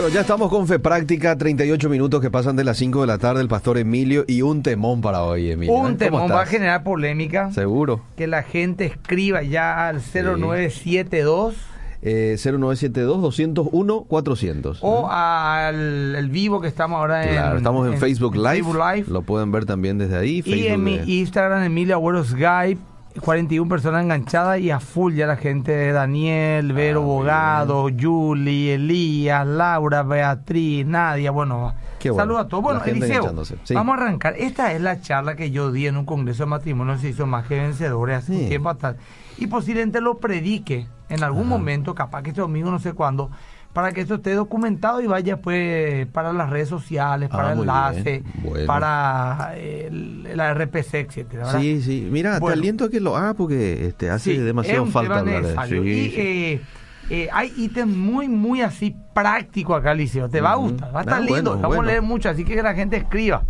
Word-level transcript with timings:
Bueno, 0.00 0.14
ya 0.14 0.20
estamos 0.20 0.48
con 0.48 0.68
Fe 0.68 0.78
Práctica, 0.78 1.36
38 1.36 1.88
minutos 1.88 2.20
que 2.20 2.30
pasan 2.30 2.54
de 2.54 2.62
las 2.62 2.76
5 2.76 3.00
de 3.00 3.06
la 3.08 3.18
tarde, 3.18 3.40
el 3.40 3.48
pastor 3.48 3.78
Emilio, 3.78 4.24
y 4.28 4.42
un 4.42 4.62
temón 4.62 5.00
para 5.00 5.24
hoy, 5.24 5.50
Emilio. 5.50 5.74
¿eh? 5.74 5.76
Un 5.76 5.82
¿Cómo 5.86 5.96
temón 5.96 6.30
va 6.30 6.42
a 6.42 6.46
generar 6.46 6.84
polémica. 6.84 7.50
Seguro. 7.50 8.00
Que 8.16 8.28
la 8.28 8.44
gente 8.44 8.84
escriba 8.84 9.42
ya 9.42 9.88
al 9.88 10.00
0972 10.00 11.56
Eh, 12.02 12.36
0972-201-400. 12.38 14.78
o 14.82 15.08
al 15.10 16.14
el 16.14 16.28
vivo 16.30 16.60
que 16.60 16.68
estamos 16.68 17.00
ahora 17.00 17.24
en. 17.24 17.30
Claro, 17.32 17.56
estamos 17.56 17.92
en, 17.92 17.98
Facebook, 17.98 18.36
Live. 18.36 18.62
Facebook 18.62 18.76
Live. 18.76 19.06
Lo 19.08 19.22
pueden 19.22 19.50
ver 19.50 19.66
también 19.66 19.98
desde 19.98 20.16
ahí. 20.16 20.36
Y 20.38 20.42
Facebook 20.42 20.72
en 20.74 20.84
mi 20.84 20.94
Instagram, 21.18 21.64
Emilia 21.64 21.96
Agüero 21.96 22.22
Skype, 22.22 22.80
41 23.20 23.68
personas 23.68 24.02
enganchadas 24.04 24.60
y 24.60 24.70
a 24.70 24.80
full 24.80 25.14
ya 25.14 25.26
la 25.26 25.36
gente 25.36 25.72
de 25.72 25.92
Daniel, 25.92 26.72
Vero 26.72 27.00
Ah, 27.00 27.04
muy 27.04 27.14
Bogado, 27.14 27.88
Julie, 27.98 28.74
Elías, 28.74 29.46
Laura, 29.46 30.02
Beatriz, 30.02 30.86
Nadia, 30.86 31.30
bueno. 31.30 31.74
Bueno. 32.00 32.14
Saludos 32.16 32.44
a 32.44 32.48
todos. 32.48 32.62
Bueno, 32.62 32.80
Eliseo. 32.84 33.44
Sí. 33.64 33.74
vamos 33.74 33.98
a 33.98 34.02
arrancar. 34.02 34.34
Esta 34.38 34.72
es 34.72 34.80
la 34.80 35.00
charla 35.00 35.34
que 35.34 35.50
yo 35.50 35.72
di 35.72 35.86
en 35.86 35.96
un 35.96 36.04
congreso 36.04 36.44
de 36.44 36.50
matrimonio, 36.50 36.96
se 36.98 37.08
hizo 37.08 37.26
más 37.26 37.46
que 37.46 37.56
vencedores 37.60 38.18
hace 38.18 38.34
Sí. 38.34 38.42
un 38.42 38.48
tiempo 38.48 38.68
atrás. 38.68 38.96
Y 39.36 39.46
posiblemente 39.48 40.00
lo 40.00 40.18
predique 40.18 40.86
en 41.08 41.22
algún 41.24 41.48
momento, 41.48 41.94
capaz 41.94 42.22
que 42.22 42.30
este 42.30 42.40
domingo, 42.40 42.70
no 42.70 42.78
sé 42.78 42.92
cuándo, 42.92 43.30
para 43.78 43.92
que 43.92 44.00
esto 44.00 44.16
esté 44.16 44.34
documentado 44.34 45.00
y 45.00 45.06
vaya 45.06 45.36
pues 45.40 46.04
para 46.08 46.32
las 46.32 46.50
redes 46.50 46.68
sociales, 46.68 47.28
para 47.28 47.50
Ah, 47.50 47.52
enlace. 47.52 48.24
Bueno. 48.42 48.66
para 48.66 49.52
el- 49.56 50.36
la 50.36 50.50
RPC, 50.52 50.94
etcétera. 50.98 51.44
¿verdad? 51.44 51.60
Sí, 51.60 51.80
sí. 51.80 52.08
Mira, 52.10 52.40
Bueno. 52.40 52.54
te 52.56 52.58
aliento 52.60 52.84
a 52.86 52.90
que 52.90 52.98
lo 52.98 53.16
haga 53.16 53.34
porque 53.34 53.86
este, 53.86 54.10
hace 54.10 54.32
Sí, 54.32 54.38
demasiado 54.38 54.84
es 54.84 54.92
falta 54.92 55.20
hablar. 55.20 55.44
Sí, 55.68 55.76
y 55.76 56.10
sí. 56.10 56.14
eh, 56.16 56.60
eh, 57.08 57.28
hay 57.32 57.52
ítems 57.56 57.94
muy, 57.96 58.26
muy 58.26 58.62
así 58.62 58.96
prácticos 59.14 59.78
acá, 59.78 59.94
Liceo. 59.94 60.28
Te 60.28 60.40
va 60.40 60.50
a 60.50 60.56
gustar, 60.56 60.92
va 60.92 60.98
a 60.98 61.02
estar 61.02 61.18
Ah, 61.18 61.20
lindo. 61.20 61.52
bueno, 61.52 61.68
Vamos 61.68 61.78
a 61.78 61.86
leer 61.86 62.02
mucho, 62.02 62.28
así 62.30 62.44
que 62.44 62.56
que 62.56 62.62
la 62.64 62.74
gente 62.74 62.96
escriba. 62.96 63.44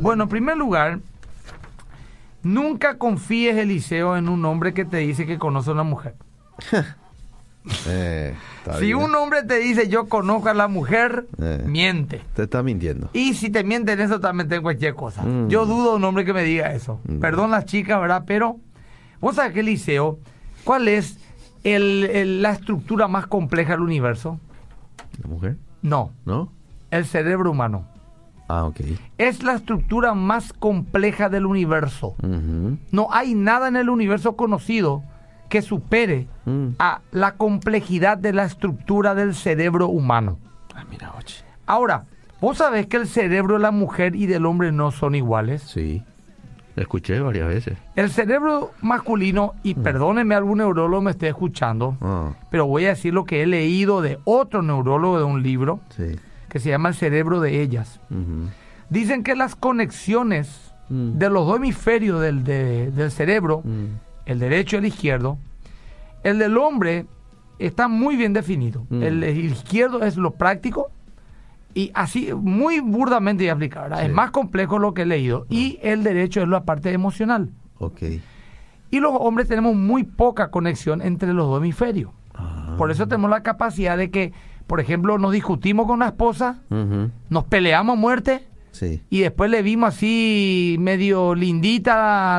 Bueno, 0.00 0.22
en 0.22 0.30
primer 0.30 0.56
lugar, 0.56 1.00
nunca 2.42 2.96
confíes, 2.96 3.58
Eliseo, 3.58 4.16
en 4.16 4.30
un 4.30 4.42
hombre 4.46 4.72
que 4.72 4.86
te 4.86 4.96
dice 4.96 5.26
que 5.26 5.36
conoce 5.38 5.68
a 5.68 5.74
una 5.74 5.82
mujer. 5.82 6.14
Eh, 7.86 8.34
Si 8.78 8.86
bien. 8.86 8.96
un 8.98 9.14
hombre 9.14 9.42
te 9.42 9.58
dice 9.58 9.88
yo 9.88 10.08
conozco 10.08 10.48
a 10.48 10.54
la 10.54 10.68
mujer, 10.68 11.26
Eh. 11.38 11.62
miente. 11.66 12.20
Te 12.34 12.44
está 12.44 12.62
mintiendo. 12.62 13.10
Y 13.12 13.34
si 13.34 13.50
te 13.50 13.64
mienten 13.64 14.00
eso, 14.00 14.20
también 14.20 14.52
en 14.52 14.62
cualquier 14.62 14.94
cosa. 14.94 15.22
Mm. 15.22 15.48
Yo 15.48 15.66
dudo 15.66 15.90
de 15.90 15.96
un 15.96 16.04
hombre 16.04 16.24
que 16.24 16.32
me 16.32 16.42
diga 16.42 16.72
eso. 16.72 17.00
Mm. 17.08 17.18
Perdón 17.20 17.50
las 17.50 17.64
chicas, 17.64 18.00
¿verdad? 18.00 18.24
Pero, 18.26 18.56
vos 19.20 19.36
sabés 19.36 19.52
que 19.52 19.62
Liceo, 19.62 20.18
¿cuál 20.64 20.88
es 20.88 21.18
el- 21.64 22.04
el- 22.12 22.42
la 22.42 22.52
estructura 22.52 23.08
más 23.08 23.26
compleja 23.26 23.72
del 23.72 23.80
universo? 23.82 24.38
¿La 25.22 25.28
mujer? 25.28 25.56
No, 25.82 26.12
¿No? 26.24 26.52
el 26.90 27.04
cerebro 27.04 27.50
humano. 27.50 27.86
Ah, 28.48 28.64
ok. 28.64 28.80
Es 29.18 29.42
la 29.42 29.54
estructura 29.54 30.14
más 30.14 30.52
compleja 30.52 31.28
del 31.28 31.46
universo. 31.46 32.14
No 32.92 33.08
hay 33.10 33.34
nada 33.34 33.66
en 33.66 33.74
el 33.74 33.90
universo 33.90 34.36
conocido 34.36 35.02
que 35.48 35.62
supere 35.62 36.26
Mm. 36.44 36.68
a 36.78 37.00
la 37.12 37.32
complejidad 37.32 38.18
de 38.18 38.32
la 38.32 38.44
estructura 38.44 39.14
del 39.14 39.34
cerebro 39.34 39.88
humano. 39.88 40.38
Ah, 40.74 40.84
mira, 40.90 41.12
oye. 41.16 41.34
Ahora, 41.66 42.04
vos 42.40 42.58
sabés 42.58 42.86
que 42.86 42.96
el 42.98 43.06
cerebro 43.08 43.54
de 43.54 43.60
la 43.60 43.70
mujer 43.70 44.14
y 44.14 44.26
del 44.26 44.46
hombre 44.46 44.70
no 44.72 44.90
son 44.90 45.14
iguales. 45.14 45.62
Sí. 45.62 46.02
La 46.74 46.82
escuché 46.82 47.18
varias 47.20 47.48
veces. 47.48 47.78
El 47.96 48.10
cerebro 48.10 48.72
masculino, 48.82 49.54
y 49.62 49.74
perdónenme 49.74 50.34
algún 50.34 50.58
neurólogo 50.58 51.00
me 51.02 51.10
esté 51.12 51.28
escuchando, 51.28 51.96
Ah, 52.02 52.32
pero 52.50 52.66
voy 52.66 52.84
a 52.84 52.90
decir 52.90 53.14
lo 53.14 53.24
que 53.24 53.42
he 53.42 53.46
leído 53.46 54.02
de 54.02 54.18
otro 54.24 54.60
neurólogo 54.62 55.16
de 55.18 55.24
un 55.24 55.42
libro 55.42 55.80
sí. 55.96 56.16
que 56.50 56.58
se 56.60 56.68
llama 56.68 56.90
El 56.90 56.94
cerebro 56.94 57.40
de 57.40 57.62
ellas. 57.62 57.98
Dicen 58.90 59.22
que 59.24 59.34
las 59.34 59.56
conexiones 59.56 60.72
Mm. 60.88 61.18
de 61.18 61.30
los 61.30 61.46
dos 61.46 61.56
hemisferios 61.56 62.20
del, 62.20 62.44
de- 62.44 62.90
del 62.92 63.10
cerebro, 63.10 63.62
Mm. 63.64 63.86
El 64.26 64.38
derecho 64.38 64.76
y 64.76 64.78
el 64.80 64.86
izquierdo, 64.86 65.38
el 66.22 66.38
del 66.38 66.58
hombre 66.58 67.06
está 67.58 67.88
muy 67.88 68.16
bien 68.16 68.32
definido. 68.32 68.86
Mm. 68.90 69.02
El, 69.02 69.22
el 69.22 69.44
izquierdo 69.44 70.02
es 70.02 70.16
lo 70.16 70.32
práctico 70.32 70.90
y 71.76 71.90
así 71.94 72.32
muy 72.34 72.80
burdamente. 72.80 73.52
¿verdad? 73.52 73.98
Sí. 73.98 74.06
Es 74.06 74.12
más 74.12 74.30
complejo 74.30 74.78
lo 74.78 74.94
que 74.94 75.02
he 75.02 75.06
leído. 75.06 75.46
Y 75.48 75.78
el 75.82 76.02
derecho 76.02 76.42
es 76.42 76.48
la 76.48 76.64
parte 76.64 76.90
emocional. 76.90 77.50
Ok. 77.78 78.02
Y 78.90 79.00
los 79.00 79.12
hombres 79.14 79.48
tenemos 79.48 79.74
muy 79.74 80.04
poca 80.04 80.50
conexión 80.50 81.02
entre 81.02 81.32
los 81.32 81.46
dos 81.48 81.58
hemisferios. 81.58 82.10
Ah. 82.34 82.74
Por 82.78 82.90
eso 82.90 83.06
tenemos 83.06 83.30
la 83.30 83.42
capacidad 83.42 83.96
de 83.96 84.10
que, 84.10 84.32
por 84.66 84.80
ejemplo, 84.80 85.18
nos 85.18 85.32
discutimos 85.32 85.86
con 85.86 85.98
la 85.98 86.06
esposa, 86.06 86.62
nos 87.28 87.44
peleamos 87.44 87.96
a 87.96 88.00
muerte 88.00 88.46
Sí. 88.78 89.02
y 89.10 89.20
después 89.20 89.50
le 89.50 89.62
vimos 89.62 89.88
así 89.94 90.76
medio 90.78 91.34
lindita 91.34 91.94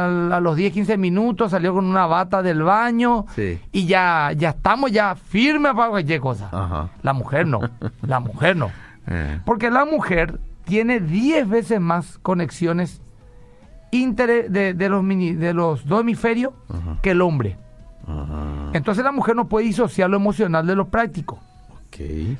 a, 0.05 0.37
a 0.37 0.39
los 0.39 0.55
10, 0.55 0.71
15 0.73 0.97
minutos, 0.97 1.51
salió 1.51 1.73
con 1.73 1.85
una 1.85 2.05
bata 2.05 2.43
del 2.43 2.61
baño 2.63 3.25
Sí. 3.35 3.59
y 3.71 3.85
ya, 3.87 4.31
ya 4.35 4.49
estamos 4.49 4.91
ya 4.91 5.15
firmes 5.15 5.73
para 5.73 5.89
cualquier 5.89 6.19
cosa. 6.21 6.49
Ajá. 6.51 6.89
La 7.01 7.13
mujer 7.13 7.47
no, 7.47 7.59
la 8.01 8.19
mujer 8.19 8.55
no. 8.55 8.69
Eh. 9.07 9.39
Porque 9.45 9.71
la 9.71 9.85
mujer 9.85 10.39
tiene 10.65 10.99
10 10.99 11.47
veces 11.49 11.79
más 11.81 12.17
conexiones 12.19 13.01
inter 13.91 14.51
de, 14.51 14.73
de 14.73 14.89
los, 14.89 15.01
mini- 15.03 15.33
de 15.35 15.53
los 15.53 15.85
dos 15.87 16.01
hemisferios 16.01 16.53
Ajá. 16.69 16.97
que 17.01 17.11
el 17.11 17.21
hombre. 17.21 17.57
Ajá. 18.05 18.69
Entonces 18.73 19.03
la 19.03 19.11
mujer 19.11 19.35
no 19.35 19.47
puede 19.47 19.65
disociar 19.65 20.09
lo 20.09 20.17
emocional 20.17 20.67
de 20.67 20.75
lo 20.75 20.87
práctico. 20.89 21.39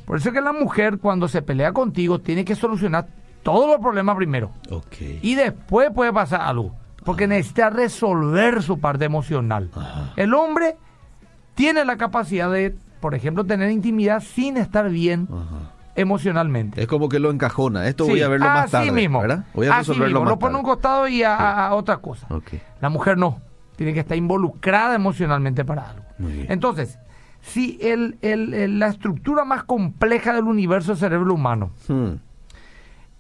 Por 0.06 0.18
eso 0.18 0.30
es 0.30 0.36
que 0.36 0.41
la 0.41 0.53
mujer 0.53 1.00
cuando 1.00 1.28
se 1.28 1.41
pelea 1.41 1.72
contigo 1.72 2.19
tiene 2.19 2.46
que 2.46 2.53
solucionar 2.53 3.07
todos 3.47 3.68
los 3.69 3.80
problemas 3.80 4.18
primero. 4.18 4.52
Ok. 4.69 4.96
Y 5.22 5.35
después 5.35 5.90
puede 5.96 6.12
pasar 6.12 6.41
algo. 6.41 6.75
Porque 7.06 7.28
necesita 7.28 7.69
resolver 7.69 8.62
su 8.62 8.80
parte 8.81 9.06
emocional. 9.06 9.69
Ajá. 9.74 10.12
El 10.18 10.34
hombre 10.34 10.75
tiene 11.56 11.86
la 11.86 11.96
capacidad 11.96 12.52
de, 12.52 12.75
por 13.00 13.16
ejemplo, 13.16 13.46
tener 13.46 13.72
intimidad 13.72 14.22
sin 14.22 14.57
estar 14.57 14.90
bien 14.90 15.30
Ajá. 15.31 15.72
emocionalmente. 15.96 16.81
Es 16.81 16.88
como 16.88 17.07
que 17.07 17.19
lo 17.19 17.31
encajona. 17.31 17.88
Esto 17.88 18.06
voy 18.06 18.22
a 18.22 18.28
verlo 18.28 18.46
más 18.47 18.66
así 18.66 18.72
tarde. 18.74 18.91
mismo. 18.91 19.22
¿verdad? 19.22 19.46
Voy 19.53 19.68
a 19.68 19.78
Así 19.78 19.91
resolverlo 19.91 20.19
mismo. 20.19 20.24
más 20.25 20.30
Lo 20.31 20.40
pone 20.40 20.56
a 20.56 20.57
un 20.57 20.66
costado 20.66 21.07
y 21.07 21.24
a, 21.24 21.69
otra 21.74 21.97
cosa. 21.97 22.28
Ok. 22.30 22.56
La 22.81 22.90
mujer 22.90 23.18
no. 23.18 23.40
Tiene 23.78 23.94
que 23.94 24.02
estar 24.02 24.18
involucrada 24.18 24.94
emocionalmente 24.96 25.63
para 25.63 25.91
algo. 25.91 26.03
Muy 26.18 26.34
bien. 26.34 26.47
Entonces, 26.50 27.00
si 27.40 27.80
el, 27.81 28.18
el- 28.22 28.53
el- 28.53 28.80
la 28.80 28.88
estructura 28.88 29.46
más 29.46 29.63
compleja 29.63 30.34
del 30.34 30.44
universo 30.44 30.91
es 30.91 31.02
el 31.02 31.07
cerebro 31.09 31.34
humano 31.36 31.72
Hmm. 31.88 32.16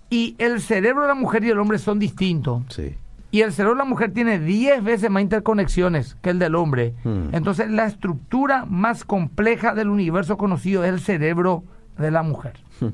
Y 0.09 0.35
el 0.37 0.61
cerebro 0.61 1.03
de 1.03 1.07
la 1.09 1.15
mujer 1.15 1.43
y 1.43 1.49
el 1.49 1.59
hombre 1.59 1.77
son 1.79 1.99
distintos 1.99 2.63
Sí. 2.69 2.95
y 3.31 3.41
el 3.41 3.51
cerebro 3.51 3.75
de 3.75 3.79
la 3.79 3.89
mujer 3.89 4.11
tiene 4.13 4.39
10 4.39 4.83
veces 4.83 5.09
más 5.09 5.21
interconexiones 5.21 6.15
que 6.21 6.29
el 6.29 6.39
del 6.39 6.55
hombre, 6.55 6.93
Hmm. 7.03 7.29
entonces 7.33 7.69
la 7.69 7.85
estructura 7.85 8.65
más 8.65 9.03
compleja 9.03 9.73
del 9.73 9.89
universo 9.89 10.37
conocido 10.37 10.83
es 10.83 10.93
el 10.93 10.99
cerebro 11.01 11.63
de 11.97 12.11
la 12.11 12.23
mujer. 12.23 12.53
Hmm. 12.79 12.87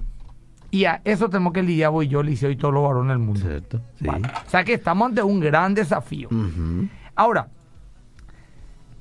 Y 0.72 0.86
a 0.86 1.02
eso 1.06 1.30
tenemos 1.30 1.54
que 1.54 1.62
lidiar 1.62 1.92
vos 1.92 2.04
y 2.04 2.08
yo, 2.08 2.24
Liceo 2.24 2.50
y 2.50 2.56
todos 2.56 2.74
los 2.74 2.84
varones 2.84 3.10
del 3.10 3.20
mundo. 3.20 3.40
Cierto. 3.40 3.80
Sí. 4.00 4.08
Vale. 4.08 4.28
O 4.28 4.50
sea 4.50 4.64
que 4.64 4.74
estamos 4.74 5.08
ante 5.10 5.22
un 5.22 5.40
gran 5.40 5.76
desafío. 5.76 6.30
Ahora, 7.16 7.48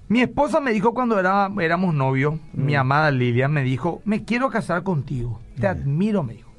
mi 0.09 0.21
esposa 0.21 0.61
me 0.61 0.73
dijo 0.73 0.93
cuando 0.93 1.19
era, 1.19 1.51
éramos 1.61 1.95
novios, 1.95 2.35
mi 2.53 2.75
amada 2.75 3.11
Lidia, 3.11 3.49
me 3.49 3.63
dijo, 3.63 4.03
me 4.05 4.23
quiero 4.25 4.51
casar 4.51 4.83
contigo, 4.83 5.41
te 5.59 5.67
admiro, 5.67 6.23
me 6.23 6.35
dijo. 6.35 6.51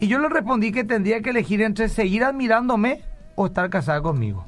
Y 0.00 0.08
yo 0.08 0.18
le 0.18 0.28
respondí 0.28 0.72
que 0.72 0.82
tendría 0.84 1.20
que 1.20 1.30
elegir 1.30 1.60
entre 1.62 1.88
seguir 1.88 2.24
admirándome 2.24 3.02
o 3.34 3.46
estar 3.46 3.68
casada 3.70 4.00
conmigo. 4.02 4.46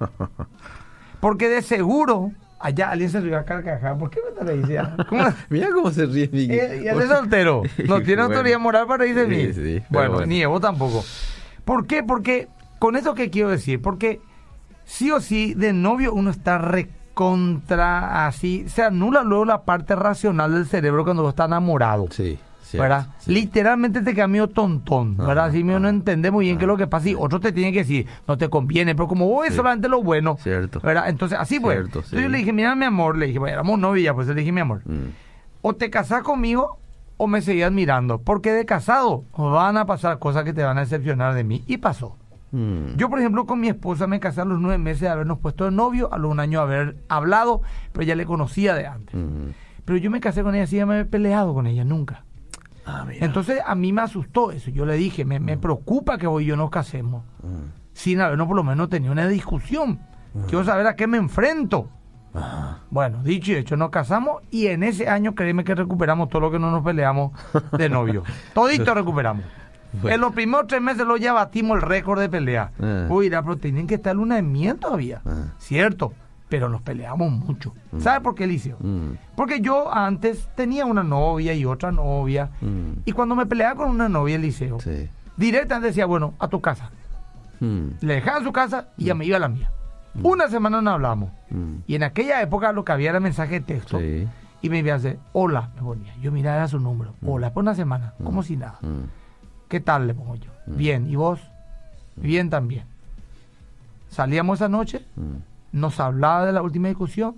Porque 1.20 1.48
de 1.48 1.62
seguro, 1.62 2.32
allá 2.58 2.90
alguien 2.90 3.10
se 3.10 3.20
ríe 3.20 3.34
a 3.36 3.44
carcajar, 3.44 3.96
¿por 3.98 4.10
qué 4.10 4.20
me 4.24 4.38
te 4.38 4.44
reís 4.44 4.68
ya? 4.68 4.96
Mira 5.48 5.68
cómo 5.72 5.90
se 5.90 6.06
ríe 6.06 6.28
Miguel. 6.32 6.58
Eh, 6.72 6.82
Y 6.84 6.88
él 6.88 7.00
es 7.00 7.08
soltero. 7.08 7.62
No 7.86 8.00
tiene 8.02 8.22
Bueno. 8.22 8.34
autoridad 8.36 8.58
moral 8.58 8.86
para 8.86 8.98
reírse 9.04 9.26
de 9.26 9.26
mí. 9.28 9.52
Sí, 9.52 9.54
sí, 9.54 9.62
pero 9.90 10.00
bueno, 10.00 10.12
bueno. 10.14 10.26
ni 10.26 10.42
Evo 10.42 10.60
tampoco. 10.60 11.04
¿Por 11.64 11.86
qué? 11.86 12.02
Porque, 12.02 12.48
con 12.78 12.96
eso 12.96 13.14
que 13.14 13.30
quiero 13.30 13.48
decir, 13.50 13.80
porque 13.80 14.20
sí 14.84 15.10
o 15.10 15.20
sí, 15.20 15.54
de 15.54 15.72
novio 15.72 16.12
uno 16.12 16.30
está 16.30 16.58
recontra 16.58 18.26
así, 18.26 18.68
se 18.68 18.82
anula 18.82 19.22
luego 19.22 19.44
la 19.46 19.62
parte 19.62 19.94
racional 19.96 20.52
del 20.52 20.66
cerebro 20.66 21.04
cuando 21.04 21.22
uno 21.22 21.30
está 21.30 21.44
enamorado. 21.46 22.06
Sí. 22.10 22.38
Cierto, 22.76 22.82
¿verdad? 22.82 23.06
sí. 23.18 23.32
Literalmente 23.32 24.02
te 24.02 24.14
cambió 24.14 24.48
tontón, 24.48 25.16
¿verdad? 25.16 25.38
Ajá, 25.38 25.44
Así 25.46 25.64
medio 25.64 25.80
no 25.80 25.88
entendés 25.88 26.32
muy 26.32 26.46
bien 26.46 26.58
qué 26.58 26.64
es 26.64 26.68
lo 26.68 26.76
que 26.76 26.86
pasa 26.86 27.08
y 27.10 27.14
otro 27.14 27.40
te 27.40 27.52
tiene 27.52 27.72
que 27.72 27.78
decir, 27.80 28.06
no 28.28 28.36
te 28.38 28.48
conviene, 28.48 28.94
pero 28.94 29.08
como 29.08 29.26
vos 29.26 29.46
Sí. 29.48 29.54
solamente 29.54 29.88
lo 29.88 30.02
bueno, 30.02 30.36
Cierto. 30.40 30.80
¿verdad? 30.80 31.08
Entonces, 31.08 31.38
así. 31.40 31.58
Cierto, 31.58 31.80
Entonces 31.86 32.10
sí. 32.10 32.22
yo 32.22 32.28
le 32.28 32.38
dije, 32.38 32.52
mira 32.52 32.74
mi 32.74 32.84
amor, 32.84 33.16
le 33.16 33.26
dije, 33.26 33.38
bueno, 33.38 33.54
éramos 33.54 33.78
novios 33.78 34.04
ya, 34.04 34.14
pues 34.14 34.26
le 34.28 34.34
dije, 34.34 34.52
mi 34.52 34.60
amor, 34.60 34.82
Mm. 34.84 35.10
o 35.62 35.74
te 35.74 35.90
casás 35.90 36.22
conmigo 36.22 36.78
o 37.16 37.26
me 37.26 37.40
seguís 37.42 37.64
admirando, 37.64 38.18
porque 38.20 38.52
de 38.52 38.66
casado 38.66 39.24
van 39.36 39.76
a 39.76 39.86
pasar 39.86 40.18
cosas 40.18 40.44
que 40.44 40.52
te 40.52 40.62
van 40.64 40.76
a 40.78 40.80
decepcionar 40.80 41.34
de 41.34 41.44
mí. 41.44 41.62
Y 41.66 41.76
pasó. 41.78 42.16
Mm. 42.50 42.96
Yo, 42.96 43.08
por 43.10 43.18
ejemplo, 43.20 43.46
con 43.46 43.60
mi 43.60 43.68
esposa 43.68 44.06
me 44.06 44.18
casé 44.20 44.40
a 44.40 44.44
los 44.44 44.60
nueve 44.60 44.78
meses 44.78 45.00
de 45.02 45.08
habernos 45.08 45.38
puesto 45.38 45.64
de 45.64 45.70
novio, 45.70 46.12
a 46.12 46.18
los 46.18 46.30
un 46.30 46.40
año 46.40 46.58
de 46.60 46.64
haber 46.64 46.96
hablado, 47.08 47.62
pero 47.92 48.04
ya 48.04 48.14
le 48.16 48.26
conocía 48.26 48.74
de 48.74 48.86
antes. 48.86 49.14
Mm. 49.14 49.50
Pero 49.84 49.98
yo 49.98 50.10
me 50.10 50.20
casé 50.20 50.42
con 50.42 50.54
ella, 50.54 50.66
sí, 50.66 50.76
ya 50.76 50.86
me 50.86 51.00
he 51.00 51.04
peleado 51.04 51.52
con 51.54 51.66
ella, 51.66 51.84
nunca. 51.84 52.24
Ah. 52.86 53.06
Entonces 53.20 53.60
a 53.64 53.74
mí 53.74 53.92
me 53.92 54.02
asustó 54.02 54.50
eso. 54.52 54.70
Yo 54.70 54.84
le 54.86 54.94
dije, 54.94 55.24
me, 55.24 55.40
me 55.40 55.56
preocupa 55.56 56.18
que 56.18 56.26
hoy 56.26 56.44
yo 56.46 56.56
nos 56.56 56.70
casemos 56.70 57.24
Mm. 57.42 57.70
sin 57.92 58.20
habernos 58.20 58.46
por 58.46 58.56
lo 58.56 58.64
menos 58.64 58.88
tenido 58.88 59.12
una 59.12 59.26
discusión. 59.28 60.00
Quiero 60.48 60.64
saber 60.64 60.86
a 60.86 60.96
qué 60.96 61.06
me 61.06 61.16
enfrento. 61.18 61.88
Bueno, 62.90 63.22
dicho 63.22 63.52
y 63.52 63.56
hecho, 63.56 63.76
nos 63.76 63.90
casamos 63.90 64.42
y 64.50 64.66
en 64.66 64.82
ese 64.82 65.08
año 65.08 65.34
créeme 65.34 65.62
que 65.62 65.74
recuperamos 65.74 66.28
todo 66.28 66.40
lo 66.40 66.50
que 66.50 66.58
no 66.58 66.70
nos 66.70 66.82
peleamos 66.84 67.32
de 67.78 67.88
novio. 67.88 68.24
Todito 68.54 68.92
recuperamos. 68.94 69.44
Bueno. 69.92 70.14
En 70.16 70.20
los 70.20 70.32
primeros 70.32 70.66
tres 70.66 70.82
meses 70.82 71.06
lo 71.06 71.16
ya 71.16 71.32
batimos 71.32 71.76
el 71.76 71.82
récord 71.82 72.18
de 72.20 72.28
pelea. 72.28 72.72
Ah. 72.82 73.06
Uy, 73.08 73.30
la, 73.30 73.42
pero 73.42 73.56
tienen 73.58 73.86
que 73.86 73.94
estar 73.94 74.16
luna 74.16 74.34
de 74.36 74.42
miel 74.42 74.76
todavía. 74.76 75.20
Ah. 75.24 75.52
Cierto, 75.58 76.12
pero 76.54 76.68
nos 76.68 76.82
peleamos 76.82 77.32
mucho. 77.32 77.74
¿Sabe 77.98 78.20
por 78.20 78.36
qué, 78.36 78.46
Liceo? 78.46 78.76
Mm. 78.78 79.14
Porque 79.34 79.60
yo 79.60 79.92
antes 79.92 80.48
tenía 80.54 80.86
una 80.86 81.02
novia 81.02 81.52
y 81.52 81.64
otra 81.64 81.90
novia. 81.90 82.50
Mm. 82.60 83.00
Y 83.04 83.10
cuando 83.10 83.34
me 83.34 83.44
peleaba 83.44 83.74
con 83.74 83.90
una 83.90 84.08
novia, 84.08 84.38
Liceo, 84.38 84.78
Sí. 84.78 85.08
directamente 85.36 85.88
decía, 85.88 86.06
bueno, 86.06 86.34
a 86.38 86.46
tu 86.46 86.60
casa. 86.60 86.92
Mm. 87.58 87.88
Le 88.02 88.14
dejaba 88.14 88.40
su 88.44 88.52
casa 88.52 88.86
y 88.96 89.06
ya 89.06 89.16
me 89.16 89.24
iba 89.24 89.36
a 89.36 89.40
la 89.40 89.48
mía. 89.48 89.68
Una 90.22 90.46
semana 90.46 90.80
no 90.80 90.92
hablamos. 90.92 91.32
Mm. 91.50 91.78
Y 91.88 91.96
en 91.96 92.04
aquella 92.04 92.40
época 92.40 92.70
lo 92.70 92.84
que 92.84 92.92
había 92.92 93.10
era 93.10 93.18
mensaje 93.18 93.54
de 93.54 93.60
texto. 93.62 93.98
Sí. 93.98 94.28
Y 94.62 94.70
me 94.70 94.78
iba 94.78 94.92
a 94.92 94.96
hacer, 94.96 95.18
hola, 95.32 95.70
me 95.74 95.82
ponía. 95.82 96.14
Yo 96.22 96.30
miraba 96.30 96.68
su 96.68 96.78
número. 96.78 97.14
Hola, 97.26 97.52
por 97.52 97.64
una 97.64 97.74
semana, 97.74 98.14
como 98.22 98.44
si 98.44 98.56
nada. 98.56 98.78
Mm. 98.80 99.08
¿Qué 99.68 99.80
tal? 99.80 100.06
Le 100.06 100.14
pongo 100.14 100.36
yo. 100.36 100.52
Bien, 100.66 101.10
¿y 101.10 101.16
vos? 101.16 101.40
Bien 102.14 102.48
también. 102.48 102.84
Salíamos 104.08 104.58
esa 104.60 104.68
noche, 104.68 105.04
Mm. 105.16 105.38
Nos 105.74 105.98
hablaba 105.98 106.46
de 106.46 106.52
la 106.52 106.62
última 106.62 106.88
discusión, 106.88 107.34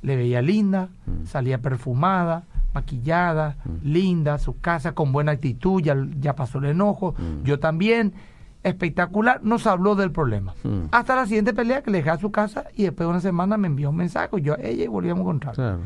le 0.00 0.16
veía 0.16 0.40
linda, 0.40 0.90
salía 1.24 1.60
perfumada, 1.60 2.44
maquillada, 2.72 3.56
linda, 3.82 4.38
su 4.38 4.60
casa 4.60 4.92
con 4.92 5.12
buena 5.12 5.32
actitud, 5.32 5.82
ya, 5.82 5.96
ya 6.20 6.36
pasó 6.36 6.58
el 6.58 6.66
enojo, 6.66 7.16
yo 7.42 7.58
también, 7.58 8.14
espectacular, 8.62 9.40
nos 9.42 9.66
habló 9.66 9.96
del 9.96 10.12
problema. 10.12 10.54
Mm. 10.62 10.82
Hasta 10.92 11.16
la 11.16 11.26
siguiente 11.26 11.52
pelea 11.52 11.82
que 11.82 11.90
le 11.90 11.98
dejé 11.98 12.10
a 12.10 12.18
su 12.18 12.30
casa 12.30 12.66
y 12.76 12.84
después 12.84 13.06
de 13.06 13.10
una 13.10 13.20
semana 13.20 13.56
me 13.56 13.66
envió 13.66 13.90
un 13.90 13.96
mensaje, 13.96 14.40
yo 14.40 14.54
a 14.54 14.60
ella 14.62 14.84
y 14.84 14.88
volvíamos 14.88 15.20
a 15.20 15.22
encontrar. 15.22 15.54
Claro. 15.56 15.80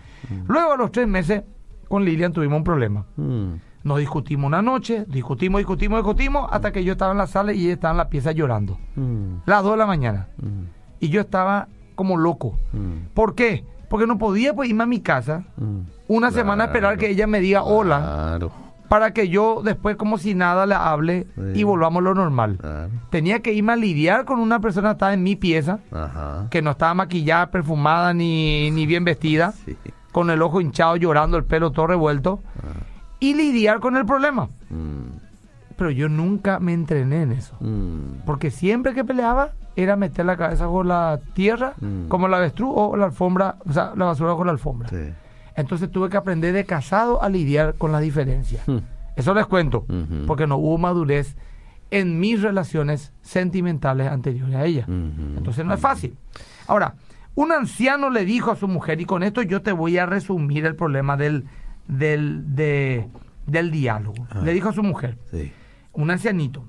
Luego 0.47 0.73
a 0.73 0.77
los 0.77 0.93
tres 0.93 1.09
meses 1.09 1.43
con 1.89 2.05
Lilian 2.05 2.35
tuvimos 2.35 2.59
un 2.59 2.65
problema. 2.65 3.07
Mm. 3.17 3.55
Nos 3.83 3.99
discutimos 3.99 4.47
una 4.47 4.61
noche, 4.61 5.07
discutimos, 5.09 5.59
discutimos, 5.59 6.01
discutimos, 6.01 6.49
hasta 6.51 6.71
que 6.71 6.85
yo 6.85 6.93
estaba 6.93 7.13
en 7.13 7.19
la 7.19 7.27
sala 7.27 7.55
y 7.55 7.65
ella 7.65 7.75
estaba 7.75 7.93
en 7.93 7.99
la 7.99 8.09
pieza 8.11 8.33
llorando. 8.33 8.79
Mm. 8.95 9.37
Las 9.47 9.63
dos 9.63 9.73
de 9.73 9.79
la 9.79 9.87
mañana. 9.87 10.29
Mm. 10.37 10.65
Y 11.01 11.09
yo 11.09 11.23
estaba 11.23 11.69
como 11.95 12.17
loco. 12.17 12.59
Mm. 12.73 13.09
¿Por 13.15 13.35
qué? 13.35 13.65
Porque 13.89 14.07
no 14.07 14.19
podía 14.19 14.55
pues, 14.55 14.69
irme 14.69 14.83
a 14.85 14.87
mi 14.87 15.01
casa 15.01 15.45
Mm. 15.57 15.81
una 16.09 16.31
semana 16.31 16.65
a 16.65 16.67
esperar 16.69 16.99
que 16.99 17.09
ella 17.11 17.27
me 17.27 17.41
diga 17.41 17.63
hola 17.63 17.99
Claro. 18.01 18.53
para 18.89 19.13
que 19.13 19.29
yo 19.29 19.63
después 19.65 19.97
como 19.97 20.19
si 20.19 20.35
nada 20.35 20.67
le 20.67 20.75
hable 20.75 21.27
Sí. 21.35 21.61
y 21.61 21.63
volvamos 21.65 22.01
a 22.01 22.05
lo 22.05 22.15
normal. 22.15 22.59
Claro. 22.61 22.91
Tenía 23.11 23.41
que 23.41 23.53
irme 23.53 23.73
a 23.73 23.77
lidiar 23.77 24.25
con 24.25 24.41
una 24.41 24.61
persona 24.61 24.89
que 24.89 24.93
estaba 24.93 25.15
en 25.15 25.23
mi 25.23 25.37
pieza, 25.37 25.79
Ajá. 25.93 26.49
que 26.51 26.61
no 26.63 26.73
estaba 26.73 26.95
maquillada, 26.95 27.51
perfumada 27.51 28.13
ni, 28.15 28.71
ni 28.71 28.87
bien 28.87 29.05
vestida, 29.05 29.53
Sí. 29.65 29.77
con 30.13 30.31
el 30.31 30.43
ojo 30.43 30.61
hinchado, 30.61 30.97
llorando, 30.97 31.37
el 31.37 31.45
pelo 31.45 31.71
todo 31.73 31.87
revuelto, 31.87 32.41
y 33.21 33.35
lidiar 33.35 33.81
con 33.81 33.97
el 33.97 34.05
problema. 34.05 34.49
Mm. 34.71 35.14
Pero 35.77 35.91
yo 35.91 36.09
nunca 36.09 36.61
me 36.61 36.73
entrené 36.73 37.23
en 37.23 37.33
eso. 37.33 37.57
Mm. 37.61 38.23
Porque 38.25 38.51
siempre 38.51 38.95
que 38.95 39.05
peleaba 39.05 39.51
era 39.77 39.97
meter 39.97 40.25
la 40.25 40.37
cabeza 40.37 40.67
con 40.67 40.87
la 40.89 41.19
tierra, 41.35 41.75
Mm. 41.81 42.07
como 42.09 42.29
la 42.29 42.37
avestruz 42.37 42.73
o 42.75 42.97
la 42.97 43.07
alfombra, 43.07 43.57
o 43.67 43.73
sea, 43.73 43.93
la 43.97 44.05
basura 44.05 44.35
con 44.35 44.47
la 44.47 44.53
alfombra. 44.53 44.89
Sí. 44.89 45.13
Entonces 45.57 45.91
tuve 45.91 46.09
que 46.09 46.17
aprender 46.17 46.53
de 46.53 46.65
casado 46.65 47.23
a 47.23 47.29
lidiar 47.29 47.75
con 47.75 47.91
las 47.93 48.01
diferencias. 48.03 48.67
Mm. 48.69 48.79
Eso 49.17 49.33
les 49.35 49.47
cuento, 49.47 49.87
porque 50.27 50.47
no 50.49 50.57
hubo 50.57 50.77
madurez 50.79 51.37
en 51.93 52.19
mis 52.19 52.43
relaciones 52.43 53.13
sentimentales 53.23 54.09
anteriores 54.11 54.57
a 54.57 54.65
ella. 54.65 54.85
Entonces 54.89 55.65
no 55.65 55.73
es 55.75 55.79
fácil. 55.81 56.17
Ahora, 56.67 56.95
un 57.37 57.53
anciano 57.53 58.11
le 58.11 58.25
dijo 58.25 58.51
a 58.51 58.57
su 58.57 58.67
mujer, 58.67 59.01
y 59.01 59.05
con 59.05 59.23
esto 59.23 59.43
yo 59.43 59.63
te 59.63 59.71
voy 59.71 59.99
a 59.99 60.07
resumir 60.07 60.67
el 60.67 60.75
problema 60.75 61.17
del, 61.17 61.45
del, 61.87 62.57
de- 62.57 63.07
del 63.47 63.71
diálogo. 63.71 64.27
Ah. 64.31 64.41
Le 64.43 64.53
dijo 64.53 64.71
a 64.71 64.73
su 64.73 64.83
mujer, 64.83 65.19
Sí. 65.31 65.53
Un 65.95 66.11
ancianito, 66.11 66.65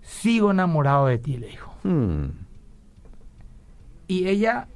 sigo 0.00 0.50
enamorado 0.50 1.06
de 1.06 1.18
ti, 1.18 1.36
le 1.36 1.48
dijo. 1.48 1.74
Mm. 1.84 2.24
Y 4.08 4.26
ella, 4.28 4.68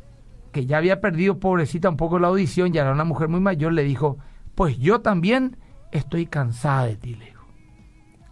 que 0.53 0.67
ya 0.67 0.79
había 0.79 1.01
perdido, 1.01 1.39
pobrecita, 1.41 1.89
un 1.89 1.97
poco 1.97 2.19
la 2.19 2.29
audición, 2.29 2.73
ya 2.73 2.83
era 2.83 2.93
una 2.93 3.05
mujer 3.05 3.29
muy 3.29 3.41
mayor, 3.41 3.73
le 3.73 3.83
dijo, 3.83 4.19
pues 4.55 4.79
yo 4.79 5.01
también 5.01 5.57
estoy 5.91 6.27
cansada 6.27 6.87
de 6.87 6.97
ti, 6.97 7.15
le 7.15 7.25
dijo. 7.27 7.45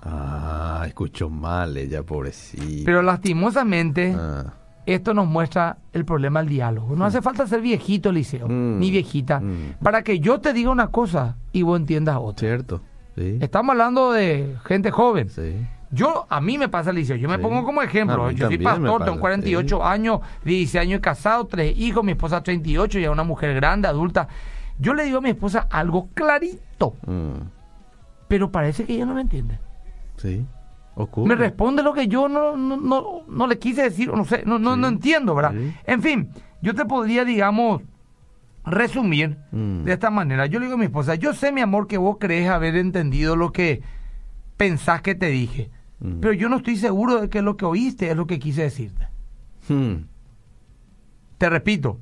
Ah, 0.05 0.85
escuchó 0.87 1.29
mal 1.31 1.77
ella, 1.77 2.03
pobrecita. 2.03 2.83
Pero 2.85 3.03
lastimosamente, 3.03 4.15
Ah. 4.19 4.55
esto 4.87 5.15
nos 5.15 5.27
muestra 5.29 5.79
el 5.93 6.05
problema 6.05 6.41
del 6.41 6.49
diálogo. 6.49 6.97
No 6.97 7.05
hace 7.05 7.23
falta 7.23 7.47
ser 7.47 7.61
viejito, 7.61 8.11
Liceo, 8.11 8.49
ni 8.49 8.91
viejita, 8.91 9.41
Mm. 9.41 9.75
para 9.83 10.03
que 10.03 10.19
yo 10.21 10.41
te 10.41 10.53
diga 10.53 10.71
una 10.71 10.89
cosa 10.89 11.37
y 11.53 11.63
vos 11.63 11.79
entiendas 11.79 12.17
otra. 12.21 12.49
Cierto. 12.49 12.81
Sí. 13.17 13.39
Estamos 13.41 13.71
hablando 13.73 14.13
de 14.13 14.57
gente 14.65 14.91
joven. 14.91 15.29
Sí. 15.29 15.55
Yo, 15.91 16.27
a 16.31 16.41
mí 16.41 16.57
me 16.57 16.69
pasa, 16.69 16.91
Liceo, 16.93 17.17
yo 17.17 17.29
me 17.29 17.37
Sí. 17.37 17.43
pongo 17.43 17.65
como 17.65 17.83
ejemplo. 17.83 18.31
Yo 18.31 18.47
soy 18.47 18.59
pastor, 18.59 19.05
tengo 19.05 19.21
48 19.21 19.77
sí. 19.77 19.83
años, 19.85 20.21
16 20.45 20.81
años 20.83 21.01
casado, 21.01 21.47
tres 21.47 21.77
hijos, 21.77 22.03
mi 22.03 22.13
esposa 22.13 22.43
38, 22.43 22.99
ya 22.99 23.11
una 23.11 23.25
mujer 23.25 23.55
grande, 23.55 23.89
adulta. 23.89 24.29
Yo 24.79 24.95
le 24.95 25.05
digo 25.05 25.19
a 25.19 25.21
mi 25.21 25.29
esposa 25.31 25.67
algo 25.71 26.09
clarito, 26.15 26.95
Mm. 27.07 27.43
pero 28.29 28.51
parece 28.51 28.85
que 28.85 28.95
ella 28.95 29.05
no 29.07 29.15
me 29.15 29.21
entiende. 29.21 29.59
Sí. 30.17 30.47
Ocurre. 30.95 31.29
Me 31.29 31.35
responde 31.35 31.83
lo 31.83 31.93
que 31.93 32.07
yo 32.09 32.29
no, 32.29 32.57
no, 32.57 32.77
no, 32.77 33.23
no 33.29 33.47
le 33.47 33.59
quise 33.59 33.83
decir, 33.83 34.11
no 34.13 34.25
sé, 34.25 34.43
no, 34.47 34.59
no, 34.59 34.75
Sí, 34.75 34.81
no 34.81 34.89
entiendo, 34.89 35.35
¿verdad? 35.35 35.55
En 35.87 36.03
fin, 36.03 36.31
yo 36.63 36.75
te 36.75 36.85
podría, 36.85 37.25
digamos, 37.25 37.83
resumir 38.65 39.39
Mm. 39.51 39.85
de 39.85 39.93
esta 39.93 40.11
manera. 40.11 40.47
Yo 40.47 40.59
le 40.59 40.67
digo 40.67 40.75
a 40.77 40.79
mi 40.79 40.85
esposa, 40.87 41.15
yo 41.17 41.33
sé, 41.35 41.51
mi 41.53 41.61
amor, 41.61 41.87
que 41.87 41.99
vos 41.99 42.17
crees 42.21 42.49
haber 42.49 42.77
entendido 42.77 43.35
lo 43.37 43.53
que 43.53 43.83
pensás 44.57 45.03
que 45.03 45.15
te 45.15 45.27
dije, 45.27 45.71
Mm. 46.01 46.21
pero 46.21 46.33
yo 46.33 46.49
no 46.49 46.57
estoy 46.59 46.77
seguro 46.77 47.21
de 47.23 47.29
que 47.29 47.43
lo 47.43 47.57
que 47.57 47.65
oíste 47.65 48.11
es 48.11 48.17
lo 48.17 48.27
que 48.27 48.39
quise 48.39 48.63
decirte. 48.63 49.09
Mm. 49.69 50.05
Te 51.39 51.49
repito, 51.51 51.99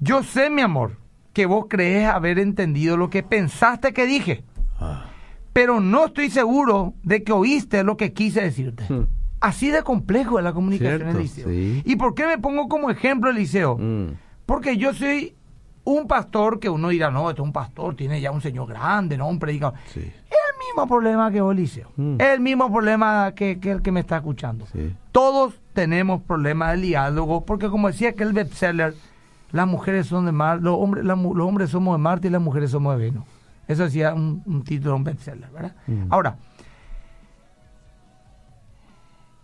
yo 0.00 0.22
sé, 0.22 0.50
mi 0.50 0.62
amor, 0.62 0.96
que 1.32 1.46
vos 1.46 1.66
crees 1.68 2.06
haber 2.08 2.38
entendido 2.38 2.96
lo 2.96 3.08
que 3.08 3.22
pensaste 3.22 3.92
que 3.92 4.06
dije, 4.06 4.44
Ah. 4.80 5.06
pero 5.52 5.80
no 5.80 6.06
estoy 6.06 6.30
seguro 6.30 6.94
de 7.02 7.22
que 7.22 7.32
oíste 7.32 7.84
lo 7.84 7.96
que 7.96 8.12
quise 8.12 8.40
decirte. 8.42 8.84
Así 9.40 9.70
de 9.70 9.82
complejo 9.82 10.38
es 10.38 10.44
la 10.44 10.52
comunicación 10.52 11.02
en 11.02 11.16
el 11.16 11.28
Cierto, 11.28 11.48
liceo. 11.48 11.48
sí. 11.48 11.82
¿Y 11.86 11.96
por 11.96 12.14
qué 12.14 12.26
me 12.26 12.36
pongo 12.38 12.68
como 12.68 12.90
ejemplo 12.90 13.30
el 13.30 13.36
liceo? 13.36 13.78
Mm. 13.78 14.08
Porque 14.44 14.76
yo 14.76 14.92
soy 14.92 15.34
un 15.92 16.06
pastor 16.06 16.60
que 16.60 16.68
uno 16.68 16.88
dirá, 16.88 17.10
no, 17.10 17.30
este 17.30 17.42
es 17.42 17.46
un 17.46 17.52
pastor, 17.52 17.94
tiene 17.94 18.20
ya 18.20 18.30
un 18.30 18.40
señor 18.40 18.68
grande, 18.68 19.16
no 19.16 19.28
un 19.28 19.38
predicador. 19.38 19.78
Sí. 19.92 20.00
Es 20.00 20.38
el 20.52 20.66
mismo 20.66 20.86
problema 20.86 21.30
que 21.30 21.40
vos, 21.40 21.54
Liceo. 21.54 21.88
Mm. 21.96 22.20
Es 22.20 22.28
el 22.28 22.40
mismo 22.40 22.72
problema 22.72 23.32
que, 23.32 23.58
que 23.58 23.70
el 23.72 23.82
que 23.82 23.92
me 23.92 24.00
está 24.00 24.16
escuchando. 24.16 24.66
Sí. 24.72 24.94
Todos 25.12 25.54
tenemos 25.72 26.22
problemas 26.22 26.74
de 26.74 26.82
diálogo, 26.82 27.44
porque 27.44 27.68
como 27.68 27.88
decía 27.88 28.10
aquel 28.10 28.32
bestseller, 28.32 28.94
las 29.52 29.66
mujeres 29.66 30.06
son 30.06 30.26
de 30.26 30.32
Marte, 30.32 30.64
los 30.64 30.76
hombres, 30.78 31.04
la 31.04 31.16
los 31.16 31.46
hombres 31.46 31.70
somos 31.70 31.94
de 31.94 31.98
Marte 31.98 32.28
y 32.28 32.30
las 32.30 32.42
mujeres 32.42 32.70
somos 32.70 32.96
de 32.96 33.04
Venus. 33.04 33.24
Eso 33.66 33.84
decía 33.84 34.14
un, 34.14 34.42
un 34.46 34.62
título 34.64 34.90
de 34.90 34.96
un 34.96 35.04
bestseller, 35.04 35.50
¿verdad? 35.50 35.74
Mm. 35.86 36.06
Ahora, 36.10 36.36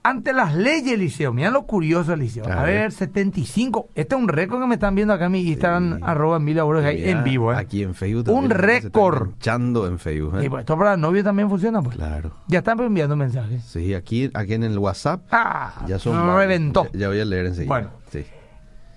ante 0.09 0.33
las 0.33 0.55
leyes, 0.55 0.99
Liceo, 0.99 1.33
mira 1.33 1.51
lo 1.51 1.67
curioso, 1.67 2.15
Liceo. 2.15 2.47
A 2.49 2.61
A 2.61 2.63
ver. 2.65 2.75
ver, 2.83 2.93
75. 2.93 3.89
Este 3.95 4.15
es 4.15 4.21
un 4.21 4.29
récord 4.29 4.61
que 4.61 4.67
me 4.67 4.75
están 4.75 4.95
viendo 4.95 5.13
acá 5.15 5.27
en 5.27 5.33
mi 5.33 5.41
Instagram, 5.41 5.97
Sí. 5.97 6.01
arroba 6.05 6.39
Mira, 6.39 6.63
en 6.91 7.25
vivo, 7.25 7.53
¿eh? 7.53 7.57
Aquí 7.57 7.83
en 7.83 7.95
Facebook 7.95 8.29
Un 8.29 8.51
récord. 8.51 9.23
enganchando 9.29 9.87
en 9.87 9.99
Facebook. 9.99 10.39
¿eh? 10.41 10.45
Y 10.45 10.49
pues, 10.49 10.61
esto 10.61 10.79
para 10.79 10.97
novio 10.97 11.25
también 11.25 11.49
funciona, 11.49 11.83
pues. 11.83 11.97
Claro. 11.97 12.33
Ya 12.49 12.59
están 12.59 12.79
enviando 12.81 13.17
mensajes. 13.17 13.65
Sí, 13.65 13.95
aquí, 13.95 14.31
aquí 14.35 14.55
en 14.55 14.63
el 14.65 14.79
WhatsApp 14.79 15.23
Ah, 15.33 15.85
ya 15.89 15.99
son. 15.99 16.15
varios. 16.17 16.37
reventó. 16.37 16.85
Ya, 16.93 17.01
ya 17.01 17.09
voy 17.09 17.21
a 17.21 17.25
leer 17.25 17.47
enseguida. 17.47 17.69
Bueno. 17.69 17.91
Sí, 18.11 18.25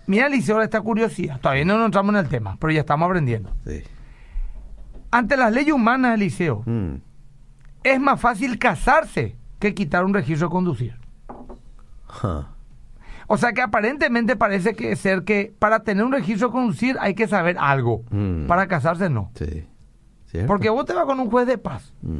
Mira, 0.07 0.27
Liceo, 0.29 0.61
esta 0.61 0.81
curiosidad. 0.81 1.39
Todavía 1.39 1.65
no 1.65 1.77
nos 1.77 1.85
entramos 1.85 2.13
en 2.15 2.19
el 2.21 2.27
tema, 2.29 2.57
pero 2.59 2.71
ya 2.73 2.79
estamos 2.81 3.05
aprendiendo. 3.07 3.51
sí. 3.65 3.81
Ante 5.11 5.37
las 5.37 5.51
leyes 5.51 5.73
humanas, 5.73 6.19
Liceo, 6.19 6.61
Mm. 6.67 6.95
es 7.83 7.99
más 7.99 8.21
fácil 8.21 8.59
casarse 8.59 9.35
que 9.59 9.73
quitar 9.75 10.03
un 10.05 10.13
registro 10.13 10.47
de 10.47 10.51
conducir. 10.51 10.95
O 13.27 13.37
sea 13.37 13.53
que 13.53 13.61
aparentemente 13.61 14.35
parece 14.35 14.73
que 14.73 14.95
ser 14.95 15.23
que 15.23 15.53
para 15.59 15.83
tener 15.83 16.03
un 16.03 16.11
registro 16.11 16.47
de 16.47 16.51
conducir 16.53 16.97
hay 16.99 17.13
que 17.13 17.27
saber 17.27 17.57
algo. 17.59 18.03
Mm. 18.09 18.47
Para 18.47 18.67
casarse 18.67 19.09
no. 19.09 19.31
Sí. 19.35 19.65
¿Cierto? 20.25 20.47
Porque 20.47 20.69
vos 20.69 20.85
te 20.85 20.93
vas 20.93 21.05
con 21.05 21.19
un 21.19 21.29
juez 21.29 21.45
de 21.47 21.57
paz 21.57 21.93
Mm. 22.01 22.17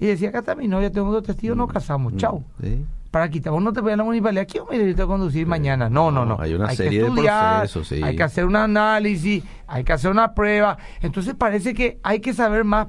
y 0.00 0.06
decía, 0.06 0.28
acá 0.30 0.40
está 0.40 0.54
mi 0.54 0.68
novia, 0.68 0.90
tengo 0.90 1.10
dos 1.12 1.22
testigos, 1.22 1.56
nos 1.56 1.70
casamos, 1.72 2.12
Mm. 2.12 2.16
chao. 2.16 2.44
Sí. 2.62 2.84
Para 3.10 3.28
quitar, 3.28 3.52
vos 3.52 3.62
no 3.62 3.72
te 3.74 3.80
voy 3.82 3.92
a 3.92 3.96
la 3.96 4.04
municipalidad, 4.04 4.46
mi 4.70 4.78
registro 4.78 5.04
de 5.06 5.08
conducir 5.10 5.46
mañana. 5.46 5.90
No, 5.90 6.10
no, 6.10 6.24
no. 6.24 6.38
Hay 6.40 6.54
una 6.54 6.70
serie 6.70 7.02
de 7.02 7.08
estudiar, 7.08 7.58
procesos, 7.60 7.88
sí. 7.88 8.02
Hay 8.02 8.16
que 8.16 8.22
hacer 8.22 8.46
un 8.46 8.56
análisis, 8.56 9.44
hay 9.66 9.84
que 9.84 9.92
hacer 9.92 10.10
una 10.10 10.34
prueba. 10.34 10.78
Entonces 11.02 11.34
parece 11.34 11.74
que 11.74 11.98
hay 12.02 12.20
que 12.20 12.32
saber 12.32 12.64
más 12.64 12.88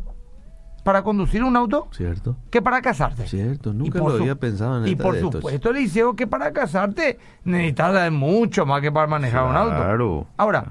para 0.84 1.02
conducir 1.04 1.44
un 1.44 1.56
auto 1.56 1.88
Cierto. 1.92 2.36
que 2.50 2.62
para 2.62 2.82
casarte. 2.82 3.26
Cierto, 3.28 3.74
nunca 3.74 4.00
lo 4.00 4.10
había 4.10 4.36
pensado 4.36 4.84
en 4.84 4.88
Y 4.92 4.96
por 4.96 5.14
de 5.14 5.20
estos. 5.22 5.36
supuesto, 5.36 5.70
Eliseo, 5.70 6.16
que 6.16 6.28
para 6.28 6.52
casarte 6.52 7.18
necesitas 7.46 8.12
mucho 8.12 8.66
más 8.66 8.82
que 8.82 8.92
para 8.92 9.08
manejar 9.08 9.46
un 9.50 9.56
auto. 9.56 9.76
Claro. 9.76 10.28
Ahora, 10.38 10.66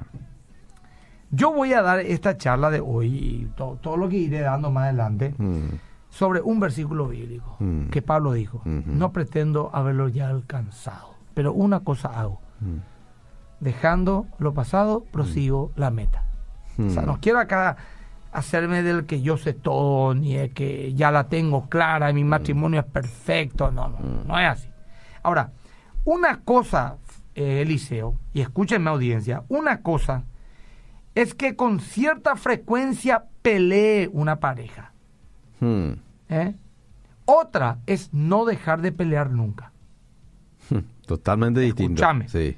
yo 1.31 1.53
voy 1.53 1.73
a 1.73 1.81
dar 1.83 2.01
esta 2.01 2.37
charla 2.37 2.71
de 2.71 2.81
hoy 2.81 3.09
y 3.09 3.45
to- 3.57 3.79
todo 3.81 3.97
lo 3.97 4.09
que 4.09 4.17
iré 4.17 4.41
dando 4.41 4.71
más 4.71 4.85
adelante 4.85 5.35
Mm, 5.39 5.77
sobre 6.11 6.43
un 6.43 6.61
versículo 6.61 7.09
bíblico 7.09 7.57
Mm. 7.59 7.87
que 7.89 8.03
Pablo 8.03 8.33
dijo. 8.35 8.61
No 8.67 9.13
pretendo 9.13 9.71
haberlo 9.73 10.09
ya 10.09 10.29
alcanzado, 10.29 11.15
pero 11.35 11.53
una 11.55 11.81
cosa 11.81 12.09
hago. 12.21 12.41
mm, 12.61 12.77
Dejando 13.61 14.27
lo 14.39 14.53
pasado, 14.55 15.05
prosigo 15.13 15.71
la 15.77 15.91
meta. 15.91 16.25
O 16.85 16.91
sea, 16.91 17.03
mm. 17.03 17.07
no 17.07 17.19
quiero 17.21 17.39
acá 17.39 17.77
hacerme 18.33 18.83
del 18.83 19.05
que 19.07 19.21
yo 19.23 19.37
sé 19.37 19.53
todo, 19.53 20.15
ni 20.15 20.35
de 20.35 20.51
que 20.51 20.95
ya 20.95 21.11
la 21.11 21.29
tengo 21.29 21.69
clara, 21.69 22.11
Mm. 22.11 22.15
mi 22.15 22.25
matrimonio 22.25 22.81
es 22.81 22.87
perfecto. 22.87 23.71
No, 23.71 23.89
no, 23.89 23.99
no 24.27 24.39
es 24.39 24.49
así. 24.49 24.69
Ahora, 25.23 25.53
una 26.05 26.41
cosa, 26.41 26.97
eh, 27.35 27.61
Eliseo, 27.63 28.19
y 28.35 28.41
escúchenme 28.41 28.91
audiencia, 28.91 29.45
una 29.49 29.83
cosa 29.83 30.25
es 31.15 31.35
que 31.35 31.55
con 31.57 31.79
cierta 31.81 32.37
frecuencia 32.37 33.25
pelee 33.43 34.09
una 34.13 34.41
pareja. 34.41 34.93
Mm, 35.61 35.91
¿eh? 36.31 36.55
Otra 37.27 37.79
es 37.87 38.13
no 38.13 38.45
dejar 38.47 38.81
de 38.81 38.93
pelear 38.93 39.31
nunca. 39.31 39.73
mm. 40.71 40.79
Totalmente 41.07 41.61
distinto. 41.61 42.03
Escúchame. 42.03 42.29
Sí. 42.29 42.57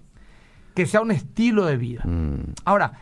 Que 0.74 0.86
sea 0.86 1.00
un 1.02 1.10
estilo 1.10 1.66
de 1.66 1.76
vida. 1.76 2.02
Mm, 2.04 2.54
Ahora, 2.64 2.92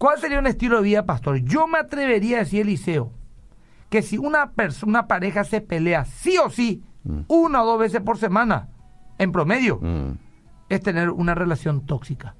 ¿cuál 0.00 0.18
sería 0.18 0.38
un 0.38 0.46
estilo 0.46 0.78
de 0.78 0.82
vida, 0.82 1.04
pastor? 1.04 1.36
Yo 1.42 1.66
me 1.68 1.78
atrevería 1.78 2.38
a 2.38 2.40
decir, 2.40 2.62
Eliseo, 2.62 3.12
que 3.90 4.00
si 4.00 4.16
una 4.16 4.52
persona, 4.52 5.06
pareja 5.06 5.44
se 5.44 5.60
pelea 5.60 6.06
sí 6.06 6.38
o 6.38 6.48
sí, 6.48 6.82
Mm. 7.04 7.20
una 7.28 7.62
o 7.62 7.66
dos 7.66 7.78
veces 7.78 8.00
por 8.00 8.16
semana, 8.18 8.68
en 9.18 9.30
promedio, 9.32 9.78
mm. 9.80 10.12
es 10.70 10.80
tener 10.80 11.10
una 11.10 11.34
relación 11.34 11.84
tóxica. 11.86 12.34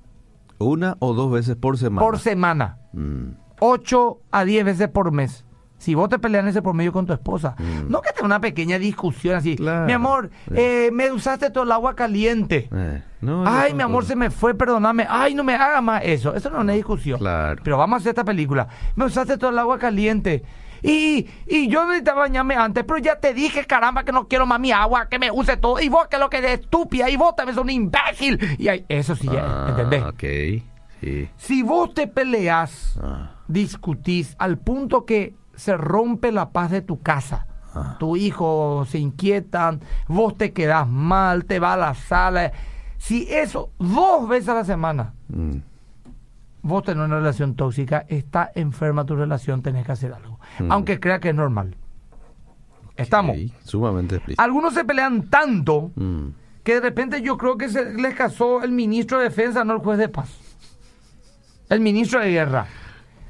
Una 0.58 0.96
o 1.00 1.12
dos 1.14 1.30
veces 1.30 1.56
por 1.56 1.76
semana. 1.78 2.00
Por 2.06 2.18
semana, 2.18 2.78
Mm, 2.92 3.32
8 3.60 4.20
a 4.32 4.44
10 4.44 4.64
veces 4.64 4.88
por 4.88 5.12
mes. 5.12 5.44
Si 5.80 5.94
vos 5.94 6.08
te 6.10 6.18
peleas 6.18 6.42
en 6.44 6.48
ese 6.50 6.60
promedio 6.60 6.92
con 6.92 7.06
tu 7.06 7.12
esposa, 7.14 7.54
Mm. 7.58 7.90
no 7.90 8.02
que 8.02 8.12
tenga 8.12 8.26
una 8.26 8.40
pequeña 8.40 8.78
discusión 8.78 9.34
así, 9.36 9.56
Claro. 9.56 9.86
mi 9.86 9.92
amor, 9.92 10.30
eh, 10.54 10.90
me 10.92 11.10
usaste 11.10 11.48
todo 11.50 11.64
el 11.64 11.72
agua 11.72 11.96
caliente. 11.96 12.68
eh, 12.70 13.02
no, 13.22 13.44
Ay, 13.46 13.70
no, 13.72 13.76
mi 13.78 13.82
amor, 13.84 14.02
no. 14.04 14.08
se 14.08 14.14
me 14.14 14.30
fue, 14.30 14.54
perdóname. 14.54 15.06
Ay, 15.08 15.34
no 15.34 15.42
me 15.42 15.54
haga 15.54 15.80
más 15.80 16.02
eso. 16.04 16.34
Eso 16.34 16.50
no 16.50 16.58
es 16.58 16.62
una 16.64 16.72
discusión. 16.74 17.18
Claro. 17.18 17.60
Pero 17.64 17.78
vamos 17.78 17.96
a 17.96 17.98
hacer 18.00 18.10
esta 18.10 18.24
película. 18.24 18.68
Me 18.94 19.06
usaste 19.06 19.38
todo 19.38 19.50
el 19.50 19.58
agua 19.58 19.78
caliente. 19.78 20.42
Y, 20.82 21.26
y 21.46 21.68
yo 21.68 21.84
necesitaba 21.86 22.20
bañarme 22.20 22.54
antes, 22.56 22.84
pero 22.84 22.98
ya 22.98 23.16
te 23.16 23.34
dije, 23.34 23.66
caramba, 23.66 24.02
que 24.04 24.12
no 24.12 24.28
quiero 24.28 24.46
más 24.46 24.60
mi 24.60 24.72
agua, 24.72 25.08
que 25.08 25.18
me 25.18 25.30
use 25.30 25.56
todo. 25.58 25.80
Y 25.80 25.88
vos, 25.90 26.08
que 26.08 26.18
lo 26.18 26.30
que 26.30 26.40
de 26.40 26.54
estúpida, 26.54 27.10
y 27.10 27.16
vos 27.16 27.34
también 27.36 27.54
sos 27.54 27.64
un 27.64 27.70
imbécil. 27.70 28.38
Y 28.58 28.68
ahí- 28.68 28.84
eso 28.88 29.14
sí, 29.16 29.26
ya, 29.30 29.44
Ah, 29.44 29.66
¿entendés? 29.70 30.02
Ok, 30.04 30.24
sí. 31.02 31.28
Si 31.36 31.62
vos 31.62 31.92
te 31.92 32.06
peleas, 32.06 32.98
Ah, 33.02 33.32
discutís 33.48 34.34
al 34.38 34.56
punto 34.58 35.04
que 35.04 35.34
se 35.60 35.76
rompe 35.76 36.32
la 36.32 36.50
paz 36.50 36.70
de 36.70 36.80
tu 36.80 37.00
casa. 37.00 37.46
Ah. 37.74 37.96
Tu 38.00 38.16
hijo 38.16 38.84
se 38.88 38.98
inquietan, 38.98 39.80
vos 40.08 40.36
te 40.36 40.52
quedás 40.52 40.88
mal, 40.88 41.44
te 41.44 41.60
va 41.60 41.74
a 41.74 41.76
la 41.76 41.94
sala. 41.94 42.52
Si 42.96 43.28
eso 43.30 43.70
dos 43.78 44.28
veces 44.28 44.48
a 44.48 44.54
la 44.54 44.64
semana 44.64 45.12
mm, 45.28 45.56
vos 46.62 46.82
tenés 46.82 47.04
una 47.04 47.16
relación 47.16 47.54
tóxica, 47.54 48.04
está 48.08 48.50
enferma 48.54 49.04
tu 49.04 49.14
relación, 49.16 49.62
tenés 49.62 49.84
que 49.84 49.92
hacer 49.92 50.12
algo. 50.14 50.40
Mm. 50.58 50.72
Aunque 50.72 50.98
crea 50.98 51.20
que 51.20 51.28
es 51.28 51.34
normal. 51.34 51.76
Estamos. 52.96 53.36
sí, 53.36 53.52
sumamente 53.64 54.16
explícito. 54.16 54.42
Algunos 54.42 54.74
se 54.74 54.84
pelean 54.84 55.28
tanto 55.30 55.92
Mm, 55.94 56.28
que 56.64 56.74
de 56.74 56.80
repente 56.80 57.22
yo 57.22 57.36
creo 57.36 57.56
que 57.56 57.68
se 57.68 57.94
les 57.94 58.14
casó 58.14 58.62
el 58.62 58.72
ministro 58.72 59.18
de 59.18 59.24
defensa, 59.24 59.64
no 59.64 59.74
el 59.74 59.80
juez 59.80 59.98
de 59.98 60.08
paz. 60.08 60.30
El 61.68 61.80
ministro 61.80 62.20
de 62.20 62.30
guerra. 62.30 62.66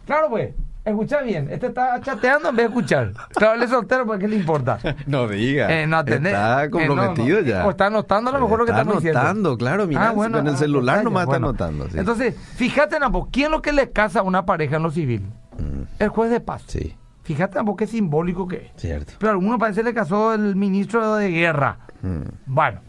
Claro, 0.07 0.31
pues. 0.31 0.55
Escucha 0.83 1.21
bien, 1.21 1.49
este 1.51 1.67
está 1.67 2.01
chateando 2.01 2.49
en 2.49 2.57
vez 2.57 2.65
de 2.65 2.69
escuchar. 2.71 3.13
Claro, 3.35 3.55
él 3.55 3.63
es 3.65 3.71
soltero, 3.71 4.07
porque 4.07 4.23
¿qué 4.23 4.29
le 4.29 4.37
importa? 4.37 4.79
No 5.07 5.29
diga. 5.29 5.71
Eh, 5.71 5.87
no 5.87 5.99
atendés. 5.99 6.33
Está 6.33 6.65
Eh, 6.65 6.69
no, 6.69 6.71
comprometido 6.71 7.41
no. 7.41 7.47
ya. 7.47 7.67
O 7.67 7.71
está 7.71 7.87
anotando 7.87 8.31
a 8.31 8.33
lo 8.35 8.41
mejor 8.41 8.61
lo 8.61 8.65
que 8.65 8.71
está 8.73 8.85
diciendo. 8.85 9.19
anotando, 9.21 9.59
claro, 9.59 9.87
mira, 9.87 10.09
Ah, 10.09 10.13
bueno, 10.13 10.39
con 10.39 10.47
el 10.49 10.55
ah, 10.55 10.57
celular 10.57 10.97
detalle, 10.97 11.05
nomás 11.05 11.27
bueno. 11.27 11.51
está 11.51 11.65
anotando. 11.67 11.91
sí. 11.93 11.99
Entonces, 11.99 12.35
fíjate, 12.57 12.99
Napo, 12.99 13.29
¿quién 13.31 13.47
es 13.47 13.51
lo 13.51 13.61
que 13.63 13.73
le 13.73 13.91
casa 13.91 14.21
a 14.21 14.23
una 14.23 14.47
pareja 14.47 14.77
en 14.77 14.83
lo 14.83 14.91
civil? 14.91 15.23
Mm, 15.59 15.83
El 15.99 16.09
juez 16.09 16.31
de 16.31 16.41
paz. 16.41 16.63
sí, 16.67 16.97
Fíjate, 17.25 17.59
Napo, 17.59 17.77
qué 17.77 17.87
simbólico 17.87 18.49
que 18.49 18.57
es. 18.57 18.73
cierto. 18.81 19.13
Pero 19.19 19.31
a 19.31 19.33
algunos 19.35 19.59
parece 19.61 19.83
le 19.83 19.93
casó 19.93 20.33
el 20.33 20.57
ministro 20.57 21.15
de 21.17 21.31
guerra. 21.31 21.79
Mm, 22.01 22.23
Bueno, 22.47 22.81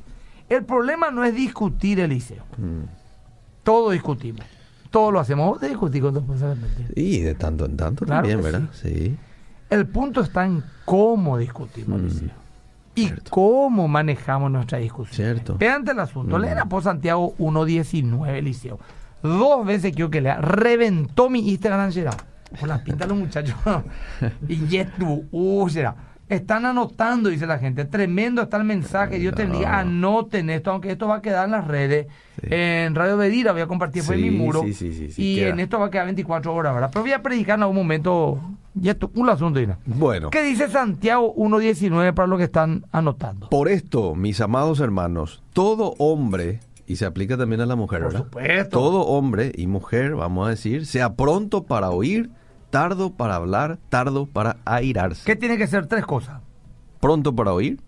el 0.47 0.63
problema 0.63 1.11
no 1.11 1.25
es 1.25 1.35
discutir, 1.35 1.99
Eliseo. 1.99 2.43
mm. 2.57 2.83
Todo 3.63 3.91
discutimos. 3.91 4.45
Todo 4.91 5.11
lo 5.11 5.19
hacemos. 5.19 5.59
De 5.59 5.69
repente. 5.69 6.93
Y 6.95 7.21
de 7.21 7.33
tanto 7.33 7.65
en 7.65 7.77
tanto 7.77 8.05
Claro 8.05 8.21
también, 8.21 8.43
¿verdad? 8.43 8.69
Sí. 8.73 9.17
El 9.69 9.87
punto 9.87 10.21
está 10.21 10.45
en 10.45 10.63
cómo 10.85 11.37
discutimos, 11.37 12.01
Mm. 12.01 12.27
Y 12.93 13.05
cierto. 13.05 13.31
cómo 13.31 13.87
manejamos 13.87 14.51
nuestra 14.51 14.77
discusión. 14.79 15.15
Cierto. 15.15 15.57
Vean 15.57 15.87
el 15.87 15.99
asunto. 15.99 16.37
Mm. 16.37 16.41
Leer 16.41 16.63
por 16.69 16.83
Santiago 16.83 17.33
1.19, 17.37 18.37
Eliseo. 18.37 18.79
Dos 19.23 19.65
veces 19.65 19.93
quiero 19.95 20.09
que 20.11 20.19
lea. 20.19 20.41
Reventó 20.41 21.29
mi 21.29 21.49
Instagram 21.49 21.87
ayer. 21.87 22.09
Con 22.59 22.67
las 22.67 22.81
pintas 22.81 23.07
de 23.07 23.13
los 23.13 23.17
muchachos. 23.23 23.55
y 24.49 24.67
yetu, 24.67 25.25
uh, 25.31 25.69
será. 25.69 25.95
Están 26.31 26.65
anotando, 26.65 27.29
dice 27.29 27.45
la 27.45 27.59
gente. 27.59 27.83
Tremendo 27.85 28.41
está 28.41 28.55
el 28.57 28.63
mensaje. 28.63 29.19
Dios 29.19 29.35
te 29.35 29.43
bendiga. 29.43 29.79
Anoten 29.79 30.49
esto, 30.49 30.71
aunque 30.71 30.91
esto 30.91 31.07
va 31.07 31.17
a 31.17 31.21
quedar 31.21 31.45
en 31.45 31.51
las 31.51 31.67
redes. 31.67 32.07
Sí. 32.41 32.47
En 32.49 32.95
Radio 32.95 33.17
Bedira 33.17 33.51
voy 33.51 33.61
a 33.61 33.67
compartir 33.67 34.01
fue 34.03 34.15
mi 34.17 34.31
muro. 34.31 34.61
sí, 34.63 34.73
sí, 34.73 34.93
sí, 34.93 35.11
sí, 35.11 35.21
y 35.21 35.35
queda. 35.35 35.49
en 35.49 35.59
esto 35.59 35.77
va 35.79 35.87
a 35.87 35.89
quedar 35.91 36.05
24 36.05 36.53
horas, 36.53 36.73
¿verdad? 36.73 36.89
Pero 36.93 37.03
voy 37.03 37.11
a 37.11 37.21
predicar 37.21 37.57
en 37.59 37.63
algún 37.63 37.75
momento. 37.77 38.39
Y 38.81 38.87
esto, 38.87 39.11
un 39.15 39.27
asunto, 39.29 39.59
Ina. 39.59 39.77
Bueno, 39.85 40.29
¿Qué 40.29 40.41
dice 40.43 40.69
Santiago 40.69 41.35
1.19 41.35 42.13
para 42.13 42.27
los 42.27 42.37
que 42.37 42.45
están 42.45 42.85
anotando? 42.93 43.49
por 43.49 43.67
esto, 43.67 44.15
mis 44.15 44.39
amados 44.39 44.79
hermanos, 44.79 45.43
todo 45.51 45.95
hombre, 45.97 46.61
y 46.87 46.95
se 46.95 47.05
aplica 47.05 47.35
también 47.37 47.59
a 47.59 47.65
la 47.65 47.75
mujer, 47.75 47.99
Por 48.03 48.11
¿verdad? 48.13 48.23
supuesto. 48.25 48.69
Todo 48.79 49.01
hombre 49.01 49.51
y 49.55 49.67
mujer, 49.67 50.15
vamos 50.15 50.47
a 50.47 50.51
decir, 50.51 50.85
sea 50.85 51.13
pronto 51.15 51.63
para 51.65 51.89
oír, 51.89 52.29
tardo 52.71 53.11
para 53.13 53.35
hablar, 53.35 53.77
tardo 53.89 54.25
para 54.25 54.57
airarse. 54.65 55.25
¿Qué 55.25 55.35
tiene 55.35 55.57
que 55.57 55.67
ser? 55.67 55.85
Tres 55.85 56.05
cosas. 56.05 56.41
Pronto 56.99 57.35
para 57.35 57.53
oír, 57.53 57.79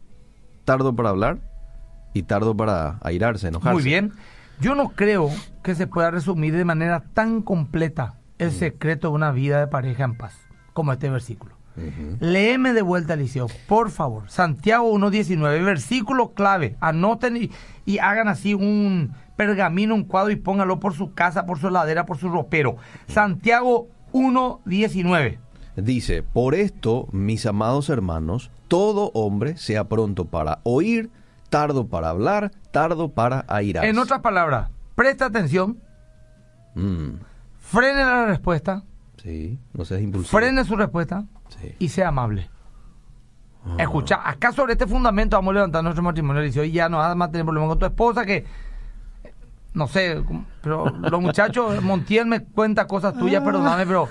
tardo 0.66 0.96
para 0.96 1.10
hablar 1.10 1.40
y 2.14 2.24
tardo 2.24 2.56
para 2.56 3.00
airarse, 3.02 3.48
enojarse. 3.48 3.74
Muy 3.74 3.84
bien. 3.84 4.12
Yo 4.60 4.76
no 4.76 4.90
creo 4.90 5.30
que 5.64 5.74
se 5.74 5.88
pueda 5.88 6.12
resumir 6.12 6.56
de 6.56 6.66
manera 6.66 7.04
tan 7.14 7.42
completa 7.42 8.20
el 8.38 8.52
secreto 8.52 9.10
de 9.10 9.16
una 9.16 9.32
vida 9.32 9.60
de 9.60 9.68
pareja 9.68 10.04
en 10.04 10.16
paz 10.16 10.38
como 10.74 10.92
este 10.92 11.10
versículo. 11.10 11.56
Ujú. 11.76 12.18
Léeme 12.20 12.74
de 12.74 12.84
vuelta, 12.84 13.16
Eliseo, 13.16 13.48
por 13.68 13.90
favor. 13.90 14.30
Santiago 14.30 14.94
1.19, 14.94 15.64
versículo 15.64 16.34
clave. 16.34 16.76
Anoten 16.82 17.38
y, 17.38 17.52
y 17.86 17.98
hagan 17.98 18.28
así 18.28 18.54
un 18.54 19.16
pergamino, 19.36 19.96
un 19.96 20.04
cuadro 20.04 20.32
y 20.32 20.36
póngalo 20.36 20.80
por 20.80 20.94
su 20.94 21.14
casa, 21.14 21.46
por 21.46 21.58
su 21.58 21.70
heladera, 21.70 22.06
por 22.06 22.18
su 22.18 22.30
ropero. 22.30 22.76
Santiago 23.08 23.88
1.19. 24.14 25.38
Dice, 25.76 26.24
por 26.24 26.54
esto, 26.56 27.08
mis 27.12 27.46
amados 27.46 27.90
hermanos, 27.90 28.52
todo 28.68 29.12
hombre 29.14 29.58
sea 29.58 29.86
pronto 29.86 30.26
para 30.26 30.60
oír, 30.64 31.10
tardo 31.50 31.88
para 31.88 32.10
hablar, 32.10 32.52
tardo 32.72 33.10
para 33.10 33.44
airarse. 33.48 33.90
En 33.90 33.98
otras 33.98 34.22
palabras, 34.22 34.70
presta 34.96 35.26
atención, 35.26 35.78
Mm, 36.76 37.20
frene 37.60 38.04
la 38.04 38.26
respuesta, 38.26 38.82
sí, 39.22 39.60
no 39.74 39.86
seas 39.86 40.02
impulsivo. 40.02 40.40
frene 40.40 40.66
su 40.66 40.76
respuesta 40.76 41.26
Sí. 41.60 41.76
y 41.78 41.90
sea 41.90 42.08
amable. 42.08 42.50
Ah. 43.66 43.76
Escucha, 43.78 44.28
acá 44.28 44.52
sobre 44.52 44.74
este 44.74 44.88
fundamento 44.88 45.38
vamos 45.38 45.52
a 45.52 45.54
levantar 45.56 45.84
nuestro 45.84 46.02
matrimonio. 46.04 46.44
Y 46.44 46.72
ya 46.72 46.90
no 46.90 46.98
vas 46.98 47.16
a 47.16 47.32
tener 47.32 47.46
problemas 47.46 47.70
con 47.70 47.80
tu 47.80 47.86
esposa 47.86 48.26
que, 48.26 48.44
no 49.74 49.88
sé, 49.88 50.22
pero 50.62 50.86
los 50.90 51.22
muchachos, 51.22 51.82
Montiel 51.84 52.26
me 52.26 52.44
cuenta 52.44 52.88
cosas 52.88 53.18
tuyas, 53.18 53.44
perdóname, 53.44 53.86
pero 53.86 54.08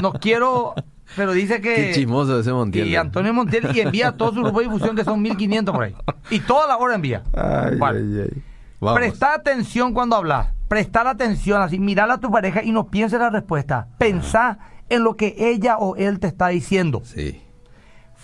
no 0.00 0.12
quiero, 0.12 0.74
pero 1.16 1.32
dice 1.32 1.60
que... 1.60 1.74
Qué 1.74 1.92
chismoso 1.92 2.38
ese 2.40 2.52
Montiel. 2.52 2.88
Y 2.88 2.96
Antonio 2.96 3.32
Montiel 3.32 3.74
y 3.74 3.80
envía 3.80 4.12
todo 4.12 4.32
su 4.32 4.42
grupo 4.42 4.60
de 4.60 4.66
difusión 4.66 4.96
que 4.96 5.04
son 5.04 5.22
1500 5.22 5.74
por 5.74 5.84
ahí. 5.84 5.94
Y 6.30 6.40
toda 6.40 6.66
la 6.66 6.76
hora 6.76 6.94
envía. 6.94 7.22
Ay, 7.32 7.78
ay, 7.80 8.20
ay. 8.22 8.42
Vamos. 8.80 8.98
Presta 8.98 9.34
atención 9.34 9.94
cuando 9.94 10.16
hablas. 10.16 10.48
Prestar 10.68 11.06
atención, 11.06 11.62
así, 11.62 11.78
mirar 11.78 12.10
a 12.10 12.18
tu 12.18 12.30
pareja 12.30 12.62
y 12.62 12.72
no 12.72 12.88
pienses 12.88 13.18
la 13.18 13.30
respuesta. 13.30 13.88
Pensá 13.98 14.58
en 14.88 15.04
lo 15.04 15.16
que 15.16 15.34
ella 15.38 15.78
o 15.78 15.96
él 15.96 16.18
te 16.18 16.26
está 16.26 16.48
diciendo. 16.48 17.02
Sí. 17.04 17.40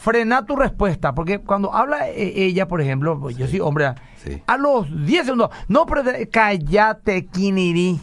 Frena 0.00 0.46
tu 0.46 0.56
respuesta, 0.56 1.14
porque 1.14 1.40
cuando 1.40 1.74
habla 1.74 2.08
eh, 2.08 2.32
ella, 2.46 2.66
por 2.66 2.80
ejemplo, 2.80 3.20
pues 3.20 3.36
yo 3.36 3.46
soy 3.46 3.60
hombre, 3.60 3.92
Sí. 4.16 4.42
a 4.46 4.56
los 4.56 4.86
10 5.04 5.24
segundos, 5.26 5.50
no, 5.68 5.84
pero 5.84 6.02
cállate, 6.32 7.26
Kiniri, 7.26 8.00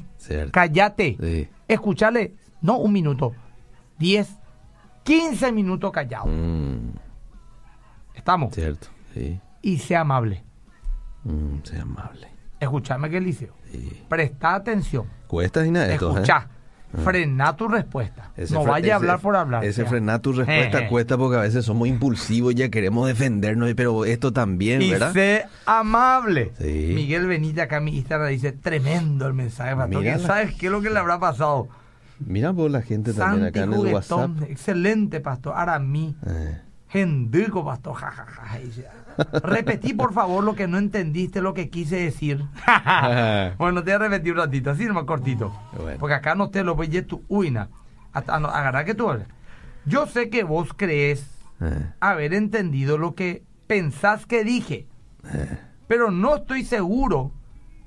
cállate. 0.52 1.18
Sí. 1.20 1.50
Escuchale, 1.68 2.36
no 2.62 2.78
un 2.78 2.94
minuto, 2.94 3.34
10, 3.98 4.30
15 5.02 5.52
minutos 5.52 5.92
callado. 5.92 6.28
Mm, 6.28 6.92
Estamos. 8.14 8.54
cierto, 8.54 8.90
sí. 9.16 9.40
Y 9.64 9.80
sea 9.80 10.02
amable. 10.02 10.44
Mm, 11.24 11.64
sea 11.64 11.82
amable. 11.82 12.28
Escuchame 12.60 13.10
que. 13.10 13.20
Sí. 13.24 14.04
Presta 14.08 14.54
atención. 14.54 15.08
Cuesta 15.26 15.66
y 15.66 15.72
nada 15.72 15.96
¿eh? 15.96 15.98
Escucha. 16.88 17.04
Frena 17.04 17.56
tu 17.56 17.68
respuesta. 17.68 18.32
Ese 18.38 18.54
no 18.54 18.64
vaya 18.64 18.94
a 18.94 18.96
hablar 18.96 19.20
por 19.20 19.36
hablar. 19.36 19.64
Ese 19.66 19.84
Ya. 19.84 19.90
frenar 19.90 20.20
tu 20.22 20.32
respuesta 20.34 20.80
Eh, 20.84 20.88
cuesta 20.88 21.18
porque 21.18 21.38
a 21.38 21.42
veces 21.42 21.66
somos 21.66 21.88
impulsivos 21.88 22.54
y 22.54 22.56
ya 22.56 22.70
queremos 22.70 23.08
defendernos, 23.08 23.72
pero 23.76 24.06
esto 24.06 24.32
también, 24.32 24.82
Y 24.82 24.92
¿verdad? 24.92 25.12
sé 25.12 25.46
amable. 25.66 26.54
Sí. 26.60 26.92
Miguel 26.96 27.28
Benítez 27.28 27.64
acá 27.66 27.80
mi 27.82 27.98
Instagram 27.98 28.30
dice, 28.30 28.52
tremendo 28.54 29.28
el 29.28 29.34
mensaje, 29.34 29.76
pastor. 29.76 30.04
La- 30.04 30.20
¿Sabes 30.20 30.56
qué 30.56 30.68
es 30.68 30.72
lo 30.72 30.82
que 30.82 30.90
le 30.90 30.98
habrá 31.00 31.20
pasado? 31.20 31.68
Mira 32.20 32.52
vos 32.52 32.72
la 32.72 32.82
gente 32.82 33.14
también 33.14 33.46
acá 33.48 33.64
en 33.64 33.74
el 33.74 33.78
Juguetón, 33.78 34.32
WhatsApp. 34.34 34.50
excelente, 34.50 35.20
pastor. 35.20 35.54
Aramí, 35.56 36.16
Eh, 36.26 36.58
Gendico, 36.90 37.66
pastor. 37.66 37.96
Ja, 37.96 38.12
ja, 38.12 38.26
ja. 38.26 39.40
Repetí, 39.44 39.94
por 39.94 40.14
favor, 40.14 40.44
lo 40.44 40.56
que 40.56 40.68
no 40.68 40.78
entendiste, 40.78 41.42
lo 41.42 41.54
que 41.54 41.70
quise 41.70 41.98
decir. 41.98 42.46
bueno, 43.58 43.84
te 43.84 43.92
voy 43.92 44.06
a 44.06 44.10
repetir 44.10 44.32
un 44.34 44.38
ratito, 44.38 44.72
así 44.72 44.86
nomás 44.86 45.06
cortito. 45.06 45.54
Bueno. 45.82 46.00
Porque 46.00 46.14
acá 46.16 46.36
no 46.36 46.50
te 46.50 46.64
lo 46.64 46.76
voy 46.76 46.96
a 46.96 47.06
tu 47.06 47.24
uina. 47.28 47.70
Hasta, 48.14 48.40
no, 48.40 48.48
agarra 48.48 48.86
que 48.86 48.94
tú 48.96 49.10
hablas. 49.10 49.28
Yo 49.86 50.06
sé 50.08 50.30
que 50.30 50.44
vos 50.44 50.70
crees 50.76 51.28
eh, 51.62 51.92
haber 52.00 52.34
entendido 52.34 52.98
lo 52.98 53.16
que 53.16 53.44
pensás 53.68 54.26
que 54.26 54.44
dije, 54.44 54.88
eh. 55.34 55.58
pero 55.88 56.12
no 56.12 56.36
estoy 56.38 56.64
seguro 56.64 57.32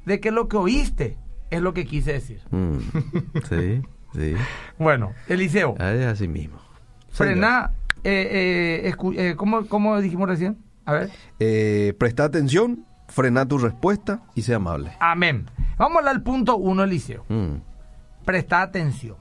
de 0.06 0.20
que 0.20 0.30
lo 0.30 0.48
que 0.48 0.56
oíste 0.56 1.16
es 1.50 1.60
lo 1.62 1.74
que 1.74 1.86
quise 1.86 2.12
decir. 2.14 2.40
Mm, 2.50 2.78
sí, 3.48 3.82
sí. 4.14 4.34
Bueno, 4.78 5.12
Eliseo, 5.28 5.74
Ah, 5.78 5.92
Es 5.92 6.06
así 6.06 6.26
mismo. 6.28 6.58
frena, 7.10 7.72
eh, 8.04 8.92
eh, 8.92 8.94
eh, 9.16 9.34
¿cómo, 9.36 9.66
¿cómo 9.66 10.00
dijimos 10.00 10.28
recién? 10.28 10.58
A 10.86 10.92
ver. 10.92 11.10
Eh, 11.38 11.94
presta 11.98 12.24
atención, 12.24 12.84
frena 13.08 13.46
tu 13.46 13.58
respuesta 13.58 14.22
y 14.34 14.42
sea 14.42 14.56
amable. 14.56 14.92
Amén. 15.00 15.46
Vamos 15.78 16.04
al 16.06 16.22
punto 16.22 16.56
uno, 16.56 16.82
Eliseo. 16.84 17.24
Mm, 17.28 17.56
Presta 18.24 18.62
atención. 18.62 19.16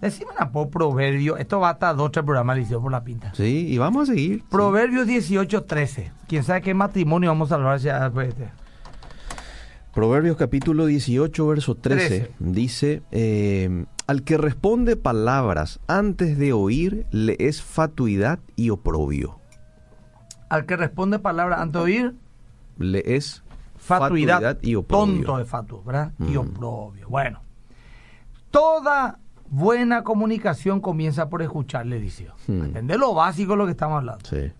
Decime 0.00 0.30
una 0.36 0.50
po 0.52 0.70
proverbio. 0.70 1.36
Esto 1.36 1.60
va 1.60 1.70
hasta 1.70 1.92
dos, 1.94 2.12
tres 2.12 2.24
programas, 2.24 2.56
Eliseo, 2.56 2.80
por 2.80 2.92
la 2.92 3.02
pinta. 3.02 3.32
sí, 3.34 3.66
y 3.68 3.78
vamos 3.78 4.08
a 4.08 4.12
seguir. 4.12 4.38
sí. 4.40 4.44
Proverbios 4.50 5.06
18, 5.06 5.64
13. 5.64 6.12
¿Quién 6.28 6.44
sabe 6.44 6.60
qué 6.62 6.74
matrimonio 6.74 7.30
vamos 7.30 7.50
a 7.52 7.56
hablar 7.56 7.78
ya 7.78 8.00
después 8.04 8.26
de 8.36 8.44
este? 8.44 8.54
Proverbios 9.94 10.36
capítulo 10.36 10.86
18, 10.86 11.46
verso 11.46 11.76
13, 11.76 12.08
Trece. 12.08 12.30
dice, 12.40 13.02
eh, 13.12 13.84
al 14.06 14.22
que 14.22 14.36
responde 14.36 14.96
palabras 14.96 15.80
antes 15.86 16.38
de 16.38 16.52
oír, 16.52 17.06
le 17.10 17.36
es 17.38 17.62
fatuidad 17.62 18.38
y 18.56 18.70
oprobio. 18.70 19.38
Al 20.50 20.66
que 20.66 20.76
responde 20.76 21.18
palabra 21.18 21.60
antes 21.62 21.74
de 21.74 21.84
oír, 21.84 22.14
Le 22.78 23.16
es 23.16 23.42
fatuidad, 23.76 24.58
y 24.62 24.74
oprobio. 24.74 25.14
tonto 25.16 25.38
de 25.38 25.44
fatuo, 25.44 25.82
¿verdad? 25.84 26.12
Y 26.18 26.32
Mm. 26.34 26.38
oprobio. 26.38 27.08
Bueno, 27.08 27.40
toda 28.50 29.18
buena 29.48 30.02
comunicación 30.04 30.80
comienza 30.80 31.28
por 31.28 31.42
escuchar, 31.42 31.86
le 31.86 32.00
dice. 32.00 32.28
Mm. 32.46 32.62
Entender 32.64 32.98
lo 32.98 33.14
básico 33.14 33.52
de 33.52 33.58
lo 33.58 33.64
que 33.66 33.72
estamos 33.72 33.98
hablando. 33.98 34.24
Sí. 34.28 34.52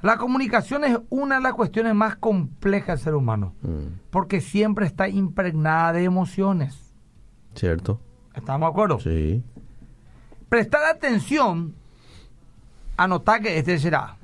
La 0.00 0.16
comunicación 0.16 0.84
es 0.84 0.98
una 1.10 1.36
de 1.36 1.40
las 1.42 1.54
cuestiones 1.54 1.94
más 1.94 2.16
complejas 2.16 2.98
del 3.00 3.04
ser 3.04 3.14
humano, 3.14 3.52
mm, 3.62 4.10
porque 4.10 4.40
siempre 4.40 4.86
está 4.86 5.08
impregnada 5.08 5.92
de 5.92 6.04
emociones. 6.04 6.94
¿Cierto? 7.54 8.00
¿Estamos 8.38 8.66
de 8.68 8.70
acuerdo? 8.70 9.00
Sí. 9.00 9.42
Prestar 10.48 10.84
atención, 10.84 11.74
anotar 12.96 13.42
que 13.42 13.58
este 13.58 13.78
será, 13.78 14.16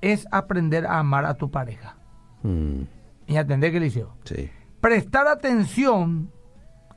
es 0.00 0.26
aprender 0.30 0.86
a 0.86 0.98
amar 0.98 1.24
a 1.24 1.34
tu 1.34 1.50
pareja. 1.50 1.96
Mm, 2.42 2.82
Y 3.28 3.36
atender 3.36 3.72
que 3.72 3.78
le 3.80 3.86
dice. 3.86 4.04
sí. 4.24 4.50
Prestar 4.80 5.28
atención 5.28 6.28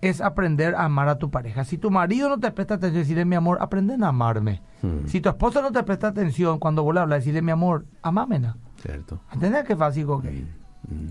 es 0.01 0.19
aprender 0.19 0.73
a 0.73 0.85
amar 0.85 1.07
a 1.07 1.19
tu 1.19 1.29
pareja. 1.29 1.63
Si 1.65 1.77
tu 1.77 1.91
marido 1.91 2.29
no 2.29 2.39
te 2.39 2.51
presta 2.51 2.73
atención, 2.75 3.03
decirle, 3.03 3.25
mi 3.25 3.35
amor, 3.35 3.59
aprende 3.61 3.95
a 4.03 4.07
amarme. 4.07 4.61
Mm, 4.81 5.05
Si 5.05 5.21
tu 5.21 5.29
esposa 5.29 5.61
no 5.61 5.71
te 5.71 5.83
presta 5.83 6.07
atención 6.07 6.57
cuando 6.59 6.81
vos 6.83 6.93
le 6.95 7.01
hablas, 7.01 7.19
decirle, 7.19 7.43
mi 7.43 7.51
amor, 7.51 7.85
amámena. 8.01 8.57
Cierto. 8.81 9.19
¿Entendés 9.31 9.65
qué 9.65 9.75
fácil 9.75 10.07
que 10.21 10.29
es? 10.29 10.43
Mm, 10.89 11.09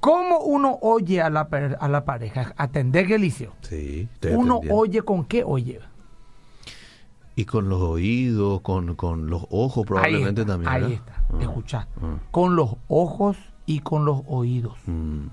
¿Cómo 0.00 0.38
uno 0.40 0.78
oye 0.82 1.20
a 1.20 1.28
la, 1.30 1.48
a 1.80 1.88
la 1.88 2.04
pareja? 2.04 2.52
Atender 2.56 3.06
que 3.06 3.18
licio. 3.18 3.52
sí. 3.62 4.08
Uno 4.30 4.56
atendiendo. 4.56 4.74
oye 4.74 5.02
con 5.02 5.24
qué 5.24 5.42
oye. 5.44 5.80
Y 7.34 7.44
con 7.44 7.68
los 7.68 7.80
oídos, 7.80 8.60
con, 8.62 8.94
con 8.96 9.30
los 9.30 9.46
ojos 9.50 9.86
probablemente 9.86 10.40
ahí 10.40 10.44
está, 10.46 10.52
también. 10.52 10.72
Ahí 10.72 10.92
está. 10.94 11.24
Ah, 11.32 11.38
Escucha. 11.40 11.88
ah. 12.02 12.16
Con 12.32 12.56
los 12.56 12.74
ojos 12.88 13.36
y 13.66 13.80
con 13.80 14.04
los 14.04 14.22
oídos. 14.26 14.76
Mm, 14.86 15.26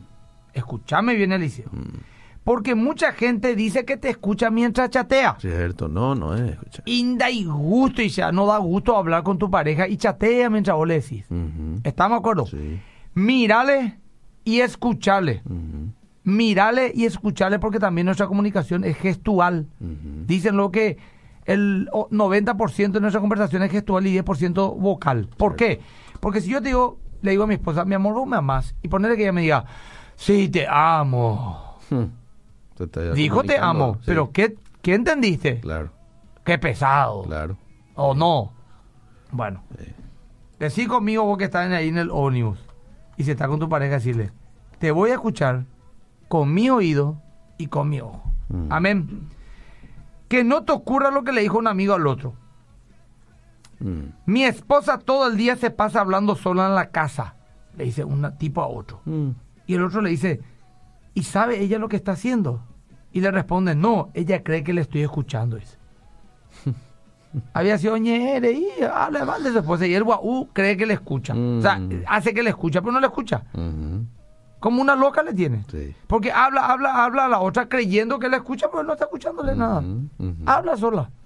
Escúchame 0.53 1.15
bien, 1.15 1.31
Eliseo. 1.31 1.65
mm, 1.71 1.97
Porque 2.43 2.75
mucha 2.75 3.11
gente 3.13 3.55
dice 3.55 3.85
que 3.85 3.97
te 3.97 4.09
escucha 4.09 4.51
mientras 4.51 4.91
chatea. 4.91 5.35
Cierto, 5.39 5.87
no, 5.87 6.13
no 6.13 6.35
es. 6.35 6.51
Escucha. 6.51 6.83
Inda 6.85 7.31
y 7.31 7.43
gusto, 7.45 8.03
y 8.03 8.09
ya 8.09 8.31
no 8.31 8.45
da 8.45 8.59
gusto 8.59 8.95
hablar 8.95 9.23
con 9.23 9.39
tu 9.39 9.49
pareja 9.49 9.87
y 9.87 9.97
chatea 9.97 10.49
mientras 10.51 10.77
vos 10.77 10.87
le 10.87 11.01
decís. 11.01 11.25
¿Estamos 11.83 12.17
de 12.17 12.19
acuerdo? 12.19 12.45
Sí. 12.45 12.79
Mírale 13.15 13.99
y 14.45 14.61
escucharle. 14.61 15.41
ujú, 15.45 15.91
Mírale 16.23 16.91
y 16.95 17.05
escucharle 17.05 17.59
porque 17.59 17.77
también 17.79 18.05
nuestra 18.05 18.25
comunicación 18.27 18.83
es 18.83 18.97
gestual. 18.97 19.67
Dicen 20.25 20.55
lo 20.57 20.71
que 20.71 20.97
el 21.45 21.87
o- 21.91 22.07
90% 22.09 22.93
de 22.93 23.01
nuestra 23.01 23.19
conversación 23.21 23.61
es 23.61 23.71
gestual 23.71 24.07
y 24.07 24.11
10% 24.19 24.73
vocal. 24.75 25.27
¿Por 25.37 25.55
qué? 25.55 25.81
Porque 26.19 26.41
si 26.41 26.49
yo 26.49 26.61
te 26.63 26.69
digo, 26.69 26.97
le 27.21 27.31
digo 27.31 27.43
a 27.43 27.47
mi 27.47 27.53
esposa, 27.55 27.85
mi 27.85 27.93
amor, 27.93 28.15
vos 28.15 28.27
me 28.27 28.37
amás, 28.37 28.73
y 28.81 28.87
ponerle 28.87 29.17
que 29.17 29.23
ella 29.23 29.33
me 29.33 29.41
diga, 29.41 29.65
sí, 30.15 30.49
te 30.49 30.65
amo. 30.67 31.77
Hmm. 31.91 32.05
Dijo 33.13 33.43
te 33.43 33.57
amo, 33.59 33.95
sí. 33.99 34.01
pero 34.07 34.31
¿qué, 34.31 34.55
¿qué 34.81 34.95
entendiste? 34.95 35.59
Claro, 35.59 35.91
Qué 36.43 36.57
pesado. 36.57 37.21
claro. 37.23 37.55
¿O 37.93 38.15
no? 38.15 38.51
Bueno, 39.31 39.61
Sí. 39.77 39.85
decí 40.59 40.87
conmigo 40.87 41.23
vos 41.23 41.37
que 41.37 41.43
estás 41.45 41.71
ahí 41.71 41.87
en 41.89 41.97
el 41.99 42.09
ómnibus 42.11 42.59
y 43.17 43.23
si 43.23 43.31
estás 43.31 43.47
con 43.47 43.59
tu 43.59 43.69
pareja, 43.69 43.95
decirle, 43.95 44.31
te 44.79 44.91
voy 44.91 45.11
a 45.11 45.15
escuchar 45.15 45.65
con 46.27 46.53
mi 46.53 46.69
oído 46.69 47.17
y 47.57 47.67
con 47.67 47.89
mi 47.89 48.01
ojo. 48.01 48.23
Mm. 48.49 48.67
Amén. 48.71 49.29
Que 50.27 50.43
no 50.43 50.63
te 50.63 50.71
ocurra 50.71 51.11
lo 51.11 51.23
que 51.23 51.31
le 51.31 51.41
dijo 51.41 51.57
un 51.57 51.67
amigo 51.67 51.93
al 51.93 52.07
otro. 52.07 52.33
Mm, 53.79 54.03
Mi 54.25 54.43
esposa 54.43 54.97
todo 54.97 55.27
el 55.27 55.37
día 55.37 55.55
se 55.55 55.69
pasa 55.71 55.99
hablando 56.01 56.35
sola 56.35 56.67
en 56.67 56.75
la 56.75 56.89
casa, 56.89 57.35
le 57.77 57.85
dice 57.85 58.03
un 58.03 58.29
tipo 58.37 58.61
a 58.61 58.67
otro. 58.67 59.01
mm. 59.05 59.29
Y 59.67 59.73
el 59.75 59.83
otro 59.83 60.01
le 60.01 60.11
dice, 60.11 60.41
¿y 61.15 61.23
sabe 61.23 61.59
ella 61.59 61.79
lo 61.79 61.89
que 61.89 61.95
está 61.95 62.11
haciendo? 62.11 62.61
Y 63.11 63.21
le 63.21 63.31
responde, 63.31 63.73
no, 63.75 64.09
ella 64.13 64.43
cree 64.43 64.63
que 64.63 64.73
le 64.73 64.81
estoy 64.81 65.01
escuchando. 65.01 65.55
Dice. 65.55 65.77
Había 67.53 67.77
sido 67.77 67.97
ñere 67.97 68.51
y 68.53 68.67
habla 68.83 69.25
mal 69.25 69.43
de 69.43 69.51
su 69.51 69.59
esposa. 69.59 69.85
Y 69.87 69.93
el 69.93 70.03
guau 70.03 70.47
cree 70.53 70.75
que 70.77 70.85
le 70.85 70.93
escucha. 70.95 71.33
O 71.33 71.61
sea, 71.61 71.77
Mm. 71.77 72.03
hace 72.07 72.33
que 72.33 72.43
le 72.43 72.49
escucha, 72.51 72.81
pero 72.81 72.91
no 72.93 72.99
le 72.99 73.07
escucha. 73.07 73.43
Como 74.59 74.81
una 74.81 74.95
loca 74.95 75.21
le 75.21 75.33
tiene. 75.33 75.63
Sí. 75.69 75.95
Porque 76.07 76.31
habla, 76.31 76.65
habla, 76.67 77.03
habla 77.05 77.25
a 77.25 77.29
la 77.29 77.39
otra 77.39 77.67
creyendo 77.69 78.17
que 78.19 78.29
le 78.29 78.37
escucha, 78.37 78.67
pero 78.71 78.83
no 78.83 78.93
está 78.93 79.05
escuchándole 79.05 79.55
nada. 79.55 79.83
Habla 80.45 80.77
sola. 80.77 81.09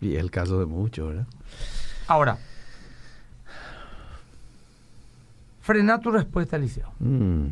Y 0.00 0.14
es 0.14 0.20
el 0.20 0.30
caso 0.30 0.58
de 0.58 0.66
muchos, 0.66 1.08
¿verdad? 1.08 1.26
Ahora, 2.06 2.36
frena 5.60 5.98
tu 6.00 6.10
respuesta, 6.10 6.56
Eliseo. 6.56 6.92
Mm, 6.98 7.46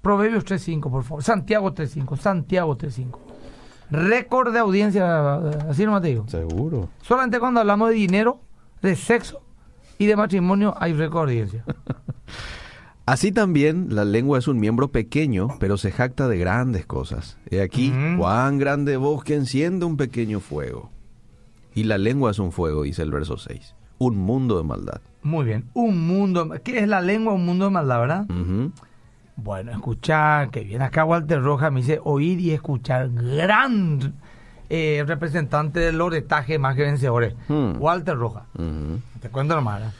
Proverbios 0.00 0.44
3.5, 0.44 0.90
por 0.90 1.02
favor. 1.02 1.22
Santiago 1.22 1.72
3.5. 1.74 2.16
Santiago 2.16 2.76
3.5. 2.76 3.18
Récord 3.90 4.52
de 4.52 4.58
audiencia, 4.58 5.36
así 5.68 5.84
no 5.86 6.00
te 6.00 6.08
digo. 6.08 6.28
Seguro. 6.28 6.88
Solamente 7.02 7.38
cuando 7.38 7.60
hablamos 7.60 7.90
de 7.90 7.94
dinero, 7.94 8.40
de 8.82 8.96
sexo 8.96 9.40
y 9.98 10.06
de 10.06 10.16
matrimonio 10.16 10.74
hay 10.78 10.92
récord 10.92 11.28
de 11.28 11.32
audiencia. 11.34 11.64
Así 13.06 13.32
también 13.32 13.88
la 13.90 14.06
lengua 14.06 14.38
es 14.38 14.48
un 14.48 14.58
miembro 14.58 14.88
pequeño, 14.88 15.48
pero 15.60 15.76
se 15.76 15.92
jacta 15.92 16.26
de 16.26 16.38
grandes 16.38 16.86
cosas. 16.86 17.36
He 17.50 17.60
aquí, 17.60 17.92
cuán 18.16 18.56
grande 18.56 18.96
voz 18.96 19.22
que 19.22 19.34
enciende 19.34 19.84
un 19.84 19.98
pequeño 19.98 20.40
fuego. 20.40 20.90
Y 21.74 21.84
la 21.84 21.98
lengua 21.98 22.30
es 22.30 22.38
un 22.38 22.50
fuego, 22.50 22.84
dice 22.84 23.02
el 23.02 23.10
verso 23.10 23.36
6. 23.36 23.74
Un 23.98 24.16
mundo 24.16 24.56
de 24.56 24.64
maldad. 24.64 25.02
Muy 25.22 25.44
bien. 25.44 25.68
Un 25.74 26.06
mundo. 26.06 26.48
¿Qué 26.64 26.78
es 26.78 26.88
la 26.88 27.02
lengua? 27.02 27.34
Un 27.34 27.44
mundo 27.44 27.66
de 27.66 27.72
maldad, 27.72 28.00
¿verdad? 28.00 28.26
Ujú. 28.30 28.72
Bueno, 29.36 29.72
escuchar, 29.72 30.50
que 30.50 30.60
viene 30.60 30.84
acá 30.84 31.04
Walter 31.04 31.42
Rojas, 31.42 31.72
me 31.72 31.80
dice 31.80 32.00
oír 32.04 32.38
y 32.40 32.52
escuchar. 32.52 33.10
Gran 33.12 34.14
eh, 34.70 35.02
representante 35.06 35.80
del 35.80 35.98
loretaje 35.98 36.58
más 36.58 36.76
que 36.76 36.82
vencedores. 36.82 37.34
Hmm. 37.48 37.72
Walter 37.80 38.16
Rojas. 38.16 38.44
Te 39.20 39.28
cuento 39.30 39.54
nomás. 39.56 39.82
¿eh? 39.82 39.90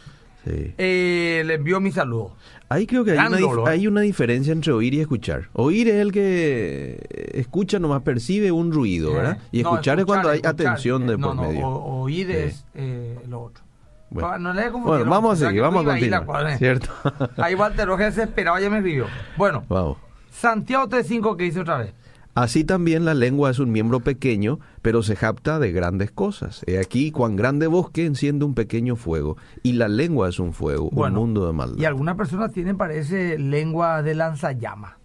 Sí. 0.44 0.75
eh, 0.77 1.42
le 1.47 1.55
envío 1.55 1.81
mi 1.81 1.90
saludo. 1.90 2.37
Ahí 2.68 2.87
creo 2.87 3.03
que 3.05 3.12
hay 3.12 3.18
una, 3.18 3.70
hay 3.70 3.87
una 3.87 4.01
diferencia 4.03 4.53
entre 4.53 4.73
oír 4.73 4.92
y 4.94 5.01
escuchar. 5.01 5.49
Oír 5.55 5.88
es 5.88 5.94
el 5.97 6.12
que 6.12 6.99
eh, 7.09 7.31
escucha, 7.40 7.79
nomás 7.79 8.03
percibe 8.03 8.53
un 8.53 8.70
ruido, 8.73 9.14
¿verdad? 9.14 9.38
Y 9.53 9.61
Eh, 9.61 9.62
no, 9.62 9.70
escuchar, 9.70 9.99
es 10.01 10.05
cuando 10.07 10.29
hay 10.29 10.40
atención 10.44 11.07
de 11.07 11.16
no, 11.18 11.29
por 11.29 11.37
no, 11.37 11.42
medio. 11.42 11.66
o- 11.66 12.03
oír 12.03 12.27
Sí. 12.27 12.33
es 12.35 12.64
eh, 12.75 13.18
lo 13.29 13.40
otro. 13.42 13.64
Bueno. 14.11 14.38
No 14.38 14.53
le 14.53 14.71
vamos 14.71 15.43
a 15.43 15.47
seguir, 15.47 15.62
vamos 15.62 15.87
a 15.87 15.93
ahí 15.93 16.01
continuar. 16.01 16.25
cuadra. 16.25 16.59
¿Cierto? 16.59 16.88
Ahí 17.37 17.55
Walter 17.55 17.87
Rojas 17.87 18.14
desesperado 18.14 18.59
ya 18.59 18.71
me 18.71 18.79
escribió. 18.79 19.07
Bueno, 19.37 19.64
Vamos. 19.69 19.99
Santiago 20.31 20.88
3.5 20.88 21.37
que 21.37 21.45
dice 21.45 21.61
otra 21.61 21.79
vez. 21.79 21.95
Así 22.35 22.64
también 22.64 23.05
la 23.05 23.14
lengua 23.14 23.51
es 23.51 23.61
un 23.61 23.71
miembro 23.71 24.01
pequeño, 24.01 24.59
pero 24.83 25.05
se 25.05 25.14
japta 25.14 25.61
de 25.61 25.71
grandes 25.71 26.11
cosas. 26.11 26.64
He 26.67 26.81
aquí 26.81 27.12
cuán 27.12 27.37
grande 27.37 27.69
bosque 27.69 28.05
enciende 28.07 28.45
un 28.45 28.55
pequeño 28.55 28.97
fuego, 28.97 29.37
y 29.62 29.75
la 29.75 29.87
lengua 29.87 30.29
es 30.29 30.40
un 30.40 30.53
fuego, 30.53 30.90
Bueno, 30.90 31.21
un 31.21 31.27
mundo 31.27 31.47
de 31.47 31.53
maldad. 31.53 31.79
Y 31.79 31.85
algunas 31.85 32.17
personas 32.17 32.51
tienen, 32.51 32.77
parece, 32.77 33.38
lengua 33.38 34.03
de 34.03 34.17
lanzallama. 34.17 34.99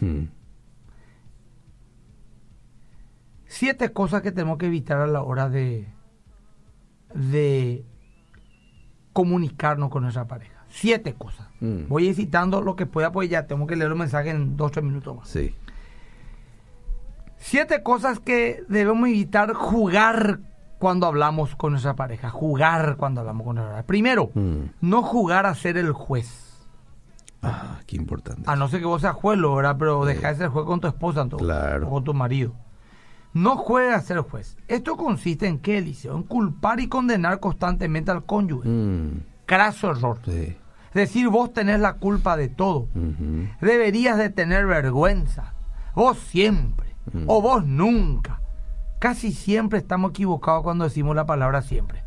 Hmm. 0.00 0.24
Siete 3.44 3.92
cosas 3.92 4.22
que 4.22 4.32
tenemos 4.32 4.56
que 4.56 4.66
evitar 4.66 4.98
a 4.98 5.06
la 5.06 5.22
hora 5.22 5.50
de, 5.50 5.86
de 7.14 7.84
comunicarnos 9.12 9.90
con 9.90 10.02
nuestra 10.02 10.26
pareja. 10.26 10.64
Siete 10.68 11.14
cosas. 11.14 11.46
Mm. 11.60 11.88
Voy 11.88 12.12
citando 12.14 12.60
lo 12.60 12.74
que 12.76 12.86
pueda, 12.86 13.12
pues 13.12 13.28
ya 13.30 13.46
tengo 13.46 13.66
que 13.66 13.76
leer 13.76 13.90
los 13.90 13.98
mensajes 13.98 14.34
en 14.34 14.56
dos 14.56 14.68
o 14.68 14.70
tres 14.70 14.84
minutos 14.84 15.16
más. 15.16 15.28
Sí. 15.28 15.54
Siete 17.36 17.82
cosas 17.82 18.20
que 18.20 18.64
debemos 18.68 19.08
evitar 19.08 19.52
jugar 19.52 20.40
cuando 20.78 21.06
hablamos 21.06 21.54
con 21.56 21.72
nuestra 21.72 21.94
pareja. 21.94 22.30
Jugar 22.30 22.96
cuando 22.96 23.20
hablamos 23.20 23.44
con 23.46 23.56
nuestra 23.56 23.70
pareja. 23.72 23.86
Primero, 23.86 24.30
Mm. 24.34 24.70
no 24.80 25.02
jugar 25.02 25.46
a 25.46 25.54
ser 25.54 25.76
el 25.76 25.92
juez. 25.92 26.40
Ah, 27.42 27.80
qué 27.86 27.96
importante. 27.96 28.42
A 28.46 28.56
no 28.56 28.68
ser 28.68 28.80
que 28.80 28.86
vos 28.86 29.02
seas 29.02 29.14
juez, 29.14 29.38
¿verdad? 29.38 29.76
Pero 29.78 30.04
deja 30.06 30.28
de 30.28 30.36
ser 30.36 30.48
juez 30.48 30.64
con 30.64 30.80
tu 30.80 30.88
esposa 30.88 31.20
en 31.22 31.28
todo 31.28 31.38
caso, 31.38 31.46
Claro. 31.46 31.86
o 31.88 31.90
con 31.90 32.04
tu 32.04 32.14
marido. 32.14 32.54
No 33.34 33.56
juegues 33.56 33.96
a 33.96 34.00
ser 34.00 34.18
juez. 34.18 34.56
Esto 34.68 34.96
consiste 34.96 35.48
en 35.48 35.58
qué, 35.58 35.78
Eliseo? 35.78 36.16
En 36.16 36.22
culpar 36.22 36.78
y 36.78 36.86
condenar 36.86 37.40
constantemente 37.40 38.12
al 38.12 38.24
cónyuge. 38.24 38.68
Mm. 38.68 39.22
Craso 39.44 39.90
error. 39.90 40.20
Sí. 40.24 40.56
Decir, 40.94 41.28
vos 41.28 41.52
tenés 41.52 41.80
la 41.80 41.94
culpa 41.94 42.36
de 42.36 42.48
todo. 42.48 42.86
Deberías 43.60 44.16
de 44.16 44.30
tener 44.30 44.66
vergüenza. 44.66 45.54
Vos 45.96 46.16
siempre. 46.18 46.94
Mm. 47.12 47.24
O 47.26 47.42
vos 47.42 47.66
nunca. 47.66 48.40
Casi 49.00 49.32
siempre 49.32 49.80
estamos 49.80 50.10
equivocados 50.10 50.62
cuando 50.62 50.84
decimos 50.84 51.16
la 51.16 51.26
palabra 51.26 51.60
siempre. 51.62 52.04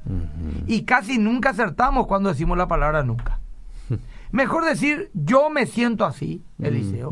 Y 0.65 0.83
casi 0.83 1.17
nunca 1.17 1.49
acertamos 1.49 2.07
cuando 2.07 2.29
decimos 2.29 2.57
la 2.57 2.69
palabra 2.69 3.03
nunca. 3.03 3.41
Mejor 4.31 4.63
decir, 4.63 5.11
yo 5.13 5.49
me 5.49 5.65
siento 5.65 6.05
así, 6.05 6.41
Eliseo. 6.57 7.09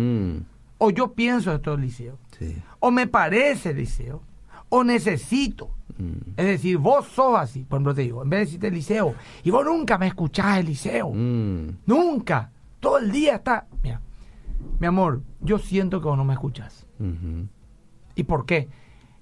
O 0.78 0.90
yo 0.90 1.14
pienso 1.14 1.54
esto, 1.54 1.74
Eliseo. 1.74 2.18
Sí. 2.38 2.62
O 2.80 2.92
me 2.92 3.08
parece, 3.08 3.72
Eliseo. 3.72 4.22
O 4.70 4.84
necesito. 4.84 5.70
Mm. 5.98 6.32
Es 6.38 6.46
decir, 6.46 6.78
vos 6.78 7.08
sos 7.08 7.38
así. 7.38 7.64
Por 7.64 7.78
ejemplo, 7.78 7.96
te 7.96 8.02
digo, 8.02 8.24
en 8.24 8.30
vez 8.30 8.40
de 8.40 8.46
decirte 8.46 8.68
Eliseo, 8.68 9.16
y 9.44 9.52
vos 9.52 9.66
nunca 9.66 9.98
me 9.98 10.08
escuchás, 10.08 10.60
Eliseo. 10.60 11.12
Mm. 11.14 11.78
Nunca. 11.86 12.52
Todo 12.80 12.98
el 12.98 13.12
día 13.12 13.36
está. 13.36 13.68
Mira, 13.82 14.02
mi 14.80 14.88
amor, 14.88 15.22
yo 15.42 15.58
siento 15.58 16.02
que 16.02 16.08
vos 16.08 16.18
no 16.18 16.26
me 16.26 16.34
escuchás. 16.34 16.86
¿Y 18.16 18.24
por 18.24 18.46
qué? 18.46 18.70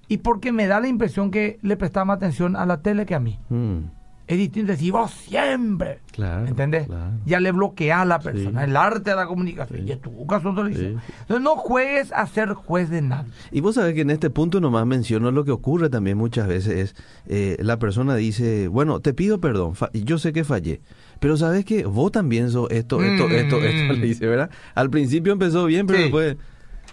Y 0.07 0.17
porque 0.17 0.51
me 0.51 0.67
da 0.67 0.79
la 0.79 0.87
impresión 0.87 1.31
que 1.31 1.59
le 1.61 1.77
prestás 1.77 2.05
más 2.05 2.17
atención 2.17 2.55
a 2.55 2.65
la 2.65 2.81
tele 2.81 3.05
que 3.05 3.15
a 3.15 3.19
mí. 3.19 3.39
Mm. 3.49 3.79
Es 4.25 4.37
distinto 4.37 4.71
decir 4.71 4.93
vos 4.93 5.11
siempre. 5.11 5.99
Claro, 6.13 6.47
¿Entendés? 6.47 6.87
claro. 6.87 7.11
Ya 7.25 7.41
le 7.41 7.51
bloquea 7.51 8.01
a 8.01 8.05
la 8.05 8.19
persona. 8.19 8.63
Sí. 8.63 8.69
El 8.69 8.77
arte 8.77 9.09
de 9.09 9.15
la 9.17 9.25
comunicación. 9.25 9.81
Sí. 9.81 9.85
Y 9.87 9.91
es 9.91 10.01
tu 10.01 10.25
caso, 10.27 10.53
te. 10.55 10.73
Sí. 10.73 10.85
Entonces 11.21 11.41
no 11.41 11.55
juegues 11.57 12.11
a 12.13 12.25
ser 12.27 12.53
juez 12.53 12.89
de 12.89 13.01
nadie. 13.01 13.29
Y 13.51 13.59
vos 13.59 13.75
sabés 13.75 13.93
que 13.95 14.01
en 14.01 14.11
este 14.11 14.29
punto 14.29 14.61
nomás 14.61 14.85
menciono 14.85 15.29
lo 15.31 15.43
que 15.43 15.51
ocurre 15.51 15.89
también 15.89 16.17
muchas 16.17 16.47
veces 16.47 16.93
es 16.93 16.95
eh, 17.27 17.57
la 17.59 17.79
persona 17.79 18.15
dice, 18.15 18.69
bueno, 18.69 19.01
te 19.01 19.13
pido 19.13 19.41
perdón, 19.41 19.73
yo 19.93 20.17
sé 20.17 20.31
que 20.31 20.45
fallé, 20.45 20.79
pero 21.19 21.35
sabes 21.35 21.65
que 21.65 21.85
vos 21.85 22.11
también 22.11 22.49
sos 22.49 22.71
esto, 22.71 23.01
esto, 23.03 23.27
Mm. 23.27 23.31
esto, 23.33 23.57
esto, 23.57 23.93
le 23.99 24.05
dice, 24.07 24.25
¿verdad? 24.25 24.49
Al 24.73 24.89
principio 24.89 25.33
empezó 25.33 25.65
bien, 25.65 25.85
pero 25.85 25.99
después... 25.99 26.37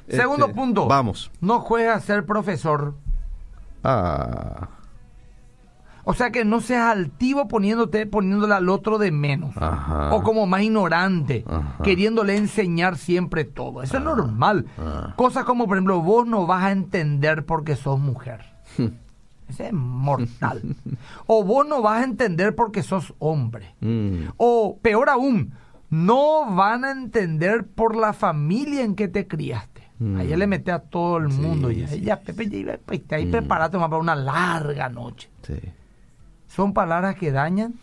Segundo 0.08 0.46
este, 0.46 0.56
punto. 0.58 0.88
Vamos. 0.88 1.30
No 1.40 1.60
juegues 1.60 1.92
a 1.92 2.00
ser 2.00 2.26
profesor. 2.26 2.94
Ah, 3.84 4.68
O 6.10 6.14
sea 6.14 6.30
que 6.32 6.44
no 6.44 6.60
seas 6.60 6.90
altivo 6.96 7.46
poniéndote, 7.46 8.04
poniéndole 8.06 8.54
al 8.54 8.68
otro 8.68 8.98
de 8.98 9.12
menos. 9.12 9.56
Ajá. 9.56 10.12
O 10.12 10.22
como 10.22 10.44
más 10.46 10.62
ignorante, 10.62 11.44
Ajá. 11.46 11.82
queriéndole 11.84 12.36
enseñar 12.36 12.96
siempre 12.98 13.44
todo. 13.44 13.82
Eso 13.82 13.98
es 13.98 14.02
normal. 14.02 14.66
Ah. 14.76 15.14
Cosas 15.16 15.44
como, 15.44 15.66
por 15.68 15.76
ejemplo, 15.76 16.00
vos 16.02 16.26
no 16.26 16.46
vas 16.46 16.64
a 16.64 16.72
entender 16.72 17.44
porque 17.46 17.76
sos 17.76 18.00
mujer. 18.00 18.40
Ese 19.48 19.66
es 19.68 19.72
mortal. 19.72 20.62
o 21.26 21.44
vos 21.44 21.66
no 21.66 21.80
vas 21.82 22.00
a 22.00 22.04
entender 22.04 22.54
porque 22.54 22.82
sos 22.82 23.14
hombre. 23.18 23.74
mm, 23.80 24.30
O 24.36 24.78
peor 24.82 25.10
aún, 25.10 25.52
no 25.90 26.54
van 26.54 26.84
a 26.84 26.90
entender 26.92 27.66
por 27.66 27.96
la 27.96 28.12
familia 28.12 28.82
en 28.84 28.94
que 28.94 29.08
te 29.08 29.26
criaste. 29.26 29.80
Mm. 29.98 30.16
Ahí 30.16 30.36
le 30.36 30.46
mete 30.46 30.72
a 30.72 30.78
todo 30.78 31.18
el 31.18 31.30
Sí, 31.30 31.40
mundo. 31.40 31.70
ya, 31.70 31.86
sí, 31.88 32.00
ya, 32.00 32.18
Pepe, 32.20 32.48
ya 32.48 32.56
iba- 32.56 32.78
pues, 32.84 33.00
ahí 33.10 33.26
Mm. 33.26 33.30
preparate 33.32 33.76
para 33.78 33.96
una 33.98 34.14
larga 34.16 34.88
noche. 34.88 35.28
sí. 35.42 35.54
Son 36.50 36.74
palabras 36.74 37.14
que 37.14 37.30
dañan. 37.30 37.74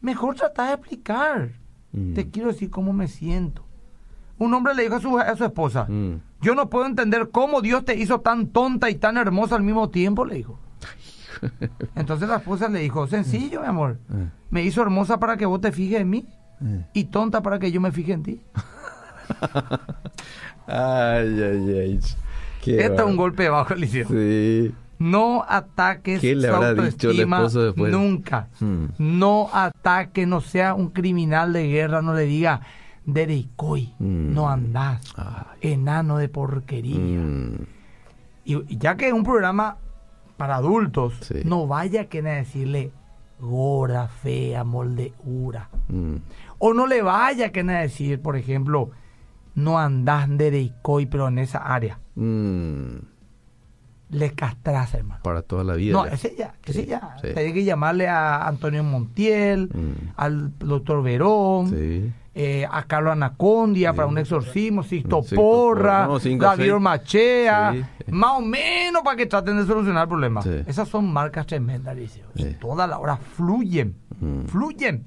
Mejor 0.00 0.36
tratar 0.36 0.68
de 0.68 0.74
explicar. 0.74 1.50
Mm. 1.92 2.14
Te 2.14 2.30
quiero 2.30 2.48
decir 2.48 2.70
cómo 2.70 2.92
me 2.94 3.08
siento. 3.08 3.62
Un 4.38 4.54
hombre 4.54 4.74
le 4.74 4.84
dijo 4.84 4.96
a 4.96 5.00
su, 5.00 5.18
a 5.18 5.36
su 5.36 5.44
esposa, 5.44 5.84
Mm. 5.88 6.14
yo 6.40 6.54
no 6.54 6.68
puedo 6.70 6.86
entender 6.86 7.28
cómo 7.30 7.60
Dios 7.60 7.84
te 7.84 7.94
hizo 7.94 8.20
tan 8.20 8.48
tonta 8.48 8.88
y 8.90 8.94
tan 8.96 9.16
hermosa 9.18 9.56
al 9.56 9.62
mismo 9.62 9.90
tiempo, 9.90 10.24
le 10.24 10.36
dijo. 10.36 10.58
Entonces 11.94 12.28
la 12.28 12.36
esposa 12.36 12.68
le 12.68 12.80
dijo, 12.80 13.06
sencillo, 13.06 13.60
mi 13.60 13.66
amor. 13.66 13.98
Eh, 14.14 14.28
Me 14.50 14.62
hizo 14.62 14.80
hermosa 14.82 15.18
para 15.18 15.36
que 15.36 15.46
vos 15.46 15.60
te 15.60 15.72
fijes 15.72 16.00
en 16.00 16.08
mí 16.10 16.26
eh. 16.62 16.86
y 16.94 17.04
tonta 17.04 17.42
para 17.42 17.58
que 17.58 17.70
yo 17.70 17.80
me 17.80 17.92
fije 17.92 18.12
en 18.12 18.22
ti. 18.22 18.40
Ay, 20.66 21.42
ay, 21.42 21.78
ay. 21.78 22.00
Qué 22.62 22.80
Este 22.80 22.94
es 22.96 23.02
un 23.02 23.16
golpe 23.16 23.48
bajo, 23.48 23.74
Eliseo. 23.74 24.08
Sí. 24.08 24.74
No 24.98 25.44
ataques 25.48 26.20
¿Qué 26.20 26.34
le 26.34 26.48
habrá 26.48 26.74
dicho 26.74 27.10
el 27.10 27.20
esposo 27.20 27.62
después? 27.64 27.92
nunca. 27.92 28.48
Hmm. 28.60 28.86
No 28.98 29.48
ataque, 29.52 30.26
no 30.26 30.40
sea 30.40 30.74
un 30.74 30.88
criminal 30.90 31.52
de 31.52 31.68
guerra, 31.68 32.00
no 32.02 32.14
le 32.14 32.22
diga 32.24 32.60
derecoy, 33.04 33.92
Hmm. 33.98 34.32
no 34.34 34.48
andás, 34.48 35.14
Ay. 35.16 35.72
enano 35.72 36.18
de 36.18 36.28
porquería. 36.28 36.98
Mm. 36.98 37.66
Y, 38.44 38.54
y 38.74 38.78
ya 38.78 38.96
que 38.96 39.08
es 39.08 39.12
un 39.12 39.22
programa 39.22 39.76
para 40.36 40.56
adultos, 40.56 41.14
Sí. 41.20 41.42
no 41.44 41.66
vaya 41.66 42.02
a 42.02 42.04
querer 42.06 42.44
decirle 42.44 42.90
gorda, 43.38 44.08
fea, 44.08 44.64
moldeura. 44.64 45.68
Mm. 45.88 46.16
O 46.58 46.72
no 46.74 46.86
le 46.86 47.02
vaya 47.02 47.46
a 47.46 47.50
querer 47.50 47.82
decir, 47.82 48.20
por 48.20 48.36
ejemplo, 48.36 48.90
no 49.54 49.78
andás 49.78 50.26
derecoy, 50.30 51.06
pero 51.06 51.28
en 51.28 51.38
esa 51.38 51.58
área. 51.58 51.98
Le 54.10 54.32
castrás, 54.32 54.94
hermano. 54.94 55.20
Para 55.24 55.42
toda 55.42 55.64
la 55.64 55.74
vida. 55.74 55.92
No, 55.92 56.06
ya. 56.06 56.12
ese 56.12 56.34
ya, 56.38 56.54
ese 56.64 56.82
Sí, 56.82 56.86
ya. 56.86 57.16
sí. 57.20 57.28
Tenés 57.34 57.52
que 57.52 57.64
llamarle 57.64 58.06
a 58.06 58.46
Antonio 58.46 58.84
Montiel, 58.84 59.68
Mm. 59.74 60.10
al 60.16 60.56
doctor 60.60 61.02
Verón, 61.02 61.70
Sí. 61.70 62.12
eh, 62.36 62.68
a 62.70 62.84
Carlos 62.84 63.12
Anacondia 63.12 63.94
para 63.94 64.06
un 64.06 64.16
exorcismo, 64.18 64.84
Sixto 64.84 65.22
Porra, 65.34 66.06
no, 66.06 66.20
cinco, 66.20 66.44
David. 66.44 66.74
Machea, 66.74 67.74
más 68.08 68.30
o 68.38 68.42
menos 68.42 69.02
para 69.02 69.16
que 69.16 69.26
traten 69.26 69.56
de 69.56 69.66
solucionar 69.66 70.04
el 70.04 70.08
problema. 70.08 70.40
Esas 70.66 70.88
son 70.88 71.12
marcas 71.12 71.44
tremendas, 71.46 71.96
Liceo. 71.96 72.26
Y 72.36 72.44
toda 72.54 72.86
la 72.86 72.98
hora 73.00 73.16
fluyen, 73.16 73.96
Mm. 74.20 74.42
fluyen. 74.46 75.04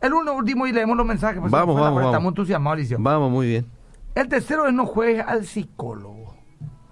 El 0.00 0.14
uno 0.14 0.32
último 0.34 0.66
y 0.66 0.72
leemos 0.72 0.96
los 0.96 1.06
mensajes. 1.06 1.38
pues, 1.40 1.52
Vamos, 1.52 1.76
vamos, 1.76 1.94
vamos. 1.96 2.04
Estamos 2.10 2.30
entusiasmados. 2.30 2.88
Vamos, 2.98 3.30
muy 3.30 3.46
bien. 3.46 3.66
El 4.14 4.26
tercero 4.28 4.66
es 4.66 4.72
no 4.74 4.86
juegues 4.86 5.24
al 5.24 5.44
psicólogo. 5.44 6.29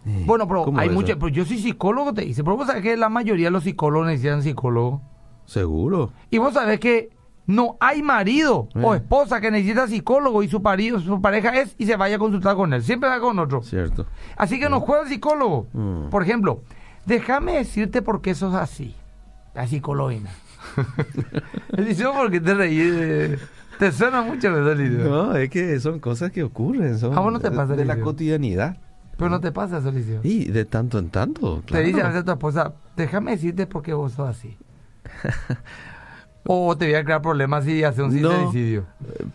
Eh, 0.09 0.23
Bueno, 0.27 0.49
pero 0.49 0.65
¿cómo 0.65 0.79
hay 0.81 0.89
eso? 0.89 0.99
pero 1.19 1.29
yo 1.29 1.45
soy 1.45 1.59
psicólogo, 1.59 2.15
te 2.15 2.23
dice, 2.23 2.43
pero 2.43 2.57
vos 2.57 2.67
sabés 2.67 2.83
que 2.83 2.97
la 2.97 3.09
mayoría 3.09 3.47
de 3.47 3.51
los 3.51 3.65
psicólogos 3.65 4.07
necesitan 4.09 4.43
psicólogo. 4.43 5.03
¿Seguro? 5.45 6.13
Y 6.31 6.39
vos 6.39 6.55
sabés 6.55 6.81
que 6.81 7.11
no 7.47 7.77
hay 7.81 8.03
marido 8.03 8.69
o 8.83 8.95
Eh. 8.95 8.99
esposa 8.99 9.41
que 9.41 9.51
necesita 9.51 9.87
psicólogo 9.89 10.43
y 10.43 10.49
su 10.49 10.61
marido, 10.61 11.01
su 11.01 11.21
pareja 11.23 11.59
es 11.61 11.75
y 11.79 11.87
se 11.87 11.97
vaya 11.97 12.17
a 12.17 12.19
consultar 12.19 12.57
con 12.57 12.73
él. 12.75 12.83
Siempre 12.83 13.09
va 13.09 13.19
con 13.21 13.39
otro. 13.39 13.63
Cierto. 13.63 14.07
Así 14.37 14.59
que 14.61 14.69
no 14.69 14.81
juega 14.81 15.03
al 15.03 15.09
psicólogo. 15.09 15.67
Mm. 15.73 16.11
Por 16.11 16.23
ejemplo, 16.23 16.61
déjame 17.07 17.53
decirte 17.55 18.03
por 18.03 18.21
qué 18.21 18.35
sos 18.35 18.55
así. 18.55 18.95
La 19.55 19.67
psicoloina. 19.67 20.31
Eliseo, 21.77 22.13
¿por 22.13 22.31
qué 22.31 22.41
te 22.41 22.55
reí? 22.55 22.79
Eh, 22.81 23.39
Te 23.79 23.93
suena 23.93 24.23
mucho 24.23 24.49
eso, 24.49 24.73
Eliseo. 24.73 25.09
No, 25.09 25.37
es 25.37 25.49
que 25.51 25.79
son 25.81 26.01
cosas 26.01 26.31
que 26.33 26.43
ocurren. 26.43 26.99
Son 26.99 27.17
¿A 27.17 27.21
vos 27.21 27.33
no 27.33 27.39
te 27.41 27.51
pasa, 27.51 27.75
de 27.77 27.85
la 27.85 27.93
Eliseo? 27.95 28.05
cotidianidad. 28.05 28.77
Pero 29.19 29.29
no 29.31 29.41
te 29.41 29.53
pasa 29.53 29.79
eso, 29.79 29.91
Eliseo. 29.91 30.21
Y 30.23 30.45
de 30.47 30.65
tanto 30.65 30.99
en 30.99 31.11
tanto, 31.11 31.61
Te 31.67 31.83
dice 31.83 32.01
a 32.01 32.09
veces 32.09 32.25
tu 32.25 32.31
esposa, 32.31 32.73
déjame 32.97 33.33
decirte 33.33 33.67
por 33.67 33.83
qué 33.83 33.93
vos 33.93 34.13
sos 34.13 34.29
así. 34.31 34.57
O 36.51 36.79
te 36.79 36.87
voy 36.87 36.95
a 36.95 37.05
crear 37.05 37.21
problemas 37.21 37.65
si 37.65 37.85
haces 37.85 38.01
un 38.01 38.23
No. 38.23 38.31
sincericidio. 38.31 38.87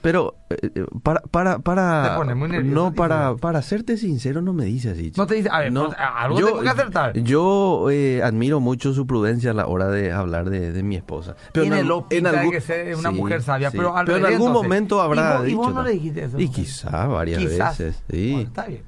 Pero 0.02 0.34
eh, 0.50 0.72
eh, 0.74 0.86
para 1.04 1.22
para 1.22 1.58
Te 1.58 1.62
para 1.62 2.16
pone 2.16 2.34
muy 2.34 2.50
nervioso, 2.50 2.74
no 2.90 2.94
para 2.96 3.36
para 3.36 3.62
serte 3.62 3.98
sincero 3.98 4.42
no 4.42 4.52
me 4.52 4.66
dice 4.66 4.92
así. 4.92 5.12
No 5.16 5.28
te 5.28 5.36
dice, 5.36 5.50
a 5.52 5.60
ver, 5.60 5.72
pues, 5.74 5.90
algo 6.00 6.38
tengo 6.38 6.62
que 6.62 6.70
acertar. 6.70 7.14
Yo 7.20 7.88
eh, 7.92 8.24
admiro 8.24 8.60
mucho 8.62 8.94
su 8.94 9.06
prudencia 9.06 9.52
a 9.52 9.54
la 9.54 9.68
hora 9.68 9.90
de 9.90 10.12
hablar 10.12 10.50
de, 10.50 10.72
de 10.72 10.82
mi 10.82 10.96
esposa. 10.96 11.36
Pero 11.52 11.66
Tiene 11.66 11.82
al- 11.82 11.88
lo 11.88 12.08
pinta 12.08 12.32
de 12.32 12.50
que 12.50 12.62
sea 12.62 12.98
una 12.98 13.12
mujer 13.12 13.44
sabia, 13.44 13.70
pero 13.70 13.96
al 13.96 14.10
en 14.10 14.16
algún 14.16 14.32
entonces. 14.32 14.54
momento 14.64 15.00
habrá 15.00 15.22
Y 15.22 15.38
vos- 15.38 15.44
y 15.44 15.46
dicho. 15.50 15.58
vos 15.58 15.68
no 15.68 15.74
¿no? 15.82 15.84
le 15.84 15.92
dijiste 15.92 16.24
eso, 16.24 16.40
Y 16.40 16.46
¿no? 16.48 16.52
quizá 16.52 17.06
varias 17.08 17.40
Quizás. 17.40 17.78
veces. 17.78 18.04
Sí. 18.10 18.32
Bueno, 18.32 18.48
está 18.48 18.66
bien. 18.66 18.82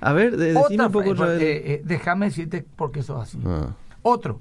A 0.00 0.12
ver, 0.12 0.36
de, 0.36 0.52
decime 0.52 0.86
un 0.86 0.92
poco 0.92 1.10
otra 1.10 1.34
eh, 1.34 1.38
vez. 1.38 1.62
eh, 1.64 1.82
déjame 1.84 2.26
decirte 2.26 2.64
por 2.76 2.92
qué 2.92 3.02
sos 3.02 3.22
así. 3.22 3.38
Ah. 3.46 3.74
Otro. 4.02 4.40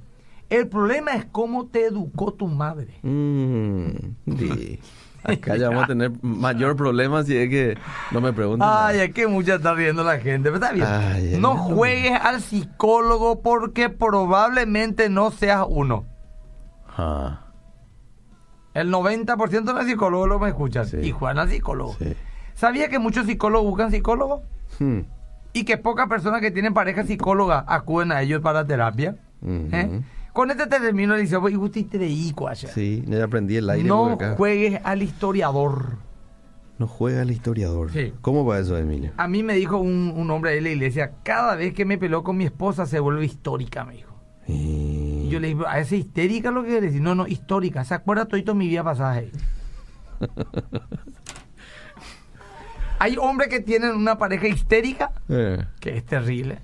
El 0.50 0.68
problema 0.68 1.12
es 1.16 1.26
cómo 1.26 1.68
te 1.68 1.86
educó 1.86 2.34
tu 2.34 2.48
madre. 2.48 3.00
Mm, 3.04 3.90
sí. 4.38 4.80
Acá 5.24 5.56
ya 5.56 5.70
vamos 5.70 5.84
a 5.84 5.88
tener 5.88 6.12
mayor 6.24 6.76
problema 6.76 7.24
si 7.24 7.38
es 7.38 7.48
que 7.48 7.78
no 8.10 8.22
me 8.22 8.34
preguntan. 8.34 8.68
Ay, 8.68 8.94
nada. 8.96 9.04
es 9.04 9.14
que 9.14 9.28
mucha 9.28 9.56
está 9.56 9.76
riendo 9.76 10.04
la 10.04 10.18
gente, 10.18 10.52
pero 10.52 10.56
está 10.56 10.72
bien. 10.74 10.88
Ay, 10.88 11.38
no 11.40 11.56
juegues 11.56 12.20
al 12.20 12.42
psicólogo 12.42 13.42
porque 13.44 13.90
probablemente 13.90 15.10
no 15.10 15.30
seas 15.30 15.64
uno. 15.70 16.06
Ah, 16.98 17.46
El 18.74 18.92
90% 18.92 19.64
de 19.64 19.74
los 19.74 19.86
psicólogos 19.86 20.28
lo 20.28 20.40
me 20.40 20.50
escuchan 20.50 20.86
Sí. 20.88 20.98
y 20.98 21.12
juegan 21.12 21.38
al 21.40 21.50
psicólogo. 21.50 21.96
sí. 22.00 22.16
¿Sabía 22.54 22.90
que 22.90 23.00
muchos 23.00 23.26
psicólogos 23.26 23.70
buscan 23.70 23.92
psicólogos? 23.92 24.42
Hmm. 24.78 25.00
Y 25.54 25.66
que 25.66 25.78
pocas 25.78 26.08
personas 26.08 26.42
que 26.42 26.52
tienen 26.52 26.74
pareja 26.74 27.04
psicóloga 27.04 27.66
acuden 27.68 28.12
a 28.12 28.22
ellos 28.22 28.42
para 28.42 28.66
terapia. 28.66 29.18
¿Eh? 29.44 30.02
Con 30.34 30.50
este 30.50 30.68
te 30.68 30.80
termino 30.80 31.16
el 31.16 31.22
liceo, 31.22 31.48
y 31.50 31.58
usted 31.58 31.86
te 31.88 31.98
dedico 31.98 32.48
allá. 32.48 32.70
Sí, 32.70 33.04
ya 33.06 33.26
aprendí 33.26 33.58
el 33.58 33.70
aire 33.70 33.88
No 33.88 34.18
juegues 34.38 34.80
al 34.84 35.04
historiador. 35.04 35.98
No 36.78 36.88
juega 36.88 37.22
el 37.22 37.32
historiador. 37.32 37.92
Sí. 37.92 38.14
¿Cómo 38.22 38.46
va 38.46 38.60
eso, 38.60 38.78
Emilio? 38.78 39.12
A 39.18 39.28
mí 39.28 39.44
me 39.44 39.54
dijo 39.54 39.78
un, 39.78 40.14
un 40.16 40.32
hombre 40.32 40.56
de 40.56 40.62
la 40.62 40.70
iglesia, 40.70 41.12
cada 41.22 41.56
vez 41.56 41.74
que 41.74 41.86
me 41.86 41.98
peló 41.98 42.24
con 42.24 42.38
mi 42.38 42.46
esposa 42.46 42.86
se 42.86 43.00
vuelve 43.00 43.26
histórica, 43.26 43.84
me 43.84 43.96
dijo. 43.96 44.16
Y... 44.48 45.24
Y 45.26 45.30
yo 45.30 45.40
le 45.40 45.50
dije, 45.50 45.62
¿a 45.68 45.80
ese 45.80 45.98
histérica 45.98 46.50
lo 46.50 46.64
que 46.64 46.70
quiere 46.70 46.88
decir? 46.88 47.02
No, 47.02 47.14
no, 47.14 47.28
histórica. 47.28 47.84
¿Se 47.84 47.94
acuerda 47.94 48.26
todo 48.26 48.56
mi 48.56 48.68
vida 48.68 48.84
pasada 48.84 49.12
ahí? 49.12 49.32
hay 53.02 53.18
hombres 53.18 53.50
que 53.50 53.60
tienen 53.60 53.96
una 53.96 54.18
pareja 54.18 54.48
histérica, 54.48 55.12
Eh, 55.30 55.66
que 55.80 55.98
es 55.98 56.06
terrible. 56.06 56.60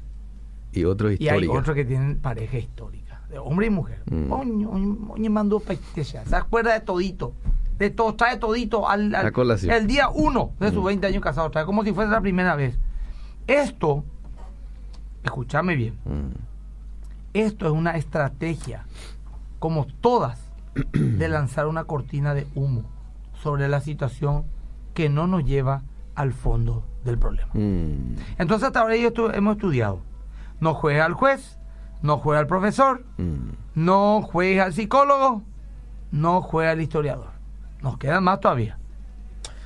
Y 0.71 0.84
otro 0.86 1.12
Y 1.12 1.28
hay 1.30 1.47
otros 1.47 1.76
que 1.76 1.86
tienen 1.86 2.19
pareja 2.19 2.58
histórica, 2.58 3.21
de 3.30 3.39
hombre 3.39 3.67
y 3.67 3.69
mujer. 3.71 4.04
Mm. 4.12 4.32
Oño, 4.32 4.69
oño, 4.69 4.97
oño, 5.10 5.32
mandó. 5.32 5.62
Se 5.95 6.36
acuerda 6.36 6.73
de 6.73 6.82
todito. 6.82 7.34
De 7.80 7.89
todo, 7.89 8.13
trae 8.15 8.38
todito 8.38 8.88
al, 8.89 9.13
al- 9.15 9.28
A 9.36 9.76
el 9.78 9.88
día 9.88 10.10
uno 10.10 10.52
de 10.60 10.71
sus 10.71 10.82
Mm. 10.84 10.88
20 10.88 11.08
años 11.08 11.21
casados. 11.23 11.52
Trae 11.52 11.65
como 11.65 11.84
si 11.84 11.93
fuese 11.93 12.12
la 12.12 12.21
primera 12.21 12.56
vez. 12.56 12.78
Esto, 13.47 14.04
escúchame 15.23 15.76
bien, 15.76 15.95
Mm. 16.06 16.36
esto 17.34 17.65
es 17.65 17.71
una 17.71 17.97
estrategia, 17.97 18.86
como 19.60 19.86
todas, 20.02 20.39
de 20.93 21.28
lanzar 21.30 21.67
una 21.67 21.86
cortina 21.86 22.34
de 22.34 22.45
humo 22.56 22.84
sobre 23.41 23.67
la 23.67 23.82
situación 23.82 24.43
que 24.93 25.10
no 25.10 25.28
nos 25.28 25.43
lleva 25.45 25.82
al 26.17 26.34
fondo 26.34 26.84
del 27.06 27.17
problema. 27.17 27.49
Mm. 27.53 28.15
Entonces 28.38 28.67
hasta 28.67 28.82
ahora 28.82 28.95
estu- 28.95 29.34
hemos 29.34 29.56
estudiado. 29.56 30.01
No 30.60 30.73
juegue 30.73 30.99
al 30.99 31.13
juez, 31.13 31.58
no 32.01 32.17
juegue 32.17 32.39
al 32.39 32.47
profesor, 32.47 33.06
Mm. 33.17 33.51
no 33.75 34.21
juegue 34.23 34.60
al 34.62 34.73
psicólogo, 34.73 35.43
no 36.12 36.41
juegue 36.41 36.69
al 36.71 36.82
historiador. 36.82 37.30
Nos 37.82 37.97
quedan 37.97 38.23
más 38.23 38.39
todavía. 38.41 38.77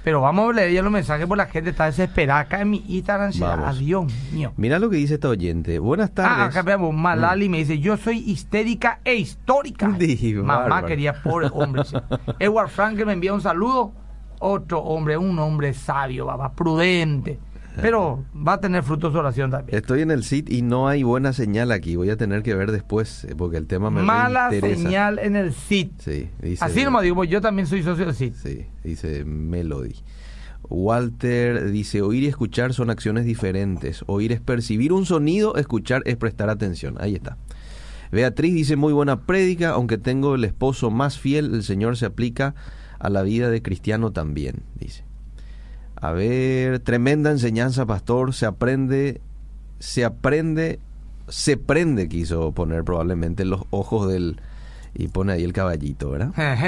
Pero 0.04 0.20
vamos 0.20 0.50
a 0.50 0.54
leer 0.54 0.72
ya 0.74 0.82
los 0.82 0.92
mensajes 0.92 1.28
porque 1.28 1.44
la 1.44 1.46
gente 1.46 1.70
está 1.70 1.86
desesperada 1.86 2.40
acá 2.40 2.62
en 2.62 2.72
mi 2.72 2.84
Instagram. 2.88 3.32
Adiós 3.64 4.12
mío. 4.34 4.52
Mira 4.58 4.80
lo 4.80 4.90
que 4.90 4.98
dice 4.98 5.14
esta 5.14 5.30
oyente. 5.30 5.78
Buenas 5.78 6.10
Ah, 6.10 6.14
tardes. 6.16 6.48
acá 6.48 6.64
veamos, 6.64 6.92
Malali 6.94 7.48
me 7.50 7.60
dice, 7.60 7.78
yo 7.80 7.96
soy 7.98 8.18
histérica 8.18 9.00
e 9.06 9.14
histórica. 9.16 9.88
Di, 10.00 10.34
Mamá 10.34 10.58
bárbaro. 10.64 10.88
quería 10.88 11.22
pobre 11.22 11.50
hombre. 11.54 11.84
Edward 12.40 12.70
Frankel 12.70 13.06
me 13.06 13.14
envía 13.14 13.32
un 13.34 13.42
saludo. 13.42 13.94
Otro 14.42 14.80
hombre, 14.80 15.18
un 15.18 15.38
hombre 15.40 15.74
sabio, 15.74 16.26
papá, 16.26 16.54
prudente. 16.54 17.40
Pero 17.82 18.26
va 18.36 18.54
a 18.54 18.60
tener 18.60 18.84
fruto 18.84 19.12
su 19.12 19.18
oración 19.18 19.50
también. 19.50 19.78
Estoy 19.78 20.02
en 20.02 20.12
el 20.12 20.24
sitio 20.24 20.58
y 20.58 20.62
no 20.62 20.90
hay 20.90 21.04
buena 21.04 21.32
señal 21.32 21.72
aquí. 21.72 21.96
Voy 21.96 22.10
a 22.10 22.18
tener 22.18 22.44
que 22.44 22.54
ver 22.54 22.72
después 22.72 23.24
eh, 23.24 23.34
porque 23.38 23.56
el 23.58 23.66
tema 23.68 23.90
me 23.90 24.02
Mala 24.02 24.50
interesa. 24.54 24.82
señal 24.82 25.20
en 25.20 25.36
el 25.38 25.54
SIT. 25.54 25.92
Sí, 26.02 26.30
dice. 26.42 26.66
Así 26.66 26.84
nomás 26.84 27.04
digo, 27.04 27.24
yo 27.24 27.40
también 27.40 27.68
soy 27.68 27.82
socio 27.82 28.06
del 28.06 28.14
SIT. 28.14 28.34
Sí, 28.36 28.66
dice 28.84 29.24
Melody. 29.24 29.96
Walter 30.70 31.72
dice, 31.72 32.02
oír 32.02 32.24
y 32.24 32.28
escuchar 32.28 32.74
son 32.74 32.90
acciones 32.90 33.26
diferentes. 33.26 34.04
Oír 34.08 34.32
es 34.32 34.42
percibir 34.42 34.92
un 34.94 35.06
sonido, 35.06 35.56
escuchar 35.56 36.02
es 36.06 36.18
prestar 36.18 36.50
atención. 36.50 36.98
Ahí 37.00 37.16
está. 37.16 37.38
Beatriz 38.12 38.54
dice, 38.54 38.76
muy 38.76 38.92
buena 38.92 39.22
prédica, 39.22 39.70
aunque 39.72 39.98
tengo 39.98 40.36
el 40.36 40.44
esposo 40.44 40.92
más 40.92 41.18
fiel, 41.18 41.54
el 41.54 41.64
Señor 41.64 41.96
se 41.96 42.06
aplica 42.06 42.54
a 43.02 43.10
la 43.10 43.22
vida 43.24 43.50
de 43.50 43.62
cristiano 43.62 44.12
también, 44.12 44.64
dice. 44.80 45.04
A 45.96 46.12
ver, 46.12 46.80
tremenda 46.80 47.32
enseñanza, 47.32 47.86
pastor, 47.86 48.34
se 48.34 48.46
aprende, 48.46 49.22
se 49.80 50.04
aprende, 50.06 50.80
se 51.28 51.58
prende, 51.58 52.08
quiso 52.10 52.52
poner 52.54 52.84
probablemente 52.84 53.46
los 53.46 53.64
ojos 53.70 54.08
del... 54.12 54.38
Y 54.94 55.08
pone 55.08 55.32
ahí 55.34 55.44
el 55.44 55.54
caballito, 55.54 56.10
¿verdad? 56.12 56.32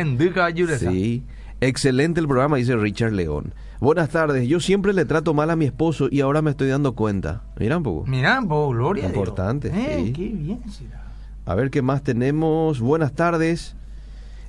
Sí. 0.92 1.24
Excelente 1.62 2.20
el 2.20 2.28
programa, 2.28 2.58
dice 2.58 2.76
Richard 2.76 3.12
León. 3.14 3.54
Buenas 3.80 4.10
tardes. 4.10 4.48
Yo 4.48 4.60
siempre 4.60 4.94
le 4.94 5.04
trato 5.06 5.34
mal 5.34 5.50
a 5.50 5.56
mi 5.56 5.66
esposo 5.66 6.08
y 6.10 6.22
ahora 6.22 6.42
me 6.42 6.52
estoy 6.52 6.70
dando 6.70 6.94
cuenta. 6.94 7.44
Mira 7.60 7.78
un 7.78 7.84
poco. 7.84 8.06
Mira, 8.08 8.42
pues, 8.48 8.70
gloria 8.70 9.06
a 9.06 9.08
Dios. 9.10 9.18
Importante, 9.18 9.68
Eh, 9.74 10.04
sí. 10.06 10.14
qué 10.14 10.28
bien, 10.30 10.62
Sira. 10.70 11.04
A 11.46 11.56
ver 11.56 11.70
qué 11.70 11.82
más 11.82 12.02
tenemos. 12.04 12.80
Buenas 12.80 13.14
tardes. 13.14 13.76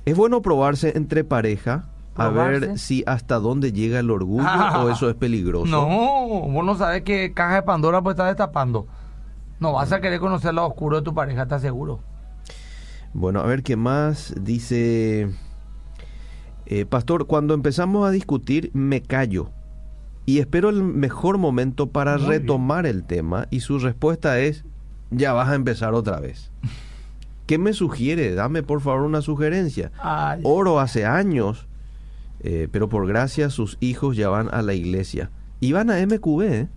Es 0.05 0.15
bueno 0.15 0.41
probarse 0.41 0.93
entre 0.95 1.23
pareja 1.23 1.89
a 2.15 2.29
ver 2.29 2.77
si 2.79 3.03
hasta 3.07 3.39
dónde 3.39 3.73
llega 3.73 3.99
el 3.99 4.09
orgullo 4.09 4.45
Ah. 4.47 4.83
o 4.83 4.89
eso 4.91 5.09
es 5.09 5.15
peligroso. 5.15 5.65
No, 5.65 5.85
vos 6.49 6.65
no 6.65 6.75
sabes 6.77 7.01
qué 7.03 7.33
caja 7.33 7.55
de 7.55 7.63
Pandora 7.63 8.01
pues 8.01 8.13
está 8.13 8.27
destapando. 8.27 8.87
No 9.59 9.73
vas 9.73 9.91
a 9.91 9.99
querer 10.01 10.19
conocer 10.19 10.53
lo 10.53 10.65
oscuro 10.65 10.97
de 10.97 11.03
tu 11.03 11.13
pareja, 11.13 11.43
¿estás 11.43 11.61
seguro? 11.61 11.99
Bueno, 13.13 13.39
a 13.39 13.45
ver 13.45 13.63
qué 13.63 13.75
más. 13.77 14.33
Dice, 14.39 15.29
eh, 16.65 16.85
Pastor, 16.85 17.27
cuando 17.27 17.53
empezamos 17.53 18.07
a 18.07 18.11
discutir 18.11 18.69
me 18.73 19.01
callo 19.01 19.49
y 20.25 20.39
espero 20.39 20.69
el 20.69 20.83
mejor 20.83 21.37
momento 21.37 21.87
para 21.87 22.13
Muy 22.17 22.27
bien. 22.29 22.41
retomar 22.41 22.85
el 22.85 23.03
tema 23.05 23.47
y 23.51 23.59
su 23.61 23.79
respuesta 23.79 24.39
es, 24.39 24.65
ya 25.11 25.33
vas 25.33 25.49
a 25.49 25.55
empezar 25.55 25.93
otra 25.93 26.19
vez. 26.19 26.51
¿Qué 27.45 27.57
me 27.57 27.73
sugiere? 27.73 28.33
Dame 28.33 28.63
por 28.63 28.81
favor 28.81 29.01
una 29.01 29.21
sugerencia. 29.21 29.91
Ay. 29.99 30.41
Oro 30.43 30.79
hace 30.79 31.05
años, 31.05 31.67
eh, 32.41 32.67
pero 32.71 32.89
por 32.89 33.07
gracia 33.07 33.49
sus 33.49 33.77
hijos 33.79 34.15
ya 34.17 34.29
van 34.29 34.49
a 34.53 34.61
la 34.61 34.73
iglesia. 34.73 35.29
Y 35.59 35.71
van 35.71 35.89
a 35.89 35.99
MQB, 35.99 36.41
¿eh? 36.41 36.67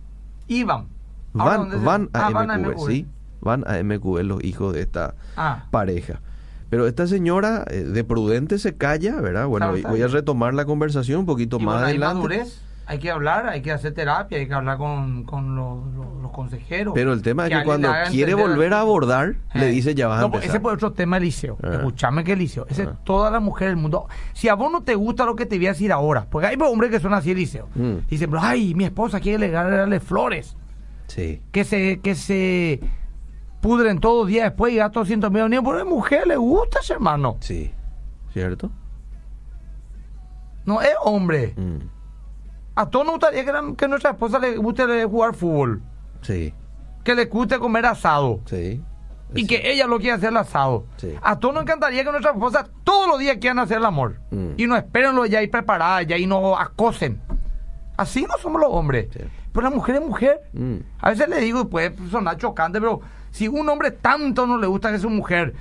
Iban. 0.47 0.87
Ahora, 1.33 1.57
Van, 1.57 1.59
¿dónde 1.61 1.77
se- 1.79 1.85
van, 1.85 2.09
a 2.13 2.25
Ah, 2.27 2.29
van 2.31 2.51
a 2.51 2.57
MQB, 2.57 2.87
sí. 2.87 3.07
Van 3.41 3.63
a 3.67 3.77
MQB 3.83 4.23
los 4.23 4.43
hijos 4.43 4.73
de 4.73 4.81
esta 4.81 5.15
Ah, 5.37 5.65
pareja. 5.71 6.21
Pero 6.69 6.85
esta 6.87 7.07
señora 7.07 7.65
eh, 7.69 7.83
de 7.83 8.03
prudente 8.03 8.59
se 8.59 8.75
calla, 8.75 9.19
¿verdad? 9.21 9.47
Bueno, 9.47 9.71
Claro, 9.73 9.89
voy 9.89 10.01
a 10.03 10.07
retomar 10.07 10.53
la 10.53 10.65
conversación 10.65 11.21
un 11.21 11.25
poquito 11.25 11.57
y 11.59 11.65
más 11.65 11.75
bueno, 11.75 11.87
hay 11.87 11.91
adelante. 11.93 12.15
madurez, 12.15 12.61
hay 12.89 12.97
que 12.99 13.11
hablar, 13.11 13.47
hay 13.47 13.61
que 13.61 13.71
hacer 13.71 13.93
terapia, 13.93 14.39
hay 14.39 14.47
que 14.47 14.53
hablar 14.53 14.77
con, 14.77 15.23
con 15.23 15.55
los, 15.55 15.85
los- 15.93 16.21
los 16.23 16.31
consejeros. 16.31 16.93
Pero 16.95 17.13
el 17.13 17.21
tema 17.21 17.47
es 17.47 17.55
que 17.57 17.63
cuando 17.63 17.89
quiere 18.09 18.33
volver 18.33 18.73
a 18.73 18.79
abordar, 18.81 19.35
le 19.53 19.67
Eh. 19.67 19.71
dice 19.71 19.93
ya 19.95 20.07
vas 20.07 20.19
a 20.19 20.21
No, 20.21 20.31
pues 20.31 20.43
empezar. 20.43 20.55
ese 20.57 20.61
fue 20.63 20.73
otro 20.73 20.91
tema 20.93 21.17
del 21.17 21.23
liceo. 21.25 21.57
Ah. 21.63 21.75
Escuchame 21.75 22.23
que 22.23 22.33
el 22.33 22.39
liceo. 22.39 22.65
Ese 22.67 22.83
Ah. 22.83 22.97
toda 23.03 23.29
la 23.31 23.39
mujer 23.39 23.67
del 23.69 23.77
mundo. 23.77 24.07
Si 24.33 24.49
a 24.49 24.55
vos 24.55 24.71
no 24.71 24.81
te 24.83 24.95
gusta 24.95 25.25
lo 25.25 25.35
que 25.35 25.45
te 25.45 25.57
voy 25.57 25.67
a 25.67 25.69
decir 25.69 25.91
ahora, 25.91 26.25
porque 26.29 26.47
hay 26.47 26.57
hombres 26.59 26.89
que 26.91 26.99
son 26.99 27.13
así 27.13 27.31
el 27.31 27.37
liceo. 27.37 27.69
Mm. 27.75 28.07
Dicen, 28.09 28.29
pero 28.29 28.41
ay, 28.43 28.73
mi 28.73 28.85
esposa 28.85 29.19
quiere 29.19 29.37
regalarle 29.47 29.99
flores. 29.99 30.57
Sí. 31.07 31.41
Que 31.51 31.63
se, 31.63 31.99
que 32.01 32.15
se 32.15 32.79
pudren 33.61 33.99
todos 33.99 34.27
días 34.27 34.45
después 34.45 34.73
y 34.73 34.77
gasta 34.77 34.99
200 34.99 35.31
mil 35.31 35.43
unidades. 35.43 35.63
Pero 35.67 35.75
a 35.81 35.83
la 35.83 35.89
mujer 35.89 36.25
le 36.27 36.37
gusta 36.37 36.79
ese 36.81 36.93
hermano. 36.93 37.37
Sí. 37.39 37.71
¿Cierto? 38.33 38.71
No 40.65 40.81
es 40.81 40.93
hombre. 41.03 41.53
Mm. 41.55 41.98
A 42.79 42.89
todos 42.89 43.05
nos 43.05 43.15
gustaría 43.15 43.43
que, 43.43 43.51
la- 43.51 43.73
que 43.77 43.87
nuestra 43.89 44.11
esposa 44.11 44.39
le 44.39 44.55
guste 44.55 45.03
jugar 45.03 45.35
fútbol. 45.35 45.81
Sí. 46.21 46.53
Que 47.03 47.13
le 47.13 47.25
guste 47.25 47.59
comer 47.59 47.85
asado. 47.85 48.39
Sí. 48.45 48.81
Y 49.35 49.41
que 49.47 49.57
cierto. 49.57 49.67
ella 49.67 49.85
lo 49.87 49.99
quiera 49.99 50.15
hacer 50.15 50.29
el 50.29 50.37
asado. 50.37 50.85
Sí. 50.95 51.13
A 51.21 51.37
todos 51.39 51.53
nos 51.53 51.63
encantaría 51.63 52.05
que 52.05 52.09
nuestras 52.11 52.35
esposas 52.35 52.67
todos 52.85 53.07
los 53.09 53.19
días 53.19 53.35
quieran 53.41 53.59
hacer 53.59 53.79
el 53.79 53.85
amor. 53.85 54.21
Mm. 54.31 54.51
Y 54.55 54.65
no 54.65 54.77
espérenlo 54.77 55.25
ya 55.25 55.39
ahí 55.39 55.47
preparadas, 55.47 56.07
ya 56.07 56.17
y 56.17 56.25
no 56.25 56.57
acosen. 56.57 57.19
Así 57.97 58.23
no 58.25 58.35
somos 58.41 58.61
los 58.61 58.69
hombres. 58.71 59.07
Sí. 59.11 59.19
Pero 59.51 59.63
la 59.69 59.75
mujer 59.75 59.95
es 59.95 60.01
mujer. 60.01 60.41
Mm. 60.53 60.75
A 61.01 61.09
veces 61.09 61.27
le 61.27 61.39
digo, 61.41 61.67
puede 61.69 61.93
sonar 62.09 62.37
chocante, 62.37 62.79
pero 62.79 63.01
si 63.31 63.49
un 63.49 63.67
hombre 63.67 63.91
tanto 63.91 64.47
no 64.47 64.57
le 64.57 64.67
gusta 64.67 64.89
que 64.91 64.99
su 64.99 65.09
mujer 65.09 65.53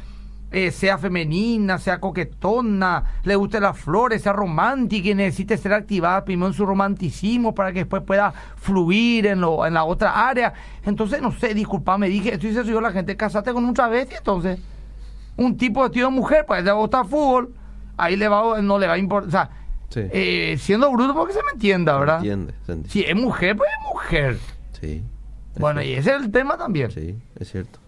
eh, 0.50 0.70
sea 0.70 0.96
femenina, 0.98 1.78
sea 1.78 2.00
coquetona, 2.00 3.04
le 3.24 3.36
guste 3.36 3.60
las 3.60 3.76
flores, 3.78 4.22
sea 4.22 4.32
romántica 4.32 5.08
y 5.10 5.14
necesite 5.14 5.56
ser 5.58 5.72
activada 5.74 6.24
primero 6.24 6.48
en 6.48 6.54
su 6.54 6.64
romanticismo 6.64 7.54
para 7.54 7.72
que 7.72 7.80
después 7.80 8.02
pueda 8.02 8.32
fluir 8.56 9.26
en, 9.26 9.40
lo, 9.40 9.66
en 9.66 9.74
la 9.74 9.84
otra 9.84 10.28
área. 10.28 10.52
Entonces, 10.84 11.20
no 11.20 11.32
sé, 11.32 11.52
disculpa, 11.54 11.98
me 11.98 12.08
dije, 12.08 12.32
esto 12.34 12.46
dice 12.46 12.64
yo 12.64 12.80
la 12.80 12.92
gente, 12.92 13.16
casate 13.16 13.52
con 13.52 13.64
un 13.64 13.74
travesti, 13.74 14.14
entonces. 14.16 14.58
Un 15.36 15.56
tipo 15.56 15.82
vestido 15.82 16.08
de 16.08 16.14
mujer, 16.16 16.44
pues 16.46 16.64
le 16.64 16.72
gusta 16.72 17.04
fútbol, 17.04 17.54
ahí 17.96 18.16
le 18.16 18.26
va, 18.28 18.60
no 18.60 18.78
le 18.78 18.86
va 18.86 18.94
a 18.94 18.98
importar, 18.98 19.28
o 19.28 19.30
sea, 19.30 19.50
Sí. 19.90 20.00
eh, 20.12 20.56
siendo 20.58 20.90
bruto 20.92 21.14
porque 21.14 21.32
se 21.32 21.42
me 21.44 21.52
entienda, 21.52 21.94
Se 21.94 21.98
¿verdad? 22.00 22.16
entiende, 22.16 22.52
se 22.66 22.72
entiende. 22.72 22.88
Si 22.90 23.00
es 23.04 23.16
mujer, 23.16 23.56
pues 23.56 23.70
es 23.70 23.86
mujer. 23.92 24.38
Sí. 24.80 25.02
es 25.54 25.60
Bueno, 25.60 25.80
y 25.82 25.92
ese 25.92 26.10
es 26.14 26.22
el 26.22 26.30
tema 26.30 26.56
también. 26.58 26.90
Sí, 26.90 27.16
es 27.38 27.50
cierto. 27.50 27.78